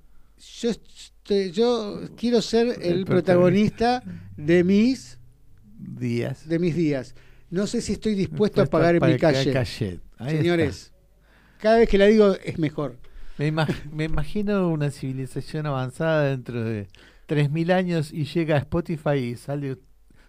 [0.61, 4.01] yo, estoy- yo quiero ser el, El protagonista
[4.35, 5.19] de mis
[5.77, 6.49] Días.
[6.49, 7.13] de mis días.
[7.51, 9.99] No sé si estoy dispuesto a pagar para mi haga calle.
[10.19, 10.93] Ahí Señores,
[11.59, 12.97] cada vez que la digo es mejor.
[13.37, 16.87] Me, imag- me imagino una civilización avanzada dentro de
[17.27, 19.77] 3.000 años y llega a Spotify y sale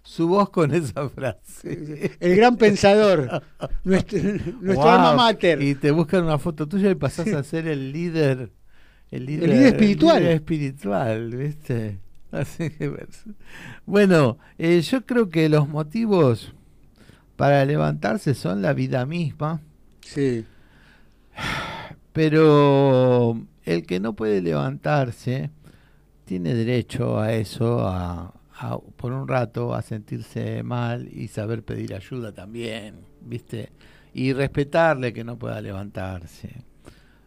[0.03, 2.13] su voz con esa frase.
[2.21, 3.43] El gran pensador,
[3.85, 4.89] nuestro, nuestro Wow.
[4.89, 5.61] alma mater.
[5.61, 8.51] Y te buscan una foto tuya y pasás a ser el líder.
[9.11, 10.21] El líder, líder espiritual.
[10.23, 11.99] líder espiritual, ¿viste?
[12.31, 13.09] Así que, bueno.
[13.87, 16.55] Bueno, eh, yo creo que los motivos
[17.35, 19.61] para levantarse son la vida misma,
[20.15, 20.45] Sí.
[22.13, 25.51] pero el que no puede levantarse
[26.25, 31.95] tiene derecho a eso, a, a, por un rato, a sentirse mal y saber pedir
[31.95, 33.71] ayuda también, ¿viste?
[34.15, 36.65] Y respetarle que no pueda levantarse.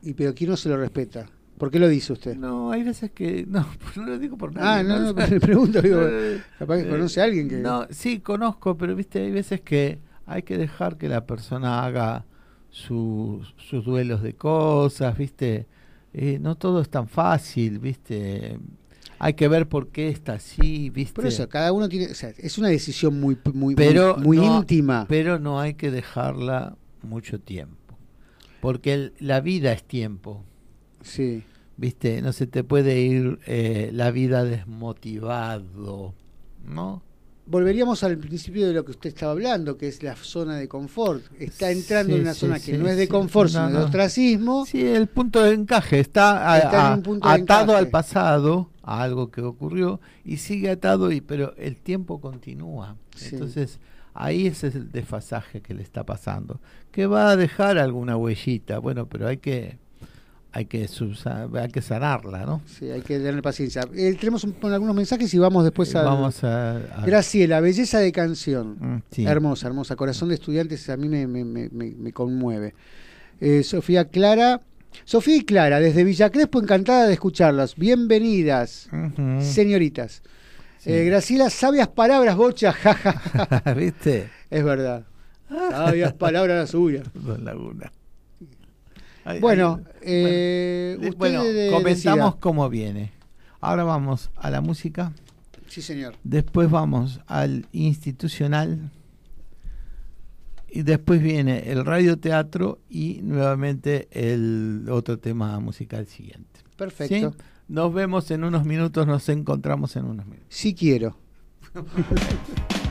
[0.02, 1.26] Y pero quién no se lo respeta.
[1.58, 2.36] ¿Por qué lo dice usted?
[2.36, 3.46] No, hay veces que.
[3.48, 3.66] No,
[3.96, 4.80] no lo digo por nada.
[4.80, 6.02] ah, no, no, le pregunto, digo,
[6.60, 10.00] capaz que eh, conoce a alguien que No, sí, conozco, pero viste, hay veces que
[10.26, 12.26] hay que dejar que la persona haga
[12.74, 15.68] sus, sus duelos de cosas, viste.
[16.12, 18.58] Eh, no todo es tan fácil, viste.
[19.20, 21.14] Hay que ver por qué está así, viste.
[21.14, 24.46] Por eso, cada uno tiene, o sea, es una decisión muy muy pero muy, muy
[24.48, 25.06] no- íntima.
[25.08, 27.78] Pero no hay que dejarla mucho tiempo.
[28.60, 30.44] Porque el- la vida es tiempo.
[31.02, 31.44] Sí.
[31.78, 32.22] ¿Viste?
[32.22, 36.14] No se te puede ir eh, la vida desmotivado,
[36.66, 37.04] ¿no?
[37.46, 41.24] Volveríamos al principio de lo que usted estaba hablando, que es la zona de confort.
[41.40, 43.80] Está entrando Sí, en una sí, zona sí, que no es de confort, No, sino
[43.80, 44.66] de ostracismo.
[44.66, 47.78] Sí, el punto de encaje está, a- Está en a- un punto de atado encaje.
[47.80, 52.96] al pasado, a algo que ocurrió, y sigue atado, y pero el tiempo continúa.
[53.32, 53.80] Entonces,
[54.14, 58.80] ahí ese es el desfasaje que le está pasando, que va a dejar alguna huellita,
[58.80, 59.80] bueno, pero hay que
[60.54, 60.88] hay que
[61.56, 62.62] hay que sanarla, ¿no?
[62.66, 63.88] Sí, hay que tener paciencia.
[63.96, 66.04] Eh, tenemos un- algunos mensajes y vamos después a.
[66.04, 68.78] Vamos a, a- Graciela, belleza de canción.
[68.80, 69.26] Mm, sí.
[69.26, 69.96] Hermosa, hermosa.
[69.96, 72.76] Corazón de estudiantes a mí me, me- me- conmueve.
[73.42, 74.62] Eh, Sofía Clara.
[75.06, 77.76] Sofía y Clara, desde Villa Crespo, encantada de escucharlas.
[77.76, 78.90] Bienvenidas,
[79.42, 80.22] señoritas.
[80.78, 80.92] Sí.
[80.92, 83.74] Eh, Graciela, sabias palabras, bocha, jaja.
[83.76, 84.30] ¿Viste?
[84.52, 85.06] es verdad.
[85.50, 87.08] Sabias palabras las suyas.
[87.16, 87.92] Don Laguna.
[89.40, 92.36] Bueno, eh, bueno, decida.
[92.40, 93.12] cómo viene.
[93.62, 95.14] Ahora vamos a la música,
[95.68, 96.16] Sí, señor.
[96.24, 98.92] después vamos al institucional
[100.70, 106.60] y después viene el radioteatro y nuevamente el otro tema musical siguiente.
[106.76, 107.32] Perfecto.
[107.32, 107.38] ¿Sí?
[107.70, 110.48] Nos vemos en unos minutos, nos encontramos en unos minutos.
[110.50, 111.16] Sí quiero.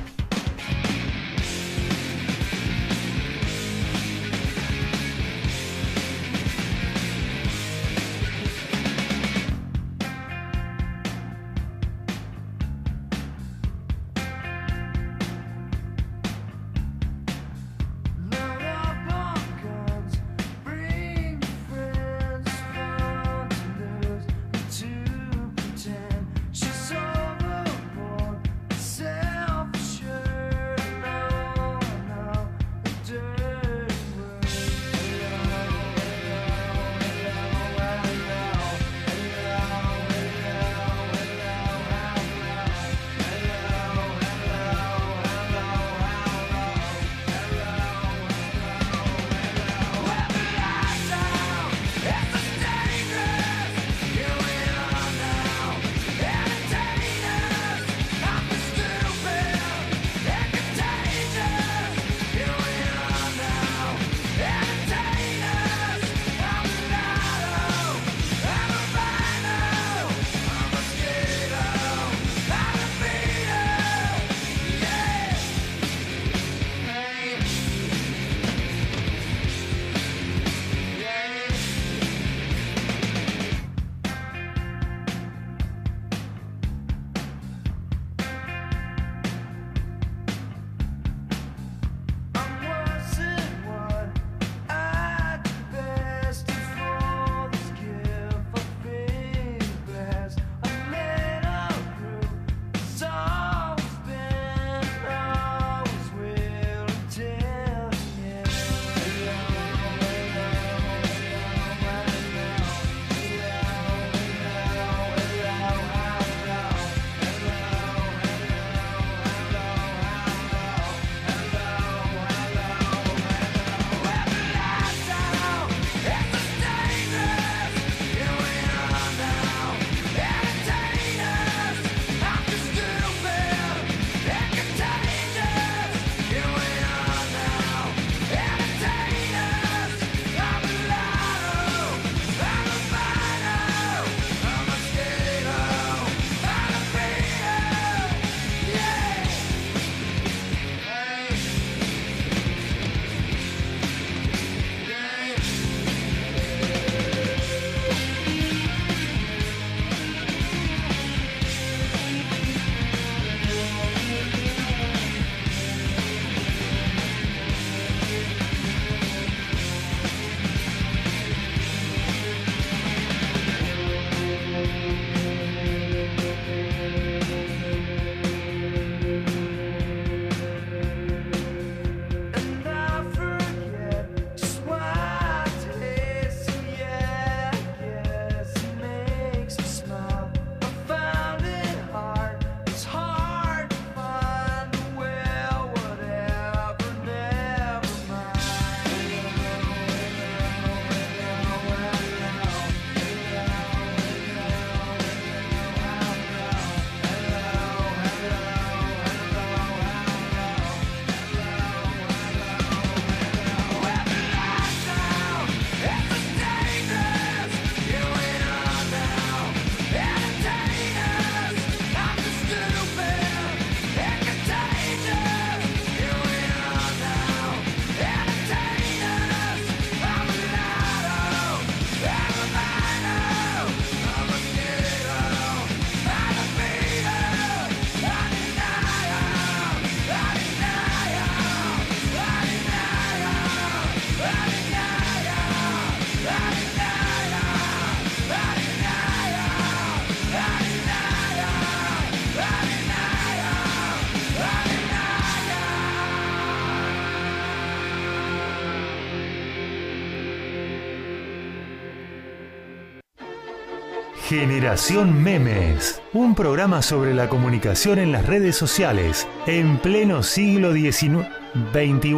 [264.32, 271.26] Generación Memes, un programa sobre la comunicación en las redes sociales en pleno siglo XIX
[271.74, 272.14] XXI,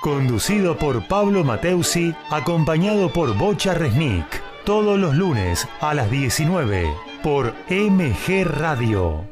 [0.00, 4.24] conducido por Pablo Mateusi, acompañado por Bocha Resnick,
[4.64, 6.90] todos los lunes a las 19
[7.22, 9.31] por MG Radio.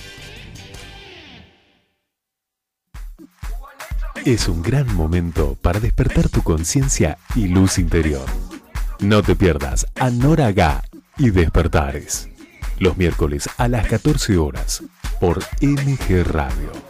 [4.24, 8.49] Es un gran momento para despertar tu conciencia y luz interior.
[9.00, 10.84] No te pierdas a Nora Gá
[11.16, 12.28] y Despertares.
[12.78, 14.82] Los miércoles a las 14 horas
[15.18, 16.89] por MG Radio.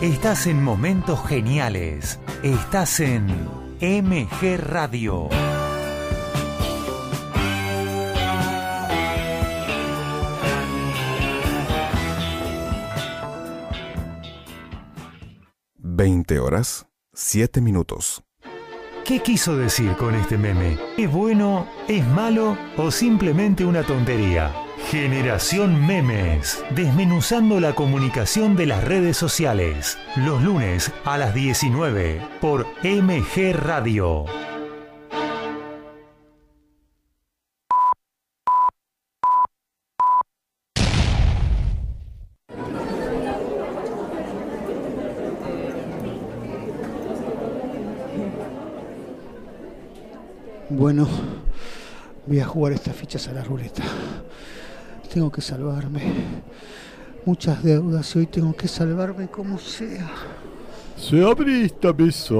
[0.00, 2.18] Estás en momentos geniales.
[2.42, 3.26] Estás en
[3.82, 5.28] MG Radio.
[15.76, 18.24] Veinte horas, 7 minutos.
[19.04, 20.78] ¿Qué quiso decir con este meme?
[20.96, 24.69] ¿Es bueno, es malo o simplemente una tontería?
[24.90, 32.66] Generación Memes, desmenuzando la comunicación de las redes sociales, los lunes a las 19 por
[32.82, 34.24] MG Radio.
[50.68, 51.06] Bueno,
[52.26, 53.84] voy a jugar estas fichas a la ruleta.
[55.12, 56.02] Tengo que salvarme.
[57.26, 60.08] Muchas deudas y hoy tengo que salvarme como sea.
[60.96, 62.34] Se abre esta mesa,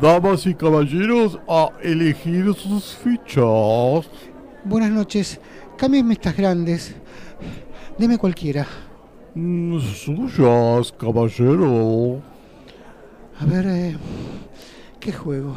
[0.00, 4.08] damas y caballeros, a elegir sus fichas.
[4.64, 5.40] Buenas noches.
[5.76, 6.94] Cámbienme estas grandes.
[7.98, 8.66] Deme cualquiera.
[9.34, 12.22] Mm, Suyas, caballero.
[13.40, 13.96] A ver, eh,
[15.00, 15.56] ¿qué juego?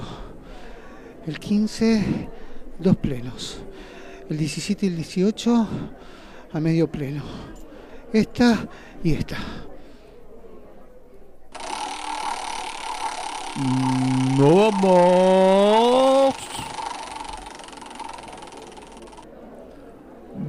[1.28, 2.30] El 15,
[2.80, 3.64] dos plenos.
[4.34, 5.68] El 17 y el 18
[6.54, 7.22] a medio pleno.
[8.12, 8.68] Esta
[9.04, 9.38] y esta.
[14.36, 16.36] No más.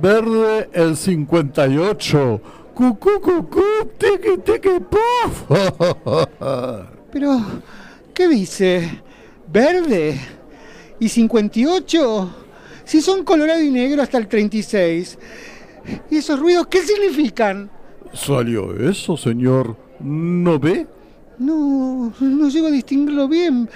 [0.01, 2.41] Verde el 58.
[2.73, 3.65] Cucú, cucú,
[3.99, 5.43] tiki, tiki, puff.
[7.13, 7.39] Pero,
[8.15, 9.03] ¿qué dice?
[9.47, 10.19] ¿Verde?
[10.99, 12.44] ¿Y 58?
[12.85, 15.19] Si son colorado y negro hasta el 36.
[16.11, 17.71] ¿Y esos ruidos qué significan?
[18.13, 19.77] ¿Salió eso, señor?
[20.01, 20.87] ¿No ve?
[21.39, 23.69] No, no llego a distinguirlo bien.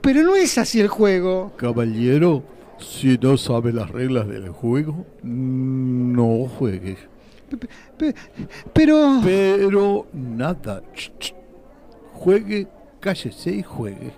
[0.00, 1.52] Pero no es así el juego.
[1.56, 2.42] Caballero,
[2.78, 6.96] si no sabe las reglas del juego, no juegue.
[7.98, 8.14] Pe-
[8.72, 9.20] Pero...
[9.22, 10.82] Pero nada.
[12.14, 12.66] Juegue,
[13.00, 14.12] cállese y juegue.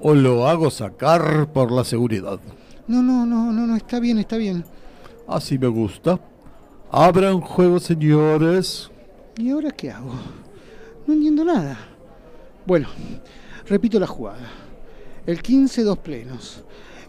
[0.00, 2.40] O lo hago sacar por la seguridad.
[2.88, 4.64] No, no, no, no, no, está bien, está bien.
[5.28, 6.18] Así me gusta.
[6.90, 8.90] Abran juego, señores.
[9.36, 10.14] ¿Y ahora qué hago?
[11.06, 11.78] No entiendo nada.
[12.66, 12.88] Bueno,
[13.66, 14.50] repito la jugada.
[15.26, 16.64] El 15, dos plenos.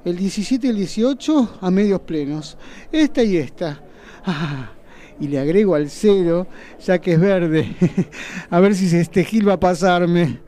[0.05, 2.57] El 17 y el 18 a medios plenos.
[2.91, 3.81] Esta y esta.
[4.25, 4.71] Ah,
[5.19, 6.47] y le agrego al cero,
[6.85, 7.75] ya que es verde.
[8.49, 10.39] a ver si este Gil va a pasarme.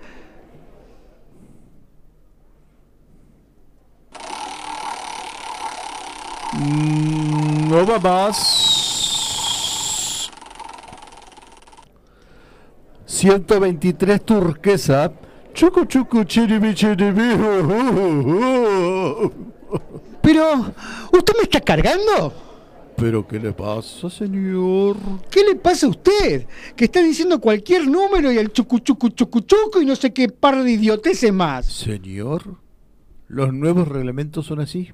[6.60, 8.65] Mm, No va más.
[13.06, 15.11] 123 turquesa.
[15.53, 17.30] Chucu chucu chiribi chiribi.
[20.22, 20.44] Pero,
[21.14, 22.34] ¿usted me está cargando?
[22.98, 24.95] ¿Pero qué le pasa, señor?
[25.30, 26.48] ¿Qué le pasa a usted?
[26.76, 30.30] Que está diciendo cualquier número y el chucu chucu chucu chucu y no sé qué
[30.30, 31.65] par de idioteces más.
[31.65, 32.56] Señor,
[33.27, 34.91] los nuevos reglamentos son así.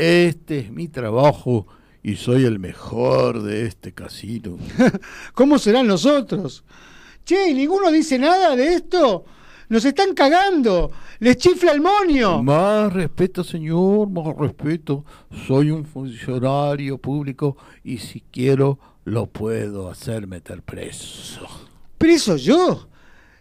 [0.00, 1.66] Este es mi trabajo
[2.02, 4.56] y soy el mejor de este casino.
[5.34, 6.64] ¿Cómo serán los otros?
[7.22, 9.26] Che, ¿y ninguno dice nada de esto?
[9.68, 10.90] Nos están cagando.
[11.18, 12.42] Les chifla el monio.
[12.42, 15.04] Más respeto, señor, más respeto.
[15.46, 21.46] Soy un funcionario público y si quiero lo puedo hacer meter preso.
[21.98, 22.88] ¿Preso yo?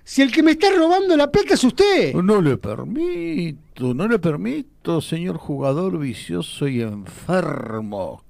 [0.10, 2.16] Si el que me está robando la plata es usted.
[2.16, 8.24] No le permito, no le permito, señor jugador vicioso y enfermo.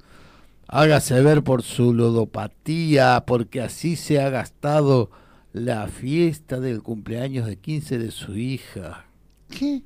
[0.68, 5.10] Hágase ver por su ludopatía, porque así se ha gastado
[5.54, 9.06] la fiesta del cumpleaños de 15 de su hija.
[9.50, 9.82] ¿Qué?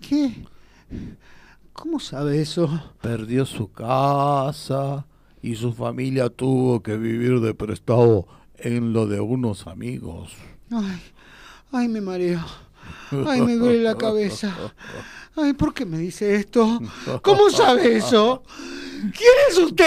[0.00, 0.44] ¿Qué?
[1.72, 2.94] ¿Cómo sabe eso?
[3.02, 5.04] Perdió su casa
[5.42, 10.36] y su familia tuvo que vivir de prestado en lo de unos amigos.
[10.70, 11.00] Ay,
[11.72, 12.40] ay, me mareo.
[13.26, 14.54] Ay, me duele la cabeza.
[15.36, 16.80] Ay, ¿por qué me dice esto?
[17.22, 18.42] ¿Cómo sabe eso?
[19.00, 19.86] ¿Quién es usted?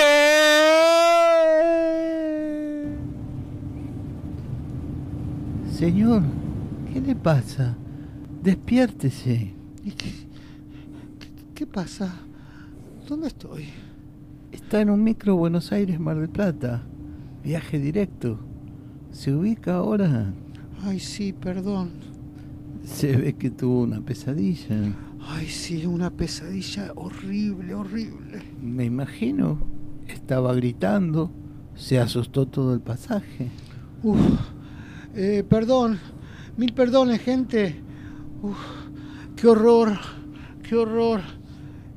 [5.72, 6.24] Señor,
[6.92, 7.76] ¿qué le pasa?
[8.44, 9.54] Despiértese.
[9.84, 10.10] ¿Y qué,
[11.20, 12.14] qué- qué pasa?
[13.08, 13.66] ¿Dónde estoy?
[14.52, 16.84] Está en un micro Buenos Aires, Mar del Plata.
[17.44, 18.40] Viaje directo.
[19.12, 20.34] ¿Se ubica ahora?
[20.84, 21.92] Ay, sí, perdón.
[22.84, 24.94] Se ve que tuvo una pesadilla.
[25.22, 28.42] Ay, sí, una pesadilla horrible, horrible.
[28.62, 29.60] Me imagino.
[30.08, 31.32] Estaba gritando.
[31.76, 33.50] Se asustó todo el pasaje.
[34.04, 34.20] Uf,
[35.16, 36.00] eh, perdón,
[36.58, 37.76] mil perdones, gente.
[38.42, 38.58] Uf,
[39.36, 39.98] qué horror,
[40.68, 41.22] qué horror.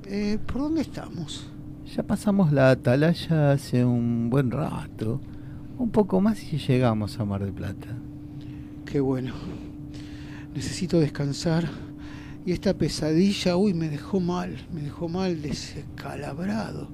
[0.05, 1.49] Eh, ¿Por dónde estamos?
[1.97, 5.21] Ya pasamos la atalaya hace un buen rato.
[5.79, 7.89] Un poco más y llegamos a Mar del Plata.
[8.93, 9.33] Qué bueno.
[10.55, 11.67] Necesito descansar.
[12.45, 16.89] Y esta pesadilla, uy, me dejó mal, me dejó mal, descalabrado.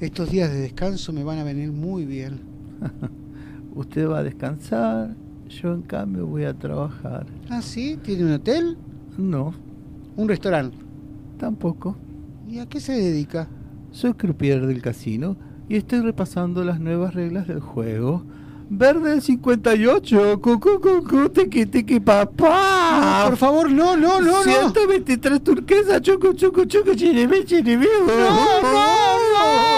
[0.00, 2.40] Estos días de descanso me van a venir muy bien.
[3.74, 5.14] Usted va a descansar,
[5.46, 7.26] yo en cambio voy a trabajar.
[7.50, 8.78] Ah, sí, ¿tiene un hotel?
[9.18, 9.52] No,
[10.16, 10.78] ¿Un restaurante?
[11.36, 11.98] tampoco.
[12.48, 13.46] ¿Y a qué se dedica?
[13.90, 15.36] Soy croupier del casino
[15.68, 18.24] y estoy repasando las nuevas reglas del juego.
[18.68, 23.26] Verde el 58, cucu cucu, tiki tiki papá.
[23.28, 24.72] Por favor, no, no, no, no.
[24.72, 27.86] 123 turquesa, chucu chucu chucu, chiribí chiribí.
[28.06, 28.26] No,
[28.62, 29.76] no.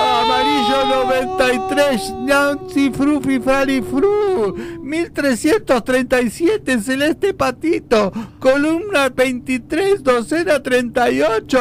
[0.00, 4.56] Amarillo 93, Nancy Frufi Frali Fru.
[4.82, 8.10] 1337, Celeste Patito.
[8.38, 11.58] Columna 23, docena 38.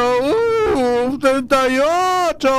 [0.76, 1.18] ¡Uh!
[1.18, 2.50] 38.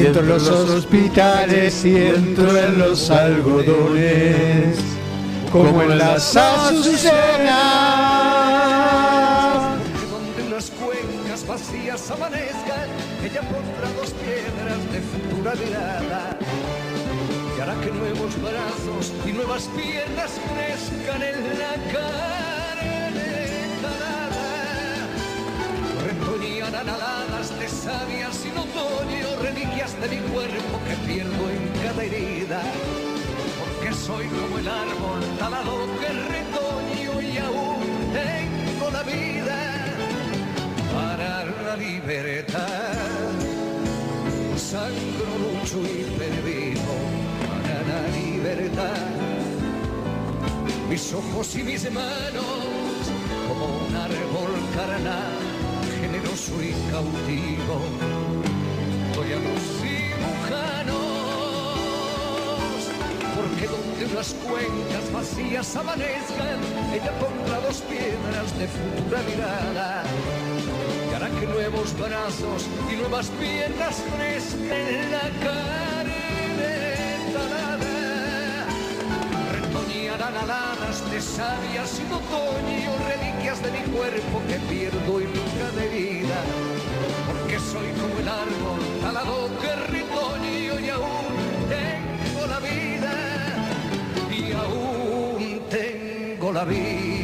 [0.00, 4.78] Y entro en los hospitales y entro en los algodones
[5.52, 7.10] como en las azucenas.
[10.10, 12.88] donde las cuencas vacías amanezcan,
[13.22, 16.38] ella pondrá dos piedras de futura mirada.
[17.56, 24.48] Y hará que nuevos brazos y nuevas piernas crezcan en la carne talada.
[26.06, 27.09] Retoñarán aladas de
[27.90, 32.60] sabias sin otoño, reliquias de mi cuerpo que pierdo en cada herida.
[33.60, 37.80] Porque soy como el árbol talado que retoño y aún
[38.20, 39.58] tengo la vida
[40.94, 43.30] para la libertad.
[44.56, 46.94] Sangro, lucho y pervivo
[47.48, 49.08] para la libertad.
[50.88, 53.00] Mis ojos y mis manos
[53.46, 55.39] como un árbol carnal,
[56.30, 57.80] generoso y cautivo.
[59.14, 60.94] Doy a los cirujanos,
[63.36, 66.60] porque donde las cuencas vacías amanezcan,
[66.92, 70.02] ella pondrá dos piedras de futura mirada
[71.10, 75.99] y hará que nuevos brazos y nuevas piernas crezcan la carne
[80.36, 86.40] aladas de sabias sin otoño, reliquias de mi cuerpo que pierdo en cada herida.
[87.26, 91.34] Porque soy como el árbol talado que retoño y aún
[91.68, 93.12] tengo la vida.
[94.30, 97.19] Y aún tengo la vida.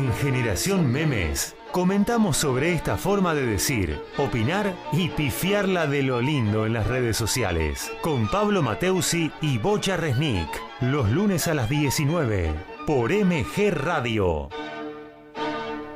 [0.00, 6.64] En Generación Memes comentamos sobre esta forma de decir, opinar y pifiarla de lo lindo
[6.64, 7.92] en las redes sociales.
[8.00, 10.48] Con Pablo Mateusi y Bocha Resnick.
[10.80, 12.50] Los lunes a las 19
[12.86, 14.48] por MG Radio.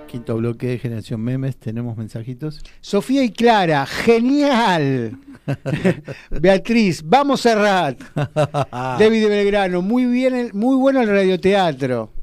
[0.07, 2.63] Quinto bloque de Generación Memes, tenemos mensajitos.
[2.83, 5.17] Sofía y Clara, genial.
[6.31, 7.99] Beatriz, vamos Serrat.
[8.71, 12.13] David de Belgrano, muy bien, el- muy bueno el radioteatro.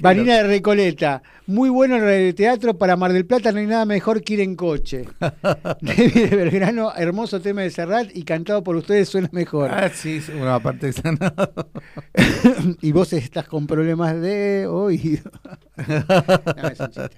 [0.00, 4.22] Vanina de Recoleta, muy bueno el radioteatro para Mar del Plata, no hay nada mejor
[4.22, 5.04] que ir en coche.
[5.20, 9.70] David de Belgrano, hermoso tema de Serrat y cantado por ustedes suena mejor.
[9.70, 11.70] Ah, sí, sí, bueno, aparte de sanado.
[12.80, 15.30] y vos estás con problemas de oído.
[15.82, 17.16] No, es un chiste.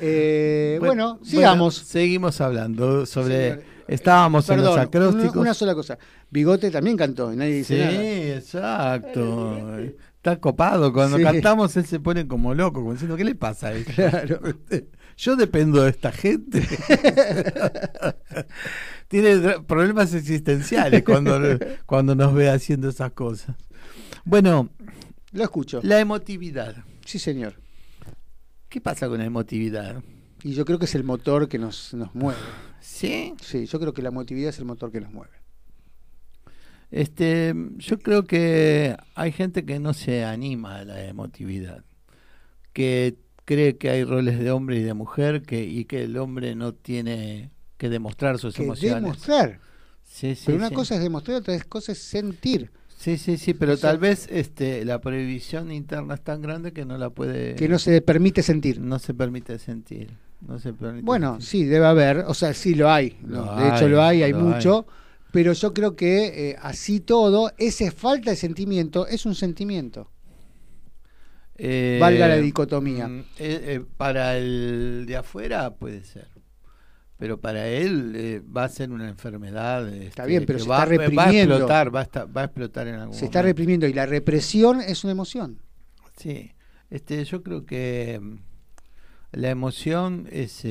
[0.00, 1.74] Eh, bueno, sigamos.
[1.76, 3.50] seguimos hablando sobre.
[3.50, 3.76] Señor.
[3.88, 5.32] Estábamos en los acrósticos.
[5.34, 5.96] Una, una sola cosa.
[6.30, 8.36] Bigote también cantó y nadie dice Sí, nada.
[8.36, 9.78] exacto.
[10.26, 10.92] Está copado.
[10.92, 11.22] Cuando Sí.
[11.22, 13.84] cantamos, él se pone como loco, como diciendo, ¿qué le pasa a él?
[13.84, 14.40] Claro.
[15.16, 16.62] Yo dependo de esta gente.
[19.08, 21.38] Tiene problemas existenciales cuando,
[21.86, 23.54] cuando nos ve haciendo esas cosas.
[24.24, 24.68] Bueno,
[25.32, 25.80] Lo escucho.
[25.84, 26.74] la emotividad.
[27.04, 27.54] Sí, señor.
[28.68, 30.02] ¿Qué pasa con la emotividad?
[30.42, 32.40] Y yo creo que es el motor que nos, nos mueve.
[32.80, 33.32] ¿Sí?
[33.40, 35.32] Sí, yo creo que la emotividad es el motor que nos mueve.
[36.90, 41.84] Este, yo creo que hay gente que no se anima a la emotividad,
[42.72, 46.54] que cree que hay roles de hombre y de mujer, que y que el hombre
[46.54, 49.02] no tiene que demostrar sus Que emociones.
[49.02, 49.60] demostrar.
[50.04, 50.74] Sí, sí, Pero una sí.
[50.74, 52.70] cosa es demostrar, otra cosa es sentir.
[52.96, 56.72] Sí, sí, sí, pero O sea, tal vez este la prohibición interna es tan grande
[56.72, 58.80] que no la puede Que no se permite sentir.
[58.80, 60.10] no se permite sentir.
[60.40, 61.46] No se permite Bueno, sentir.
[61.48, 62.18] sí, debe haber.
[62.20, 63.10] O sea, sí lo hay.
[63.20, 64.86] De hecho, lo hay, hay lo mucho.
[65.36, 70.10] Pero yo creo que eh, así todo, esa falta de sentimiento es un sentimiento.
[71.56, 73.06] Eh, Valga la dicotomía.
[73.06, 76.28] mm, eh, para el de afuera puede ser.
[77.18, 79.86] Pero para él va a ser una enfermedad.
[79.92, 81.54] este, bien, pero se va, está va a reprimiendo.
[81.56, 84.80] explotar, va a, esta- va a explotar en algún Se está reprimiendo y la represión
[84.80, 85.60] es una emoción.
[86.16, 86.50] Sí,
[86.88, 88.36] este, yo creo que mm,
[89.32, 90.64] la emoción es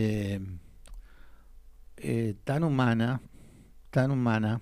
[2.44, 3.22] tan humana,
[3.96, 4.60] tan humana,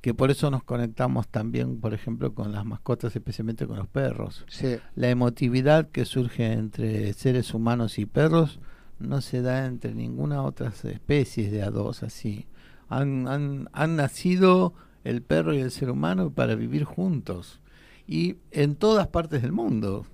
[0.00, 4.46] que por eso nos conectamos también, por ejemplo, con las mascotas, especialmente con los perros.
[4.48, 4.78] Sí.
[4.94, 8.60] La emotividad que surge entre seres humanos y perros
[8.98, 12.46] no se da entre ninguna otra especie de a dos así.
[12.88, 14.72] Han, han, han nacido
[15.04, 17.60] el perro y el ser humano para vivir juntos.
[18.06, 20.06] Y en todas partes del mundo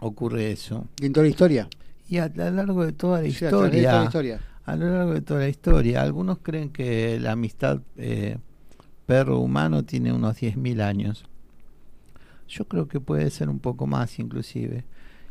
[0.00, 0.86] ocurre eso.
[1.00, 1.68] Y en toda la historia.
[2.08, 4.40] Y a lo largo de toda la Sí, historia.
[4.64, 6.02] A lo largo de toda la historia.
[6.02, 8.38] Algunos creen que la amistad eh,
[9.06, 11.24] perro-humano tiene unos 10.000 años.
[12.48, 14.84] Yo creo que puede ser un poco más inclusive.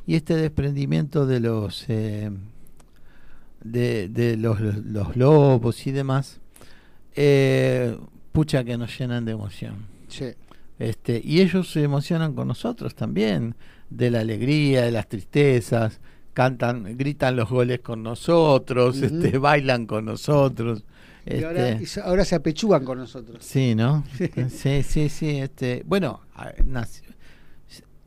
[0.05, 2.31] Y este desprendimiento de los eh,
[3.63, 6.39] de, de los, los lobos y demás,
[7.15, 7.97] eh,
[8.31, 9.85] pucha que nos llenan de emoción.
[10.07, 10.33] Sí.
[10.79, 13.55] Este, y ellos se emocionan con nosotros también,
[13.89, 15.99] de la alegría, de las tristezas,
[16.33, 20.83] cantan, gritan los goles con nosotros, este, bailan con nosotros.
[21.25, 23.43] Y ahora, este, ahora se apechugan con nosotros.
[23.45, 24.03] Sí, ¿no?
[24.49, 25.37] Sí, sí, sí.
[25.37, 26.21] Este, bueno,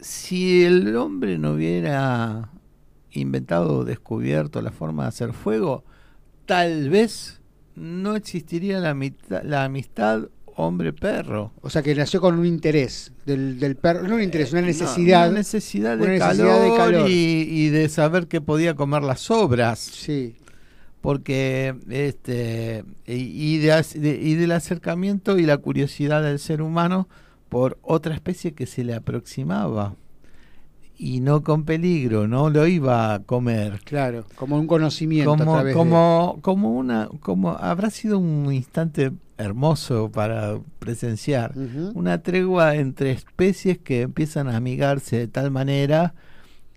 [0.01, 2.51] si el hombre no hubiera
[3.13, 5.85] inventado o descubierto la forma de hacer fuego,
[6.47, 7.41] tal vez
[7.77, 11.53] no existiría la, mitad- la amistad hombre-perro.
[11.63, 14.67] O sea que nació con un interés del, del perro, no un interés, una No,
[14.69, 15.29] necesidad.
[15.29, 17.11] una necesidad de, una calor, de calor.
[17.11, 19.79] Y, y de saber que podía comer las sobras.
[19.79, 20.37] Sí.
[21.01, 23.85] Porque este y, y de
[24.23, 27.09] y del acercamiento y la curiosidad del ser humano
[27.51, 29.97] por otra especie que se le aproximaba
[30.97, 33.81] y no con peligro, no lo iba a comer.
[33.85, 39.13] Claro, como un conocimiento a Como, de- como, como una, como habrá sido un instante
[39.39, 41.53] hermoso para presenciar
[41.95, 46.15] una tregua entre especies que empiezan a amigarse de tal manera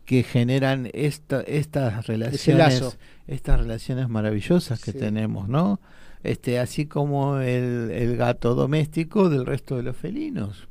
[0.06, 2.94] que generan esta, estas relaciones lazo.
[3.28, 4.98] estas relaciones maravillosas que Sí.
[5.00, 5.80] tenemos no
[6.24, 10.68] este así como el, el gato doméstico del resto de los felinos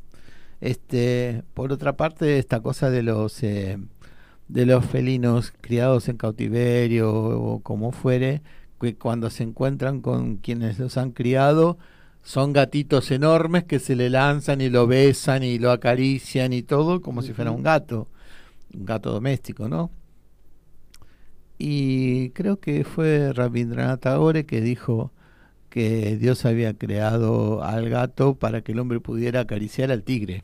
[0.61, 3.79] este por otra parte esta cosa de los eh,
[4.49, 8.43] de los felinos criados en cautiverio o como fuere
[8.81, 11.79] que cuando se encuentran con quienes los han criado
[12.23, 17.01] son gatitos enormes que se le lanzan y lo besan y lo acarician y todo
[17.01, 18.09] como si fuera un gato
[18.75, 19.91] un gato doméstico no
[21.59, 25.13] y creo que fue Rabindranath Tagore que dijo
[25.71, 30.43] que Dios había creado al gato para que el hombre pudiera acariciar al tigre.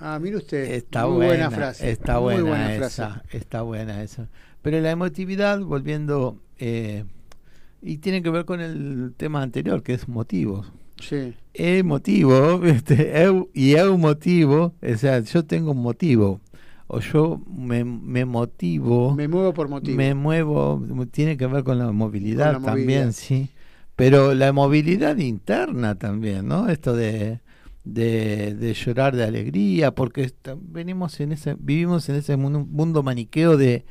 [0.00, 0.72] Ah, mire usted.
[0.72, 1.90] Está muy buena, buena frase.
[1.90, 3.36] Está buena, buena esa, frase.
[3.36, 4.28] está buena esa.
[4.62, 7.04] Pero la emotividad, volviendo, eh,
[7.82, 10.72] y tiene que ver con el tema anterior, que es motivos.
[11.00, 11.34] Sí.
[11.54, 16.40] Emotivo, este, eu, y eu motivo, o sea, yo tengo un motivo,
[16.88, 19.96] o yo me, me motivo, Me muevo por motivo.
[19.96, 20.82] me muevo,
[21.12, 23.12] tiene que ver con la movilidad Con la también, movilidad.
[23.12, 23.48] sí.
[23.94, 26.68] Pero la movilidad interna también, ¿no?
[26.68, 27.40] Esto de,
[27.84, 33.02] de, de llorar de alegría, porque esta- venimos en ese, vivimos en ese mundo, mundo
[33.02, 33.84] maniqueo de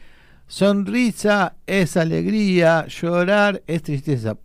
[0.48, 4.38] sonrisa es alegría, llorar es tristeza.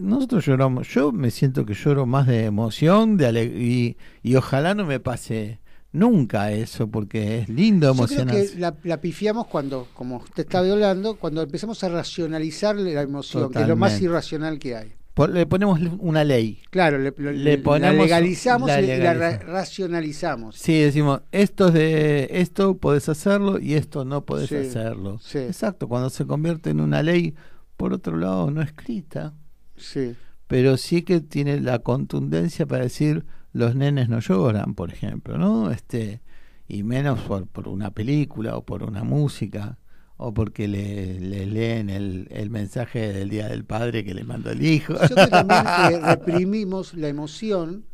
[0.00, 4.74] Nosotros lloramos, yo me siento que lloro más de emoción, de ale- y, y ojalá
[4.74, 5.60] no me pase
[5.92, 8.54] nunca eso, porque es lindo Yo creo emocionarse.
[8.54, 13.52] que la, la pifiamos cuando, como usted estaba hablando, cuando empezamos a racionalizar la emoción,
[13.52, 14.92] que es lo más irracional que hay.
[15.32, 16.60] Le ponemos una ley.
[16.70, 20.56] Claro, le, Le la ponemos legalizamos la y la ra- racionalizamos.
[20.56, 25.18] Sí, decimos, esto es de esto podés hacerlo y esto no podés Sí, hacerlo.
[25.20, 25.38] sí.
[25.38, 27.34] Exacto, cuando se convierte en una ley,
[27.76, 29.34] por otro lado, no escrita,
[29.76, 30.14] Sí.
[30.48, 35.70] pero sí que tiene la contundencia para decir los nenes no lloran, por ejemplo, ¿no?
[35.70, 36.22] Este
[36.66, 39.78] y menos por, por una película o por una música
[40.24, 44.50] o porque le, le leen el, el mensaje del Día del Padre que le mandó
[44.50, 44.94] el hijo.
[44.94, 47.84] Yo creo también que reprimimos la emoción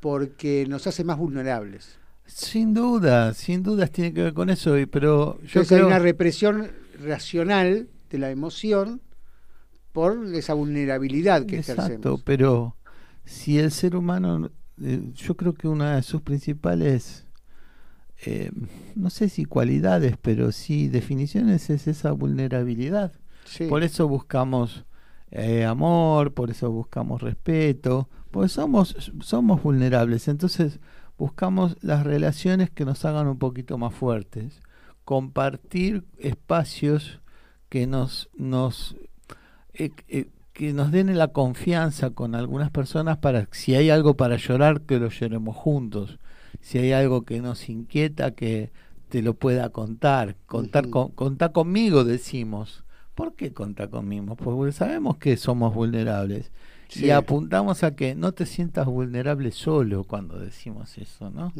[0.00, 1.98] porque nos hace más vulnerables.
[2.26, 6.70] Sin duda, sin dudas tiene que ver con eso, pero yo Entonces hay una represión
[7.02, 9.00] racional de la emoción
[9.92, 12.22] por esa vulnerabilidad que Exacto, ejercemos.
[12.24, 12.76] pero
[13.24, 14.50] si el ser humano,
[14.82, 17.23] eh, yo creo que una de sus principales,
[18.26, 18.50] eh,
[18.94, 23.12] no sé si cualidades, pero sí definiciones es esa vulnerabilidad.
[23.44, 23.66] Sí.
[23.66, 24.84] Por eso buscamos
[25.30, 30.28] eh, amor, por eso buscamos respeto, porque somos, somos vulnerables.
[30.28, 30.78] Entonces
[31.18, 34.60] buscamos las relaciones que nos hagan un poquito más fuertes,
[35.04, 37.20] compartir espacios
[37.68, 38.96] que nos, nos
[39.72, 44.36] eh, eh, que nos den la confianza con algunas personas para si hay algo para
[44.36, 46.20] llorar que lo lloremos juntos
[46.60, 48.70] si hay algo que nos inquieta que
[49.08, 54.34] te lo pueda contar contar con, contar conmigo decimos ¿por qué contar conmigo?
[54.36, 56.50] porque sabemos que somos vulnerables
[56.88, 57.06] Sí.
[57.06, 61.52] y apuntamos a que no te sientas vulnerable solo cuando decimos eso ¿no?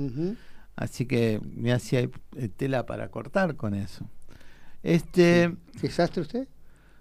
[0.77, 2.11] Así que me hacía eh,
[2.57, 4.07] tela para cortar con eso
[4.83, 6.49] este ¿Qué sastre usted?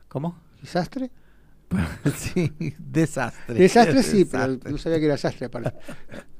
[0.07, 0.37] ¿cómo?
[0.61, 1.11] ¿Qué sastre?
[2.15, 3.55] sí, desastre.
[3.55, 4.71] Desastre sí, pero Desastre.
[4.71, 5.73] no sabía que era sastre aparte.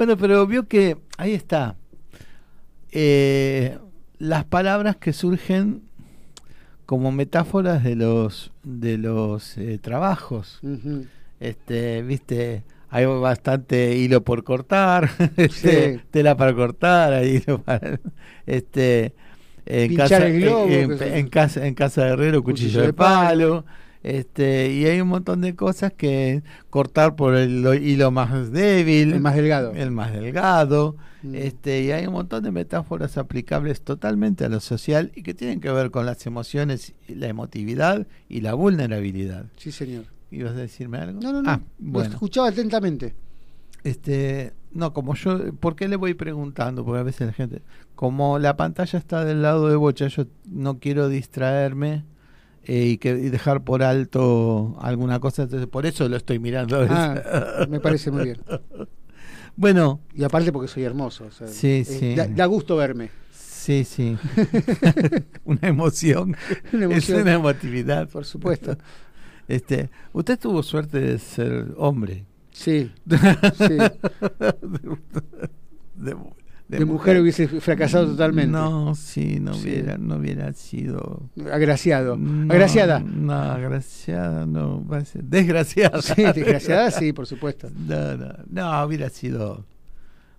[0.00, 1.76] Bueno, pero vio que ahí está.
[2.90, 3.76] Eh,
[4.18, 5.82] las palabras que surgen
[6.86, 10.58] como metáforas de los de los eh, trabajos.
[11.38, 16.00] Este, viste, hay bastante hilo por cortar, este, Sí.
[16.10, 18.00] tela para cortar, hay hilo para
[18.46, 19.12] este
[19.66, 23.66] en Pinchar casa el globo, en casa en casa de herrero cuchillo, de palo,
[24.02, 29.12] este y hay un montón de cosas que cortar por el lo- hilo más débil,
[29.12, 29.72] El más delgado.
[29.74, 31.34] el más delgado, Mm.
[31.34, 35.60] este y hay un montón de metáforas aplicables totalmente a lo social y que tienen
[35.60, 39.44] que ver con las emociones, la emotividad y la vulnerabilidad.
[39.56, 40.04] Sí, señor.
[40.30, 41.20] ¿Ibas a decirme algo?
[41.20, 41.50] No, no, no.
[41.50, 42.10] Ah, Lo bueno.
[42.10, 43.14] escuchaba atentamente.
[43.82, 46.84] Este, no, como yo, ¿por qué le voy preguntando?
[46.84, 47.62] Porque a veces la gente,
[47.94, 52.04] como la pantalla está del lado de Bocha, yo no quiero distraerme
[52.72, 56.86] eh, y que y dejar por alto alguna cosa, entonces por eso lo estoy mirando.
[56.88, 58.38] Ah, me parece muy bien.
[59.56, 61.24] Bueno, Y aparte porque soy hermoso.
[61.26, 62.14] o sea, Sí, eh, sí.
[62.14, 63.10] Da, da gusto verme.
[63.32, 64.16] sí, sí.
[65.44, 66.36] una emoción.
[66.72, 67.18] Una emoción.
[67.18, 68.08] Es una emotividad.
[68.08, 68.76] Por supuesto.
[69.48, 72.24] Este, usted tuvo suerte de ser hombre.
[72.52, 72.92] Sí.
[73.58, 73.76] sí.
[73.76, 74.96] de,
[75.96, 76.16] De,
[76.86, 78.52] mujer hubiese fracasado totalmente.
[78.52, 79.68] No, sí, no Sí.
[79.68, 81.28] hubiera, no hubiera sido.
[81.52, 82.16] Agraciado.
[82.16, 83.00] No, Agraciada.
[83.00, 86.00] No, agraciada no, va a ser- desgraciada.
[86.02, 87.68] Sí, desgraciada, sí, por supuesto.
[87.86, 89.64] No, no, no, hubiera sido,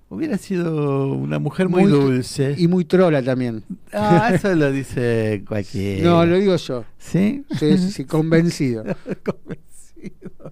[0.09, 2.55] hubiera sido una mujer muy, dulce.
[2.57, 3.63] Y muy trola también.
[3.93, 6.03] Ah, eso lo dice cualquiera.
[6.09, 6.85] No, lo digo yo.
[6.97, 7.43] ¿Sí?
[7.59, 8.83] Sí, sí, sí, convencido.
[9.23, 10.51] Convencido.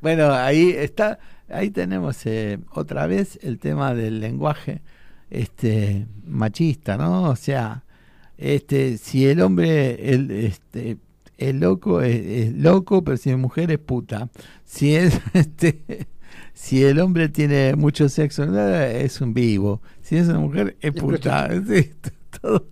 [0.00, 1.18] Bueno, ahí está,
[1.48, 4.82] ahí tenemos eh, otra vez el tema del lenguaje
[5.30, 7.24] este machista, ¿no?
[7.30, 7.84] O sea,
[8.36, 10.96] este si el hombre el este
[11.36, 12.16] el loco es,
[12.48, 14.28] es loco, pero si es mujer es puta.
[14.64, 16.06] Si es este
[16.54, 19.80] si el hombre tiene mucho sexo, es un vivo.
[20.02, 21.48] Si es una mujer es puta.
[21.68, 21.90] Sí,
[22.40, 22.66] todo-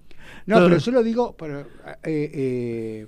[0.47, 1.65] No, todo- pero yo lo digo eh,
[2.05, 3.07] eh,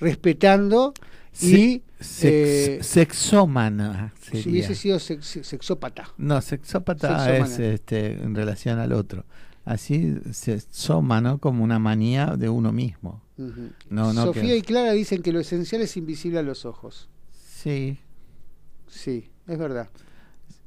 [0.00, 0.92] respetando
[1.32, 6.08] Sí, y sex- eh, sexómana si hubiese sido sex- sexópata.
[6.18, 9.24] No, sexópata es este, en relación al otro.
[9.64, 13.22] Así sexómano como una manía de uno mismo.
[13.38, 13.70] Ujú.
[13.88, 14.24] No, no.
[14.26, 17.08] Sofía que- y Clara dicen que lo esencial es invisible a los ojos.
[17.32, 17.98] Sí,
[18.88, 19.88] Sí, es verdad.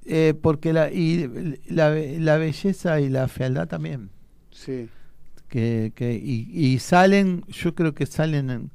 [0.05, 4.09] eh, porque la, y la, la belleza y la fealdad también.
[4.51, 4.89] Sí.
[5.47, 8.71] Que, que, y, y salen, yo creo que salen, en-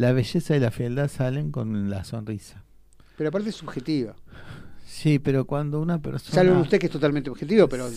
[0.00, 2.64] la belleza y la fealdad salen con la sonrisa.
[3.16, 4.14] Pero aparte es subjetiva.
[4.86, 6.34] Sí, pero cuando una persona...
[6.34, 7.88] Salvo usted que es totalmente objetivo, pero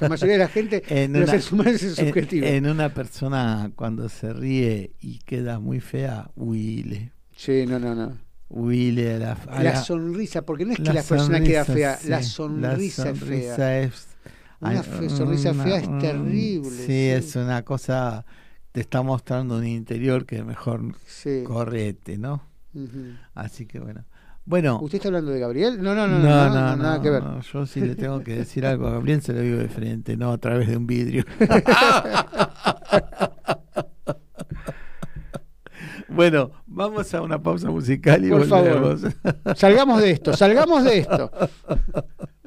[0.00, 2.46] la mayoría de la gente en de los una- seres humanos es subjetivo.
[2.46, 7.12] En, una persona cuando se ríe y queda muy fea, huile.
[7.36, 8.18] Sí, no, no, no.
[8.50, 11.64] Huile a la, a La la- sonrisa, porque no es que la la persona queda
[11.64, 13.82] sonrisa, fea, la sonrisa, es sonrisa fea.
[13.82, 14.08] es-
[14.60, 17.08] Una sonrisa fea es terrible, Sí, sí.
[17.10, 18.24] es una cosa,
[18.80, 20.82] está mostrando un interior que mejor
[21.44, 22.42] correte, ¿no?
[23.34, 24.04] Así que bueno.
[24.44, 24.78] Bueno.
[24.80, 25.82] ¿Usted está hablando de Gabriel?
[25.82, 27.22] No, no, no, no, no, no, no nada que ver.
[27.52, 30.32] yo sí le tengo que decir algo a Gabriel, se lo digo de frente, no
[30.32, 31.24] a través de un vidrio.
[36.08, 39.02] bueno, vamos a una pausa musical y Por volvemos.
[39.02, 41.30] Favor, salgamos de esto, salgamos de esto.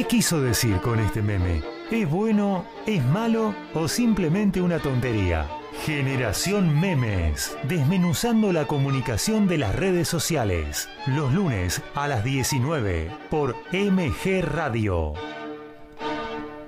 [0.00, 1.60] ¿Qué quiso decir con este meme?
[1.90, 5.46] ¿Es bueno, es malo o simplemente una tontería?
[5.84, 13.54] Generación Memes, desmenuzando la comunicación de las redes sociales, los lunes a las 19 por
[13.74, 15.12] MG Radio.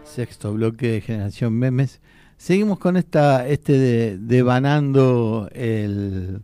[0.05, 2.03] Sexto bloque de Generación Memes.
[2.37, 6.43] Seguimos con esta, este de, devanando el,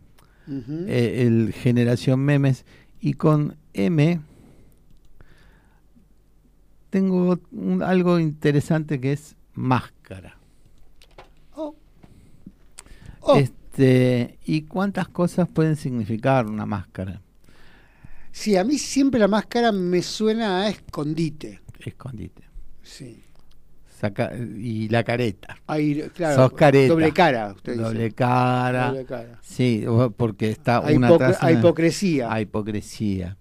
[0.87, 2.65] eh, el Generación Memes
[2.99, 4.21] y con M
[6.89, 10.37] tengo un- algo interesante que es máscara.
[11.55, 11.75] Oh.
[13.21, 13.35] Oh.
[13.37, 17.21] Este, ¿Y cuántas cosas pueden significar una máscara?
[18.31, 21.61] Sí, a mí siempre la máscara me suena a escondite.
[21.79, 22.43] Escondite.
[22.81, 23.23] Sí.
[23.99, 25.57] Saca, y la careta.
[25.67, 26.93] Ahí, claro, Sos careta.
[26.93, 27.83] doble cara, usted dice.
[27.83, 28.87] Doble cara.
[28.91, 29.39] Doble cara.
[29.41, 29.85] Sí,
[30.15, 31.09] porque está una
[31.41, 32.31] hay la- hipocresía.
[32.31, 33.37] Hay hipocresía.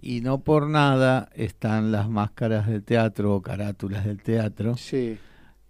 [0.00, 4.76] Y no por nada están las máscaras del teatro o carátulas del teatro.
[4.76, 5.18] Sí.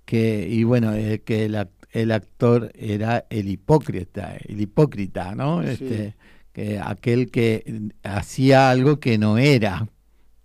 [0.04, 1.56] Que, y bueno, eh, que el,
[1.92, 5.62] el actor era el hipócrita, el hipócrita, ¿no?
[5.62, 5.68] Sí.
[5.70, 6.16] Este,
[6.52, 9.86] que aquel que hacía algo que no era.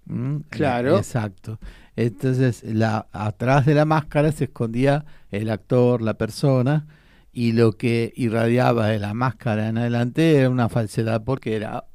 [0.06, 0.38] ¿Mm?
[0.50, 0.98] Claro.
[0.98, 1.60] Exacto.
[1.96, 6.88] Entonces, la, atrás de la máscara se escondía el actor, la persona,
[7.32, 11.86] y lo que irradiaba de la máscara en adelante era una falsedad porque era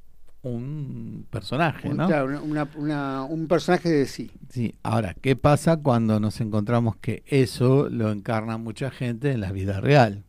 [0.51, 2.07] un personaje, Un, ¿no?
[2.07, 4.31] claro, una- una- un personaje de sí.
[4.51, 9.53] Sí, ahora, ¿qué pasa cuando nos encontramos que eso lo encarna mucha gente en la
[9.53, 10.25] vida real?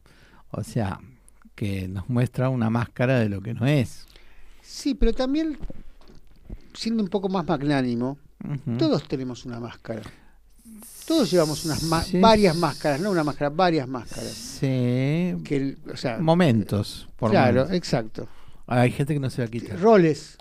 [0.51, 0.99] O sea,
[1.55, 4.07] que nos muestra una máscara de lo que no es.
[4.61, 5.57] Sí, pero también,
[6.73, 8.17] siendo un poco más magnánimo,
[8.77, 10.01] todos tenemos una máscara.
[11.05, 12.19] Todos llevamos unas Sí.
[12.19, 14.31] varias máscaras, no una máscara, varias máscaras.
[14.31, 17.09] Sí, Que o sea, momentos.
[17.17, 17.75] Por claro, momentos.
[17.75, 18.27] exacto.
[18.71, 19.75] Hay gente que no se la quita.
[19.77, 20.37] Roles.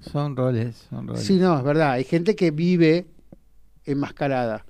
[0.00, 1.22] Son roles, son roles.
[1.24, 1.92] Sí, no, es verdad.
[1.92, 3.06] Hay gente que vive
[3.84, 4.64] enmascarada.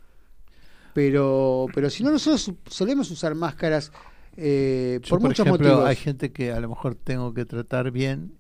[0.95, 3.93] Pero, pero si no, nosotros solemos usar máscaras
[4.37, 5.89] eh, Yo, por, muchos ejemplo, motivos.
[5.89, 8.35] hay gente que a lo mejor tengo que tratar bien,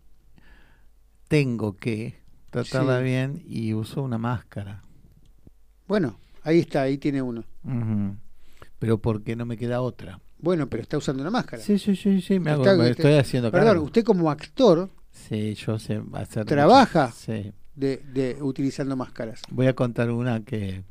[1.29, 2.17] tengo que
[2.51, 3.05] tratarla Sí.
[3.05, 4.83] bien y uso una máscara.
[5.87, 7.45] Bueno, ahí está, ahí tiene uno.
[7.65, 8.17] Ujú.
[8.79, 10.21] Pero porque no me queda otra.
[10.43, 11.63] Bueno, pero está usando una máscara.
[11.63, 13.85] Sí, sí, sí, sí, me, hago- Está- me estoy haciendo Perdón, cargo.
[13.85, 17.53] usted como actor Sí, yo sé hacer trabaja Sí.
[17.75, 19.41] de, de utilizando máscaras.
[19.51, 20.85] Voy a contar una que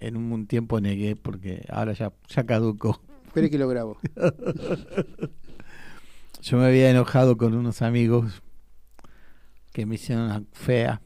[0.00, 3.00] en un tiempo negué porque ahora ya, ya caducó.
[3.26, 3.98] Espere que lo grabo.
[6.42, 8.42] Yo me había enojado con unos amigos
[9.72, 11.00] que me hicieron una fea.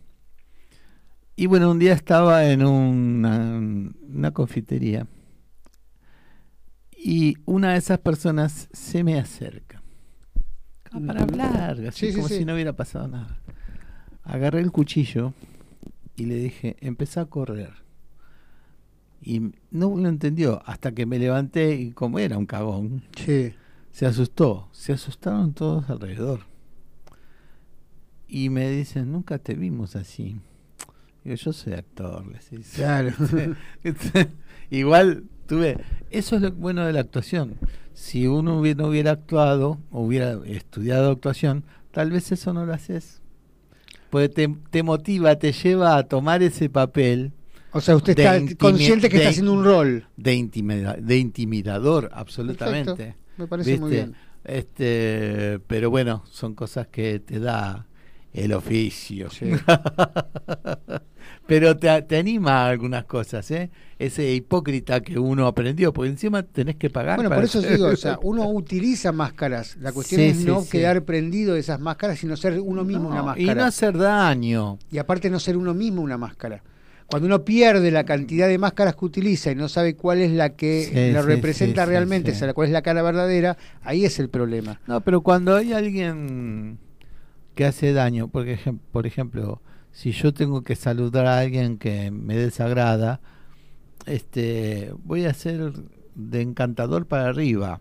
[1.36, 3.60] Y bueno, un día estaba en una,
[4.08, 5.06] una confitería
[7.00, 9.82] y una de esas personas se me acerca
[10.90, 12.38] Ah, para hablar, así Sí, sí, como sí.
[12.38, 13.38] si no hubiera pasado nada.
[14.24, 15.34] Agarré el cuchillo
[16.16, 17.70] y le dije, empecé a correr.
[19.20, 23.52] Y no lo entendió hasta que me levanté y como era un cagón, Sí.
[23.92, 26.40] se asustó, se asustaron todos alrededor.
[28.26, 30.40] Y me dicen, nunca te vimos así.
[31.24, 32.76] Digo, yo soy actor, les dice.
[32.76, 33.12] Claro.
[34.70, 35.78] Igual tuve,
[36.10, 37.56] eso es lo bueno de la actuación.
[37.94, 42.72] Si uno hubiera, no hubiera actuado, o hubiera estudiado actuación, tal vez eso no lo
[42.72, 43.20] haces.
[44.10, 47.32] Pues te, te motiva, te lleva a tomar ese papel.
[47.72, 50.06] O sea, usted está consciente que está haciendo un rol.
[50.16, 52.94] De, intimida- de intimidador, absolutamente.
[52.94, 54.14] Perfecto, me parece muy bien.
[54.44, 57.86] Este, pero bueno, son cosas que te da.
[58.32, 59.28] el oficio.
[61.48, 63.70] Pero te, te anima a algunas cosas, ¿eh?
[63.98, 67.16] Ese hipócrita que uno aprendió, porque encima tenés que pagar.
[67.16, 69.76] Bueno, para por eso digo, o sea, uno utiliza máscaras.
[69.80, 70.68] La cuestión Sí, es sí, no sí.
[70.68, 73.52] quedar prendido de esas máscaras, sino ser uno mismo una máscara.
[73.52, 74.78] y no hacer daño.
[74.92, 76.62] Y aparte no ser uno mismo una máscara.
[77.06, 80.50] Cuando uno pierde la cantidad de máscaras que utiliza y no sabe cuál es la
[80.50, 84.78] que lo representa realmente, o sea, cuál es la cara verdadera, ahí es el problema.
[84.86, 86.78] No, pero cuando hay alguien
[87.54, 89.62] que hace daño, por, ejem- por ejemplo,
[89.98, 93.20] si yo tengo que saludar a alguien que me desagrada,
[94.06, 95.72] este, voy a ser
[96.14, 97.80] de encantador para arriba.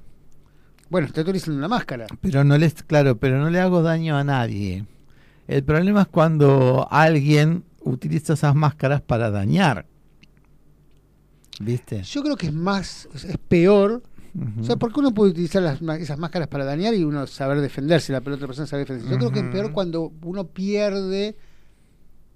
[0.89, 2.07] Bueno, estoy utilizando una máscara.
[2.19, 4.87] Pero no les, claro, pero no le hago daño a nadie.
[5.47, 9.85] El problema es cuando alguien utiliza esas máscaras para dañar.
[11.59, 12.01] ¿Viste?
[12.01, 14.01] Yo creo que es más, es peor.
[14.33, 14.61] Ujú.
[14.61, 18.11] O sea, porque uno puede utilizar las, esas máscaras para dañar y uno saber defenderse,
[18.11, 19.13] la otra persona saber defenderse.
[19.13, 21.35] Yo creo que es peor cuando uno pierde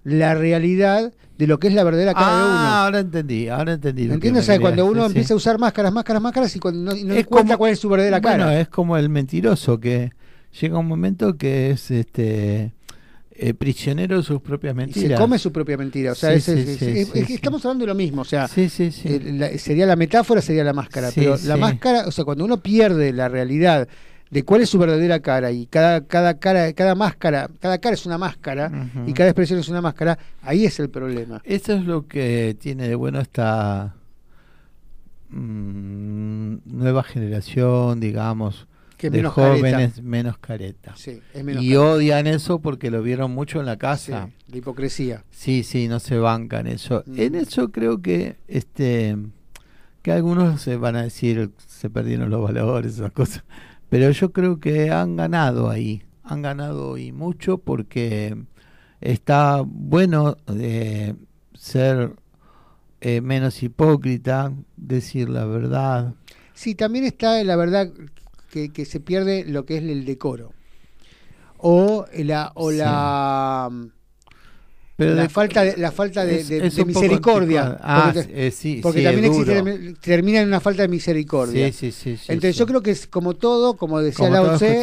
[0.04, 2.52] la realidad de lo que es la verdadera cara de uno.
[2.54, 4.04] Ah, ahora entendí, ahora entendí.
[4.04, 4.44] ¿Entiendes?
[4.44, 5.08] O sea, cuando uno sí.
[5.08, 7.80] empieza a usar máscaras, máscaras, máscaras y cuando no, y no encuentra como- cuál es
[7.80, 8.60] su verdadera Bueno, cara.
[8.60, 10.12] es como el mentiroso que
[10.60, 12.74] llega un momento que es este
[13.34, 15.18] eh, prisionero de sus propias Y mentiras.
[15.18, 16.12] se come su propia mentira.
[16.12, 18.22] O sea, Sí, es- sí, sí, estamos hablando de lo mismo.
[18.22, 19.08] O sea, Sí, sí, sí.
[19.08, 21.10] eh, la- sería la metáfora, sería la máscara.
[21.16, 23.88] Pero la máscara, o sea, cuando uno pierde la realidad
[24.32, 28.06] de cuál es su verdadera cara y cada, cada cara, cada máscara, cada cara es
[28.06, 31.42] una máscara y cada expresión es una máscara, ahí es el problema.
[31.46, 33.94] Eso es lo que tiene de bueno esta
[35.30, 38.68] mm, nueva generación, digamos,
[38.98, 39.58] Que de menos careta.
[39.58, 40.94] jóvenes menos careta.
[40.96, 41.82] Sí, es menos y careta.
[41.92, 44.30] odian eso porque lo vieron mucho en la Sí, casa.
[44.48, 45.24] la hipocresía.
[45.32, 47.04] Sí, sí, no se bancan eso.
[47.06, 47.20] Mm.
[47.20, 49.18] En eso creo que este
[50.04, 53.44] que algunos se van a decir se perdieron los valores, esas cosas.
[53.92, 58.38] Pero yo creo que han ganado ahí, han ganado y mucho porque
[59.02, 61.18] está bueno de
[61.54, 62.14] ser
[63.02, 66.14] eh, menos hipócrita, decir la verdad.
[66.54, 67.92] Sí, también está la verdad
[68.50, 70.54] que, que se pierde lo que es el decoro.
[71.58, 72.78] O la, o Sí.
[72.78, 73.70] la,
[75.02, 77.78] Pero la de- falta de, la falta de, es- de- es de un poco misericordia.
[77.82, 81.72] Ah, porque eh, sí, porque sí, también existe, termina en una falta de misericordia.
[81.72, 84.82] Sí, sí, sí, Entonces yo creo que es como todo, como decía Como Lao Tse,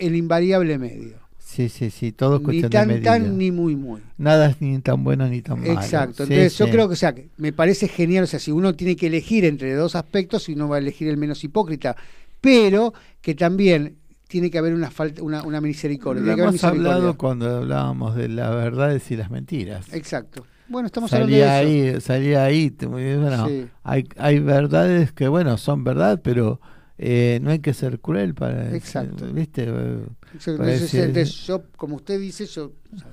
[0.00, 1.18] el, invariable medio.
[1.38, 3.12] Sí, sí, sí, todo es Ni cuestión tan de medida.
[3.12, 4.00] tan ni muy muy.
[4.18, 5.72] Nada es ni tan bueno ni tan malo.
[5.72, 6.22] Exacto.
[6.22, 8.94] Entonces yo creo que, o sea, que me parece genial, o sea, si uno tiene
[8.94, 11.96] que elegir entre dos aspectos, uno va a elegir el menos hipócrita,
[12.40, 13.96] pero que también
[14.30, 16.22] tiene que haber una falta, una, una misericordia.
[16.22, 19.92] Lo hemos hablado cuando hablábamos de las verdades y las mentiras.
[19.92, 20.46] Exacto.
[20.68, 21.94] Bueno, estamos salía hablando de eso.
[21.96, 22.70] ahí, salía ahí.
[22.70, 23.66] te- bueno, Sí.
[23.82, 26.60] hay, hay verdades que, bueno, son verdad, pero
[26.96, 28.74] eh, no hay que ser cruel para.
[28.74, 29.26] Exacto.
[29.32, 29.64] ¿Viste?
[29.64, 29.98] Eh,
[30.34, 30.58] Exacto.
[30.58, 33.08] para Entonces, decir- entonces, yo, como usted dice, yo o sea,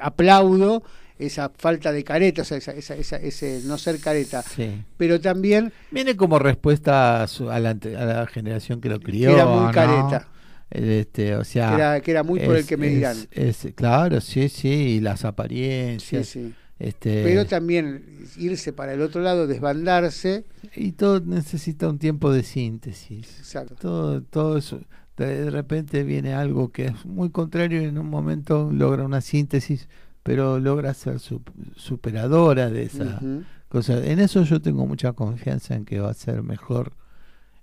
[0.00, 0.82] aplaudo
[1.18, 4.40] esa falta de careta, o sea, esa, esa- esa- ese no ser careta.
[4.42, 4.82] Sí.
[4.96, 9.30] Pero también Viene como respuesta a, su- a la, a la generación que lo crió.
[9.30, 9.72] era muy ¿no?
[9.72, 10.28] careta.
[10.70, 13.16] Este, o sea, Que era- que era muy por el que me dirán.
[13.30, 16.28] es- claro, sí, sí, y las apariencias.
[16.28, 16.54] sí.
[16.78, 18.04] Este, Pero también
[18.36, 20.44] irse para el otro lado, desbandarse.
[20.76, 23.38] y todo necesita un tiempo de síntesis.
[23.38, 23.74] Exacto.
[23.80, 24.80] Todo, todo eso.
[25.16, 29.88] De repente viene algo que es muy contrario y en un momento logra una síntesis,
[30.22, 33.20] pero logra ser sup- superadora de esa
[33.68, 34.04] cosa.
[34.06, 36.92] En eso yo tengo mucha confianza en que va a ser mejor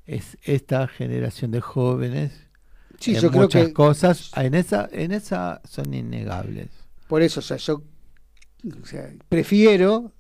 [0.06, 2.34] es esta generación de jóvenes.
[3.06, 6.70] Sí, en yo creo muchas que- cosas en esa en esa son innegables.
[7.08, 7.82] Por eso, o sea, yo
[8.82, 10.12] o sea, prefiero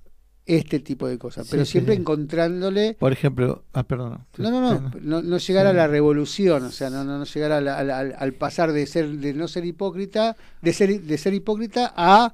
[0.45, 2.01] este tipo de cosas, Sí, pero siempre sí.
[2.01, 4.19] encontrándole Por ejemplo, ah, perdón.
[4.37, 7.51] No, no, no, no, no llegar a la revolución, o sea, no, no, no llegar
[7.51, 11.17] a la- al, al- al pasar de ser, de no ser hipócrita, de ser, de
[11.17, 12.31] ser hipócrita a,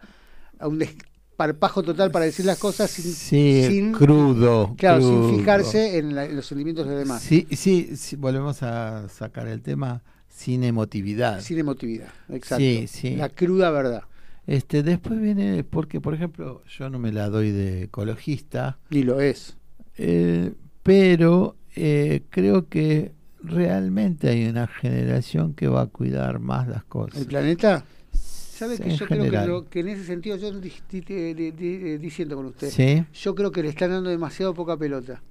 [0.59, 5.29] a un desparpajo total para decir las cosas sin, Sí, sin- crudo, claro, crudo.
[5.29, 9.07] sin fijarse en, la- en los sentimientos de los demás, Sí, sí, sí, volvemos a
[9.07, 10.03] sacar el tema
[10.41, 11.39] sin emotividad.
[11.41, 13.15] sin emotividad, exacto, Sí, sí.
[13.15, 14.03] la cruda verdad,
[14.47, 19.21] Este, después viene, porque por ejemplo, yo no me la doy de ecologista, ni lo
[19.21, 19.55] es.
[19.97, 20.53] eh,
[20.83, 23.11] pero eh, creo que
[23.43, 27.19] realmente hay una generación que va a cuidar más las cosas.
[27.21, 27.85] ¿El planeta?
[28.13, 31.33] ¿Sabe que en yo creo que, lo- que en ese sentido, yo di- di- di-
[31.33, 33.03] di- di- diciendo con usted, Sí.
[33.13, 35.21] yo creo que le están dando demasiado poca pelota.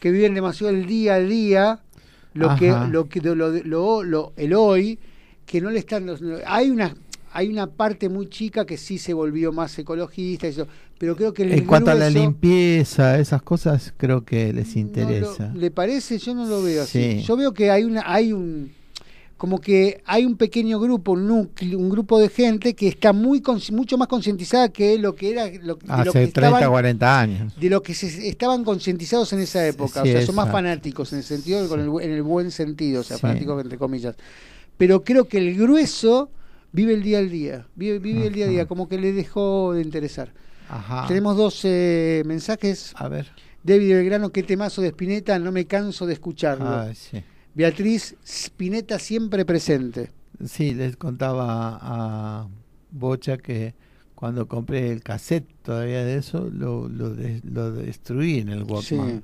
[0.00, 1.80] Que viven demasiado el día a día,
[2.34, 4.98] lo que, lo que lo, lo- lo- el hoy,
[5.46, 6.94] que no le están los- hay una
[7.36, 11.42] hay una parte muy chica que sí se volvió más ecologista eso, pero creo que
[11.42, 15.50] el En cuanto a la limpieza, esas cosas creo que les no interesa.
[15.52, 16.18] ¿Le parece?
[16.18, 17.16] Yo no lo veo así.
[17.18, 17.22] Sí.
[17.22, 18.70] Yo veo que hay una hay un
[19.36, 23.42] como que hay un pequeño grupo, un núcleo, un grupo de gente que está muy
[23.72, 27.20] mucho más concientizada que lo que era lo, de lo Hace que 30, estaban- 40
[27.20, 27.52] años.
[27.60, 31.12] de lo que se estaban concientizados en esa época, sí, o sea, son más fanáticos
[31.12, 33.22] en el sentido con el, bu- en el buen sentido, o sea, Sí.
[33.22, 34.14] fanáticos entre comillas.
[34.78, 36.30] Pero creo que el grueso
[36.72, 39.72] vive el día al día, vive, vive el día a día, como que le dejó
[39.74, 40.32] de interesar.
[40.68, 41.06] Ajá.
[41.08, 42.92] Tenemos dos eh, mensajes.
[42.96, 43.30] A ver.
[43.62, 46.66] David Belgrano, qué temazo de Spinetta, no me canso de escucharlo.
[46.68, 47.22] Ah, sí.
[47.54, 50.10] Beatriz Spinetta siempre presente.
[50.44, 52.48] Sí, les contaba a
[52.90, 53.74] Bocha que
[54.14, 58.82] cuando compré el cassette todavía de eso, lo, lo, de- lo destruí en el Walkman.
[59.18, 59.22] Sí.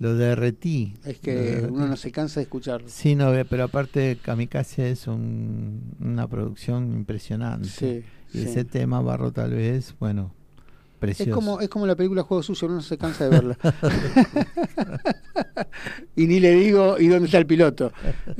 [0.00, 0.94] Lo derretí.
[1.04, 1.72] Es que derretí.
[1.72, 2.88] uno no se cansa de escucharlo.
[2.88, 7.68] Sí, no, pero aparte Kamikaze es un- una producción impresionante.
[7.68, 8.02] Sí,
[8.32, 8.44] y sí.
[8.48, 10.32] ese tema Barro tal vez, bueno,
[10.98, 11.30] precioso.
[11.30, 13.58] Es como, es como la película Juego Sucio, uno no se cansa de verla.
[16.16, 17.92] y ni le digo, ¿y dónde está el piloto?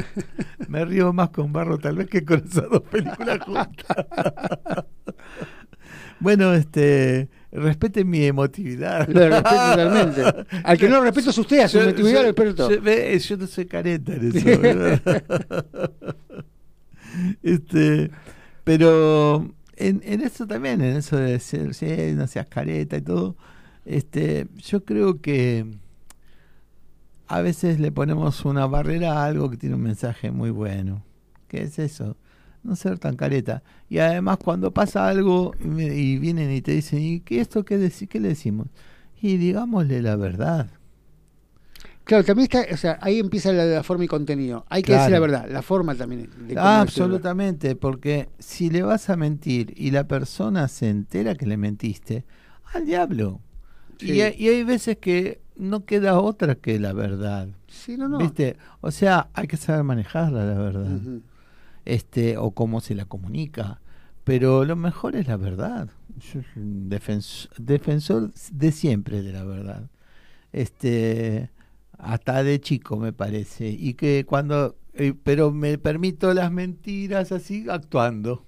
[0.68, 3.86] Me río más con Barro tal vez que con esas dos películas juntas.
[6.20, 9.09] bueno, este, respeten mi emotividad.
[9.09, 10.47] Lo respeto totalmente.
[10.64, 12.70] Al que no lo respeto es usted, a su Yo- emotividad yo- respeto.
[13.18, 14.60] Yo, no soy careta en eso.
[14.60, 15.24] ¿verdad?
[17.43, 18.10] este,
[18.64, 23.36] pero en, eso también, en eso de ser, sí, no seas careta y todo,
[23.84, 25.66] este, yo creo que
[27.26, 31.02] a veces le ponemos una barrera a algo que tiene un mensaje muy bueno.
[31.48, 32.16] ¿Qué es eso?
[32.62, 33.62] No ser tan careta.
[33.88, 37.64] Y además cuando pasa algo y, me- y vienen y te dicen, ¿y qué esto
[37.64, 38.68] qué, deci- qué le decimos?
[39.20, 40.68] Y digámosle la verdad.
[42.09, 44.64] Claro, también está, o sea, ahí empieza la, la forma y contenido.
[44.70, 45.02] Hay que Claro.
[45.02, 46.30] decir la verdad, la forma también.
[46.48, 51.44] de Ah, absolutamente, porque si le vas a mentir y la persona se entera que
[51.47, 52.24] le mentiste,
[52.72, 53.40] al diablo.
[53.98, 54.12] Sí.
[54.12, 57.48] Y, hay, y hay veces que no queda otra que la verdad.
[57.66, 58.16] Sí, no, no.
[58.18, 58.56] ¿Viste?
[58.80, 60.98] O sea, hay que saber manejarla, la verdad.
[61.85, 63.80] Este O cómo se la comunica.
[64.24, 65.89] Pero lo mejor es la verdad.
[66.18, 69.90] Yo soy un defens- defensor de siempre de la verdad.
[70.52, 71.51] Este
[71.99, 73.69] hasta de chico me parece.
[73.70, 78.47] Y que cuando eh, pero me permito las mentiras así actuando.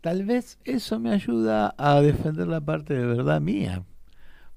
[0.00, 3.84] Tal vez eso me ayuda a defender la parte de verdad mía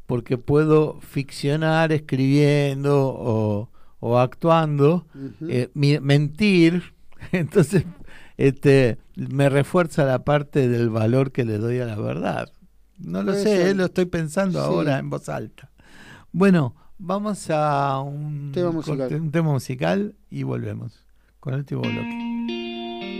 [0.06, 5.06] porque puedo ficcionar escribiendo o, o actuando
[5.50, 6.94] eh, mi- mentir.
[7.32, 7.86] Entonces
[8.38, 12.52] este me refuerza la parte del valor que le doy a la verdad.
[13.00, 14.66] No lo sé eh, lo estoy pensando Sí.
[14.66, 15.72] ahora en voz alta.
[16.32, 18.98] Bueno, vamos a un Tema musical.
[18.98, 21.04] corte- un tema musical y volvemos
[21.40, 23.17] con el último bloque.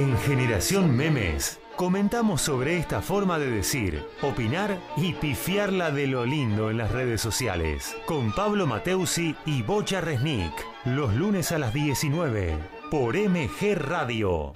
[0.00, 6.70] En Generación Memes comentamos sobre esta forma de decir, opinar y pifiarla de lo lindo
[6.70, 7.94] en las redes sociales.
[8.06, 10.54] Con Pablo Mateusi y Bocha Resnick.
[10.86, 12.56] Los lunes a las 19
[12.90, 14.54] por MG Radio.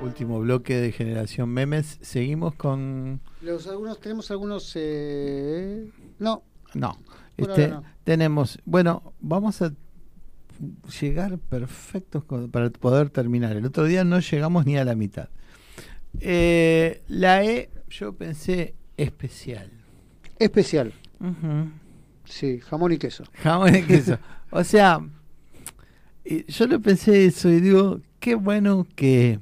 [0.00, 1.98] Último bloque de Generación Memes.
[2.00, 3.20] Seguimos con...
[3.40, 4.70] Los, algunos, tenemos algunos...
[4.76, 6.96] eh, No, No.
[7.36, 7.82] Por Este, no.
[8.04, 8.60] Tenemos...
[8.66, 9.72] Bueno, vamos a
[10.88, 13.56] llegar perfectos con- para poder terminar.
[13.56, 15.28] El otro día no llegamos ni a la mitad.
[16.20, 19.70] Eh, la E, yo pensé especial.
[20.38, 20.92] especial.
[22.24, 23.24] Sí, jamón y queso.
[23.42, 24.18] Jamón y queso.
[24.50, 25.00] O sea,
[26.24, 29.40] yo lo pensé eso y digo, qué bueno que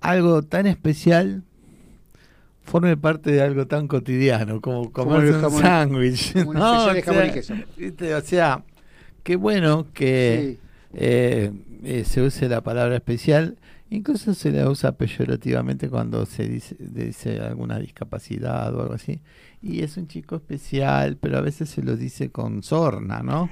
[0.00, 1.42] algo tan especial
[2.62, 6.34] forme parte de algo tan cotidiano como el un sándwich.
[6.36, 6.84] ¿no?
[6.86, 7.54] O sea, jamón y queso.
[7.76, 8.14] ¿viste?
[8.14, 8.62] O sea,
[9.26, 10.58] qué bueno que
[10.94, 11.50] eh,
[11.82, 13.56] eh, se use la palabra especial.
[13.90, 19.20] Incluso se la usa peyorativamente cuando se dice, dice alguna discapacidad o algo así.
[19.60, 23.50] Y es un chico especial, pero a veces se lo dice con sorna, ¿no?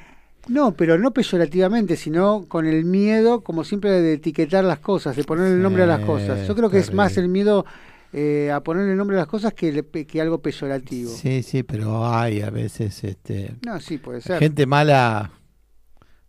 [0.48, 5.24] No, pero no peyorativamente, sino con el miedo, como siempre, de etiquetar las cosas, de
[5.24, 6.46] poner el nombre a las cosas.
[6.46, 7.64] Yo creo que es más el miedo
[8.12, 11.10] eh, a poner el nombre a las cosas que, le- que algo peyorativo.
[11.10, 14.38] Sí, sí, pero hay a veces este, No, sí, puede ser.
[14.38, 15.30] gente mala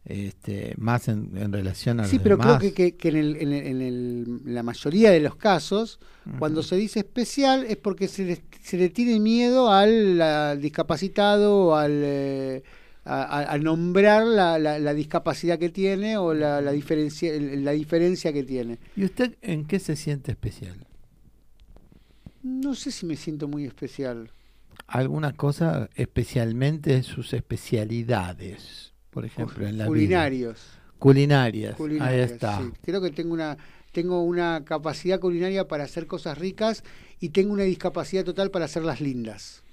[0.06, 3.36] este, más en, en relación a Sí, los pero creo que, que- que en, el-
[3.38, 6.00] en el- en el- la mayoría de los casos,
[6.40, 11.76] cuando se dice especial es porque se le, se le tiene miedo al, al discapacitado
[11.76, 12.64] al, eh,
[13.04, 18.44] a, nombrar la, la- la discapacidad que tiene o la, la, diferencia, la diferencia que
[18.44, 18.80] tiene.
[18.96, 20.86] ¿Y usted en qué se siente especial?
[22.44, 24.30] No sé si me siento muy especial.
[24.88, 28.94] ¿Alguna cosa especialmente sus especialidades?
[29.16, 29.88] Por ejemplo, en la vida?
[29.88, 30.78] Culinarios.
[31.00, 31.72] Culinarias.
[31.72, 32.58] Ahí Culinarias, está.
[32.60, 32.72] sí.
[32.84, 33.58] Creo que tengo una
[33.94, 36.84] tengo una capacidad culinaria para hacer cosas ricas
[37.22, 39.64] y tengo una discapacidad total para hacerlas lindas.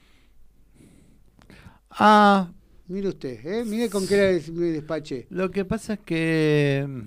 [1.91, 2.53] Ah,
[2.87, 3.65] Mire usted, ¿eh?
[3.65, 5.27] mire con qué me despaché.
[5.31, 7.01] Lo que pasa es que mm,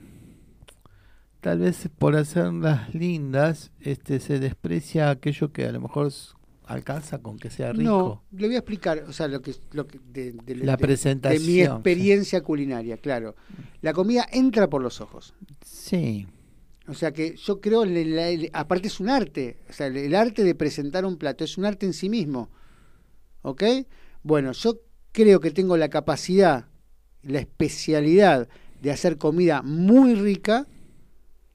[1.39, 6.11] tal vez por hacerlas lindas este se desprecia aquello que a lo mejor
[6.67, 7.83] alcanza con que sea rico.
[7.83, 10.77] No, le voy a explicar, o sea, lo que, lo que de, de- La de-
[10.77, 13.35] presentación, de mi experiencia culinaria, claro.
[13.81, 15.33] La comida entra por los ojos.
[15.65, 16.27] Sí.
[16.87, 20.43] O sea que yo creo, le- aparte es un arte, o sea, el, el arte
[20.43, 22.49] de presentar un plato es un arte en sí mismo.
[23.41, 23.63] ¿Ok?
[24.23, 24.79] Bueno, yo
[25.11, 26.65] creo que tengo la capacidad,
[27.23, 28.47] la especialidad
[28.81, 30.67] de hacer comida muy rica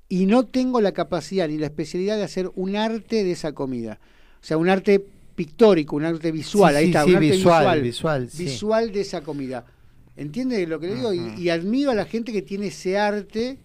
[0.09, 4.01] y no tengo la capacidad ni la especialidad de hacer un arte de esa comida.
[4.41, 5.05] O sea, un arte
[5.35, 8.45] pictórico, un arte visual, Sí, ahí sí, está, sí, un arte visual, visual, visual, sí.
[8.45, 9.65] visual de esa comida.
[10.17, 11.13] ¿Entiende lo que le digo?
[11.13, 13.59] Y- y, admiro a la gente que tiene ese arte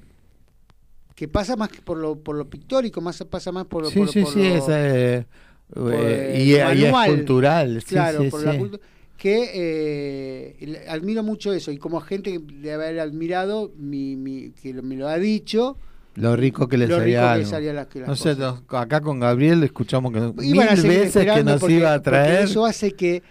[1.15, 3.99] que pasa más que por lo, por lo pictórico, más pasa más por lo, Sí,
[3.99, 5.26] por, sí, por sí, lo- es, eh,
[5.73, 7.81] por, eh, y, y es cultural.
[7.81, 8.45] sí, Claro, sí, por sí.
[8.45, 8.80] la cultu-
[9.18, 14.97] que eh, admiro mucho eso y como gente de haber admirado mi, mi- que me
[14.97, 15.77] lo ha dicho
[16.16, 19.20] Lo rico que le lo salía que las- que las no sé, nos- acá con
[19.20, 22.46] Gabriel escuchamos que mil iban seguir veces que nos porque- iba a traer.
[22.46, 23.22] eso hace que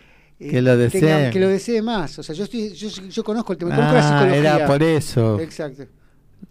[0.40, 1.00] eh, que lo desee.
[1.00, 3.88] tenga- que lo desee más o sea yo estoy yo, yo conozco el tema la
[3.98, 5.40] Ah, psicología era por eso.
[5.40, 5.84] exacto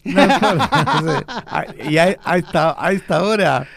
[0.05, 1.26] No importa, no sé.
[1.91, 3.68] Y a, a esta, a esta hora,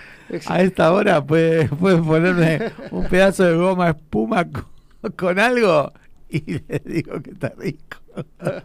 [0.47, 5.93] a esta hora puede, puede ponerme un pedazo de goma espuma con, con algo
[6.31, 7.99] y le digo que está rico.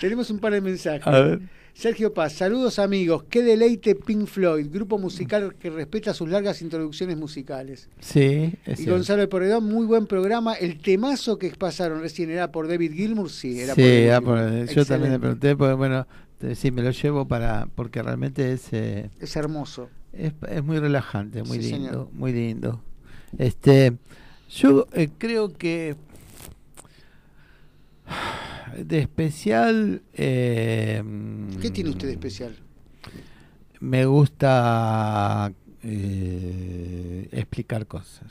[0.00, 1.40] tenemos un par de mensajes A ver.
[1.74, 7.16] Sergio Paz, saludos amigos, qué deleite Pink Floyd, grupo musical que respeta sus largas introducciones
[7.16, 7.88] musicales.
[7.98, 8.92] Sí, es Y cierto.
[8.92, 10.52] Gonzalo de Porredón, muy buen programa.
[10.54, 14.18] El temazo que pasaron recién era por David Gilmour, sí, era Sí, por David ah,
[14.20, 14.66] Gilmour.
[14.66, 16.06] por- yo también le pregunté, porque bueno,
[16.54, 19.88] sí, me lo llevo para, porque realmente es, eh, Es hermoso.
[20.12, 22.08] es, es muy relajante, muy Sí, lindo, señor.
[22.12, 22.82] muy lindo.
[23.38, 23.94] Este,
[24.50, 25.96] yo eh, creo que
[28.76, 31.02] de especial, eh,
[31.60, 32.56] ¿Qué tiene usted de especial?
[33.80, 38.30] me gusta eh, explicar cosas.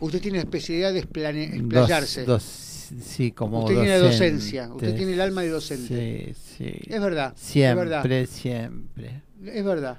[0.00, 2.24] Usted tiene especialidad de Dos- explayarse.
[2.24, 4.12] dos- sí, como Usted tiene docente.
[4.32, 6.34] docencia, usted tiene el alma de docente.
[6.34, 6.80] Sí, sí.
[6.92, 8.26] Es verdad, es Siempre, verdad.
[8.28, 9.22] siempre.
[9.46, 9.98] Es verdad.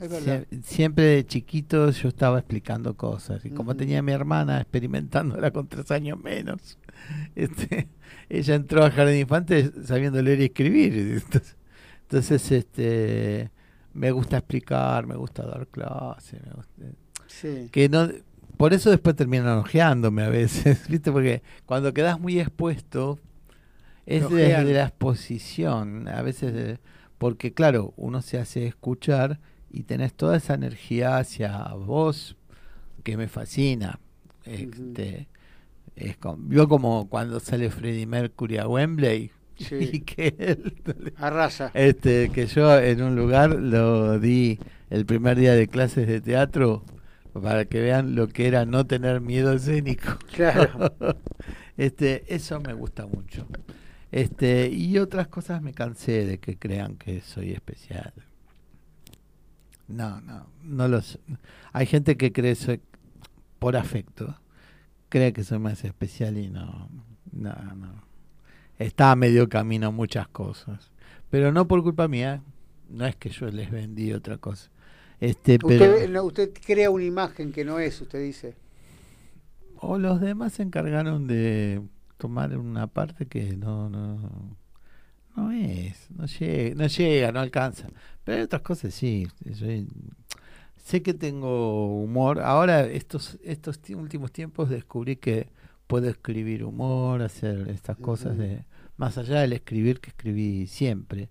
[0.00, 0.44] Es verdad.
[0.50, 5.50] Sie- Siempre de chiquito yo estaba explicando cosas y como tenía a mi hermana experimentándola
[5.52, 6.78] con tres años menos,
[7.34, 7.88] este,
[8.28, 10.94] ella entró a Jardín de Infantes sabiendo leer y escribir.
[11.24, 11.56] Entonces,
[12.02, 13.50] entonces, este,
[13.94, 16.82] me gusta explicar, me gusta dar clases, me gusta-
[17.26, 17.68] Sí.
[17.72, 18.08] que no
[18.56, 21.10] por eso después terminan ojeándome a veces, ¿viste?
[21.10, 23.18] Porque cuando quedas muy expuesto
[24.06, 26.78] es desde la exposición, a veces de-
[27.18, 29.40] porque claro, uno se hace escuchar
[29.70, 32.36] y tenés toda esa energía hacia vos
[33.02, 33.98] que me fascina.
[34.44, 35.26] Este,
[35.96, 39.76] es como, vio como cuando sale Freddie Mercury a Wembley Sí.
[39.92, 40.74] y que él
[41.16, 41.70] Arrasa.
[41.74, 44.58] este que yo en un lugar lo di
[44.90, 46.84] el primer día de clases de teatro
[47.40, 50.18] para que vean lo que era no tener miedo escénico.
[50.32, 50.94] Claro.
[51.76, 53.46] este, eso me gusta mucho.
[54.12, 58.12] Este, y otras cosas me cansé de que crean que soy especial.
[59.88, 61.18] No, no, no los
[61.72, 62.80] hay gente que cree soy
[63.58, 64.38] por afecto,
[65.14, 66.88] cree que soy más especial y no,
[67.32, 68.04] no, no.
[68.78, 70.90] Está a medio camino muchas cosas,
[71.30, 72.42] pero no por culpa mía,
[72.90, 74.70] no es que yo les vendí otra cosa.
[75.20, 78.54] Este, pero Usted, no, usted crea una imagen que no es, usted dice.
[79.76, 81.82] o los demás se encargaron de
[82.18, 84.56] tomar una parte que no no
[85.36, 87.88] no es, no llega, no llega, no alcanza.
[88.24, 89.88] Pero hay otras cosas sí, soy-
[90.84, 92.38] sé que tengo humor.
[92.40, 95.48] Ahora estos estos ti- últimos tiempos descubrí que
[95.88, 98.64] puedo escribir humor, hacer estas cosas de
[98.96, 101.28] más allá del escribir que escribí siempre.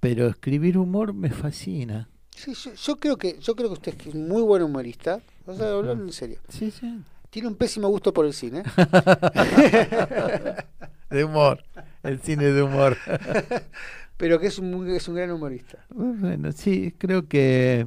[0.00, 2.08] Pero escribir humor me fascina.
[2.30, 5.20] Sí, yo, yo creo que yo creo que usted es muy buen humorista.
[5.46, 6.38] O sea, hablando en serio.
[6.48, 7.00] Sí, sí.
[7.30, 8.62] Tiene un pésimo gusto por el cine.
[11.10, 11.62] de humor,
[12.02, 12.96] el cine de humor.
[14.16, 15.84] Pero que es un, es un gran humorista.
[15.90, 17.86] Bueno, sí, creo que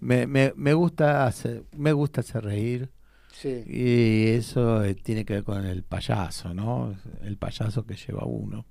[0.00, 2.90] me, me, me gusta hacer, me gusta hacer reír.
[3.32, 3.62] Sí.
[3.66, 6.96] Y eso eh, tiene que ver con el payaso, ¿no?
[7.22, 8.66] El payaso que lleva uno.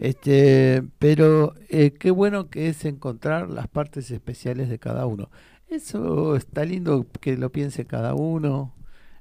[0.00, 5.30] Este, pero eh, qué bueno que es encontrar las partes especiales de cada uno.
[5.68, 8.74] Eso está lindo que lo piense cada uno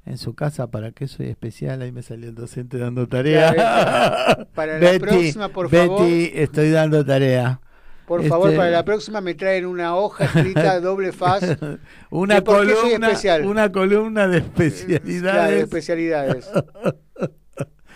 [0.05, 1.81] en su casa para qué soy especial.
[1.81, 3.53] Ahí me salió el docente dando tarea.
[3.53, 6.07] Claro, para la próxima, por Betty, favor.
[6.09, 7.61] estoy dando tarea.
[8.07, 11.43] Por favor, Este, para la próxima me traen una hoja escrita doble faz.
[12.09, 13.45] una columna, especial.
[13.45, 15.63] una columna de Claro, especialidades.
[15.63, 16.49] especialidades.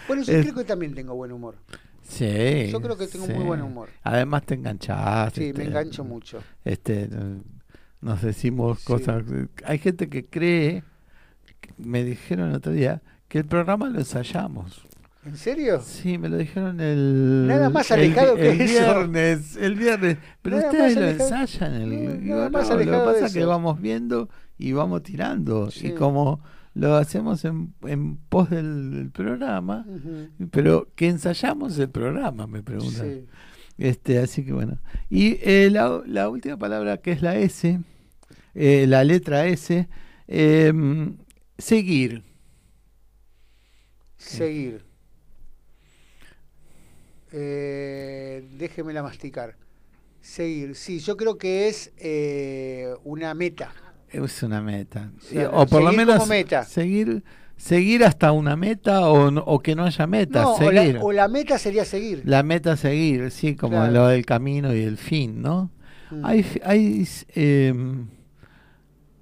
[0.08, 1.56] Bueno, yo Es- creo que también tengo buen humor.
[2.02, 2.70] Sí.
[2.72, 3.34] Yo creo que tengo sí.
[3.34, 3.90] muy buen humor.
[4.04, 5.34] Además te enganchás.
[5.34, 6.40] Sí, me este, engancho mucho.
[6.64, 7.44] Este, no-
[8.00, 8.86] nos decimos Sí.
[8.86, 9.24] cosas.
[9.66, 10.84] Hay gente que cree,
[11.78, 14.87] me dijeron el otro día, que el programa lo ensayamos.
[15.28, 15.82] ¿En serio?
[15.82, 17.46] Sí, me lo dijeron el.
[17.48, 18.74] Nada más el- alejado que el eso.
[18.74, 19.58] viernes.
[19.58, 20.18] El viernes.
[20.42, 21.74] Pero Nada ustedes lo alejado- ensayan.
[21.74, 25.70] El, No, más no, lo que pasa es que vamos viendo y vamos tirando.
[25.70, 25.88] Sí.
[25.88, 26.42] Y como
[26.74, 29.86] lo hacemos en, en pos del, del programa,
[30.52, 33.06] pero que ensayamos el programa, me preguntan.
[33.06, 33.26] Sí.
[33.78, 34.80] Este, así que bueno.
[35.10, 37.80] Y eh, la, la última palabra que es la S,
[38.56, 39.88] eh, la letra S,
[40.28, 40.74] eh,
[41.58, 42.24] seguir.
[44.18, 44.87] Seguir.
[47.40, 49.56] Eh, déjemela masticar.
[50.22, 50.76] Seguir.
[50.76, 53.72] Sí, yo creo que es eh, una meta.
[54.10, 55.12] Es una meta.
[55.18, 56.64] O sea, Y- o por lo menos meta.
[56.64, 57.24] seguir
[57.56, 61.12] seguir hasta una meta o, no- o que no haya meta, No, o la, o
[61.12, 62.22] la meta sería seguir.
[62.26, 63.92] La meta seguir, sí, como Claro.
[63.94, 65.72] lo del camino y el fin, ¿no?
[66.12, 66.26] Mm.
[66.26, 67.74] Hay, hay eh,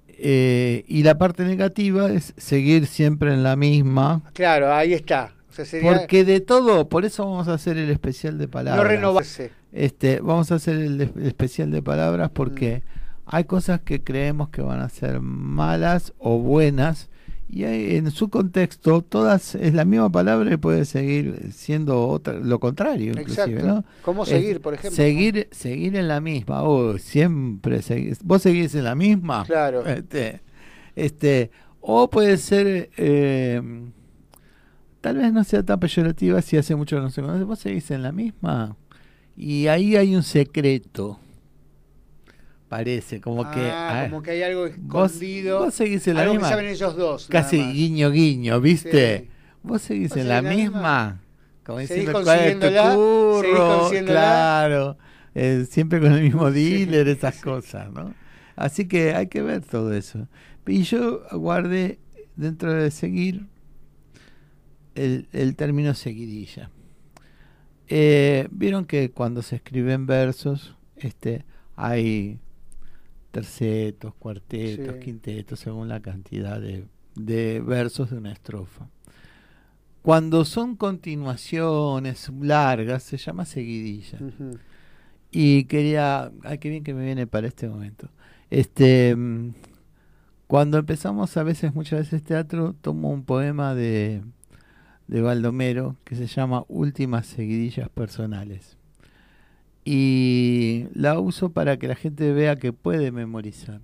[0.08, 4.22] eh, y la parte negativa es seguir siempre en la misma.
[4.34, 5.32] Claro, ahí está.
[5.56, 8.84] O sea, sería Porque de todo, por eso vamos a hacer el especial de palabras.
[8.84, 9.52] no renovarse.
[9.72, 13.20] Este, vamos a hacer el, el especial de palabras porque Mm.
[13.26, 17.08] hay cosas que creemos que van a ser malas o buenas
[17.48, 22.34] y hay- en su contexto todas es la misma palabra y puede seguir siendo otra,
[22.34, 23.66] lo contrario inclusive, Exacto.
[23.66, 23.84] ¿no?
[24.02, 24.94] ¿Cómo seguir, por ejemplo?
[24.96, 29.44] Seguir, seguir en la misma, o siempre seguís, vos seguís en la misma.
[29.46, 29.86] Claro.
[29.86, 30.40] Este,
[30.96, 31.50] este,
[31.80, 33.62] o puede ser eh,
[35.06, 37.88] tal vez no sea tan peyorativa si hace mucho que no se conoce, vos seguís
[37.92, 38.76] en la misma.
[39.36, 41.20] Y ahí hay un secreto.
[42.68, 43.60] Parece, como que.
[43.60, 45.60] Ah, ah, como que hay algo vos- escondido.
[45.60, 46.48] vos seguís en la algo misma.
[46.48, 47.28] que saben ellos dos.
[47.28, 49.18] Casi guiño guiño, ¿viste?
[49.20, 49.28] Sí.
[49.62, 50.56] Vos seguís ¿Vos en la misma.
[50.56, 51.20] misma?
[51.64, 54.96] Como diciendo cuál es tu curro, claro.
[55.36, 58.12] Eh, siempre con el mismo Sí, dealer, esas cosas, ¿no?
[58.56, 60.26] Así que hay que ver todo eso.
[60.66, 62.00] Y yo guardé
[62.34, 63.46] dentro de seguir,
[64.96, 66.70] el, el término seguidilla.
[67.88, 71.44] Eh, Vieron que cuando se escriben versos, este,
[71.76, 72.38] hay
[73.30, 75.00] tercetos, cuartetos, Sí.
[75.00, 78.88] quintetos, según la cantidad de, de versos de una estrofa.
[80.02, 84.18] Cuando son continuaciones largas, se llama seguidilla.
[85.30, 88.08] Y quería, ay, qué bien que me viene para este momento.
[88.48, 89.50] Este, mm,
[90.46, 94.22] cuando empezamos a veces, muchas veces teatro, tomo un poema de,
[95.08, 98.76] de Baldomero que se llama Últimas seguidillas personales.
[99.84, 103.80] Y la uso para que la gente vea que puede memorizar.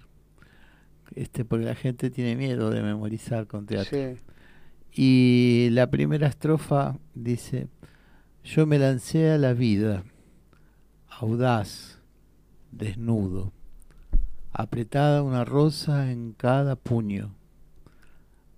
[1.15, 3.97] Este, porque la gente tiene miedo de memorizar con teatro.
[3.97, 4.21] Sí.
[4.95, 7.69] Y la primera estrofa dice,
[8.45, 10.05] yo me lancé a la vida,
[11.09, 12.01] audaz,
[12.73, 13.53] desnudo,
[14.53, 17.35] apretada una rosa en cada puño.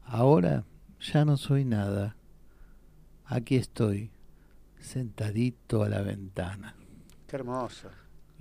[0.05, 0.65] Ahora
[1.01, 2.17] ya no soy nada,
[3.25, 4.11] aquí estoy,
[4.81, 6.75] sentadito a la ventana.
[7.27, 7.89] Qué hermoso.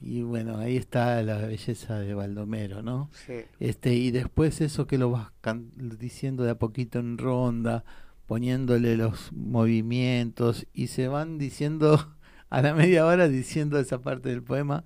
[0.02, 3.10] Y bueno, ahí está la belleza de Baldomero, ¿no?
[3.26, 3.46] Sí.
[3.60, 7.86] Este, y después eso que lo vas can- diciendo de a poquito en ronda,
[8.26, 12.16] poniéndole los movimientos, y se van diciendo
[12.50, 14.84] a la media hora diciendo esa parte del poema,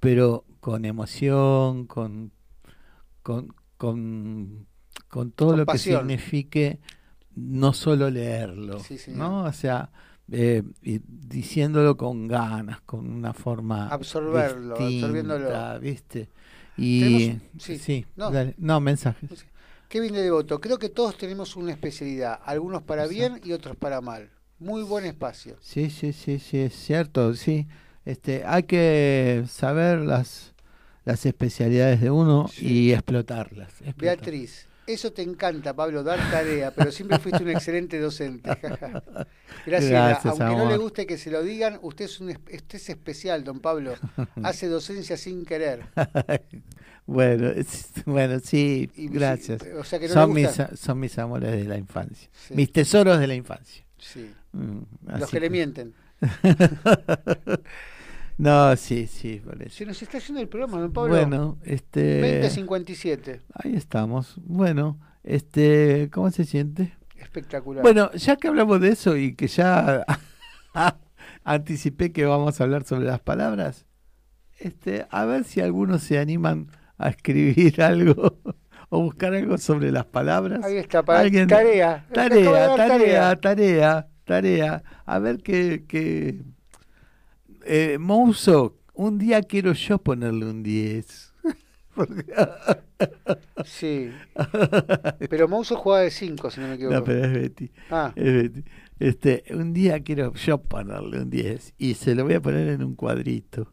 [0.00, 2.32] pero con emoción, con,
[3.22, 4.66] con, con,
[5.08, 6.08] con todo Con lo pasión.
[6.08, 6.80] que signifique
[7.36, 8.96] no solo leerlo, Sí.
[9.08, 9.44] ¿no?
[9.44, 9.90] O sea,
[10.30, 10.62] eh,
[11.06, 15.38] diciéndolo con ganas, con una forma Absorberlo, absorbiéndolo.
[15.44, 16.28] distinta, ¿viste?
[16.76, 18.30] Y sí, sí, no.
[18.30, 18.54] dale.
[18.58, 19.44] no, mensajes.
[19.88, 24.00] Kevin de Devoto, creo que todos tenemos una especialidad, algunos para bien y otros para
[24.00, 24.30] mal.
[24.60, 25.56] Muy buen espacio.
[25.60, 27.66] Sí, sí, sí, sí, es cierto, sí.
[28.04, 30.54] Este, hay que saber las
[31.04, 33.68] las especialidades de uno y explotarlas.
[33.80, 33.96] explotar.
[33.96, 38.48] Beatriz, eso te encanta, Pablo, dar tarea, pero siempre fuiste un excelente docente.
[39.66, 39.90] Gracias.
[39.90, 43.44] Gracias, Aunque no le guste que se lo digan, usted es, un, usted es especial,
[43.44, 43.94] don Pablo.
[44.42, 45.82] Hace docencia sin querer.
[47.06, 49.62] bueno, es- bueno, sí, Y- gracias.
[49.62, 52.54] sí, o sea que no son mis son mis amores de la infancia, Sí.
[52.54, 53.84] mis tesoros de la infancia.
[53.98, 54.30] Sí.
[54.52, 54.80] Mm,
[55.18, 55.94] Los que le mienten.
[58.40, 59.76] No, sí, sí, por eso.
[59.76, 61.10] Se nos está haciendo el programa, don Pablo.
[61.14, 63.42] Bueno, este 2057.
[63.54, 64.34] Ahí estamos.
[64.44, 66.96] Bueno, este, ¿cómo se siente?
[67.16, 67.82] Espectacular.
[67.82, 70.04] Bueno, ya que hablamos de eso y que ya
[71.44, 73.86] anticipé que vamos a hablar sobre las palabras,
[74.58, 76.68] este, a ver si algunos se animan
[76.98, 78.38] a escribir algo
[78.88, 80.64] o buscar algo sobre las palabras.
[80.64, 82.06] Ahí está, para Alguien- tarea.
[82.12, 84.82] Tarea, dar tarea, tarea, tarea.
[85.06, 86.42] A ver qué, qué...
[87.64, 91.34] Eh, Mouso, un día quiero yo ponerle un 10.
[91.94, 92.24] Porque-
[93.64, 94.10] Sí.
[95.28, 96.94] Pero Mouso jugaba de 5, si no me equivoco.
[96.96, 97.70] No, pero es Betty.
[97.90, 98.12] Ah.
[98.16, 98.64] Es Betty.
[98.98, 102.82] Este, un día quiero yo ponerle un 10 y se lo voy a poner en
[102.84, 103.72] un cuadrito.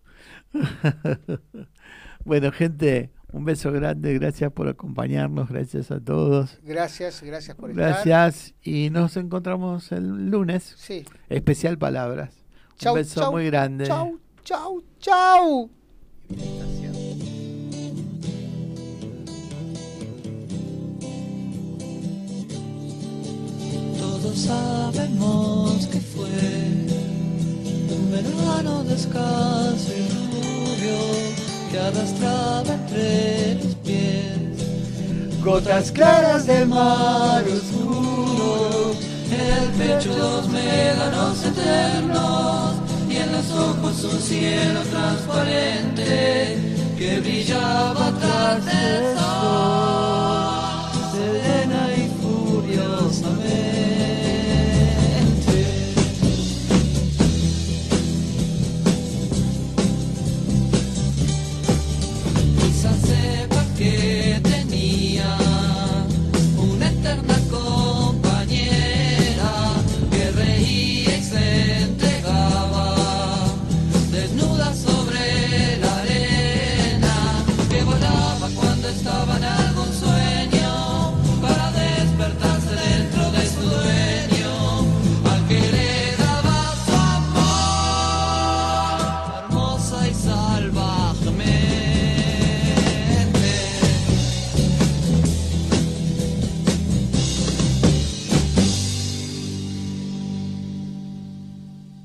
[2.23, 6.59] bueno, gente, un beso grande, gracias por acompañarnos, gracias a todos.
[6.63, 7.89] Gracias, gracias por estar.
[8.05, 10.73] Gracias y nos encontramos el lunes.
[10.77, 11.05] Sí.
[11.29, 12.33] Especial palabras.
[12.77, 13.85] Chau, un beso chau, muy grande.
[13.85, 15.69] Chau, chau, chau.
[23.97, 26.29] Todos sabemos que fue
[27.89, 30.97] un verano descalzo y rubio
[31.71, 34.27] que arrastraba entre los pies
[35.43, 38.93] gotas claras del mar oscuro,
[39.31, 42.75] el pecho dos médanos eternos
[43.09, 46.57] y en los ojos un cielo transparente
[46.97, 50.16] que brillaba tras el sol.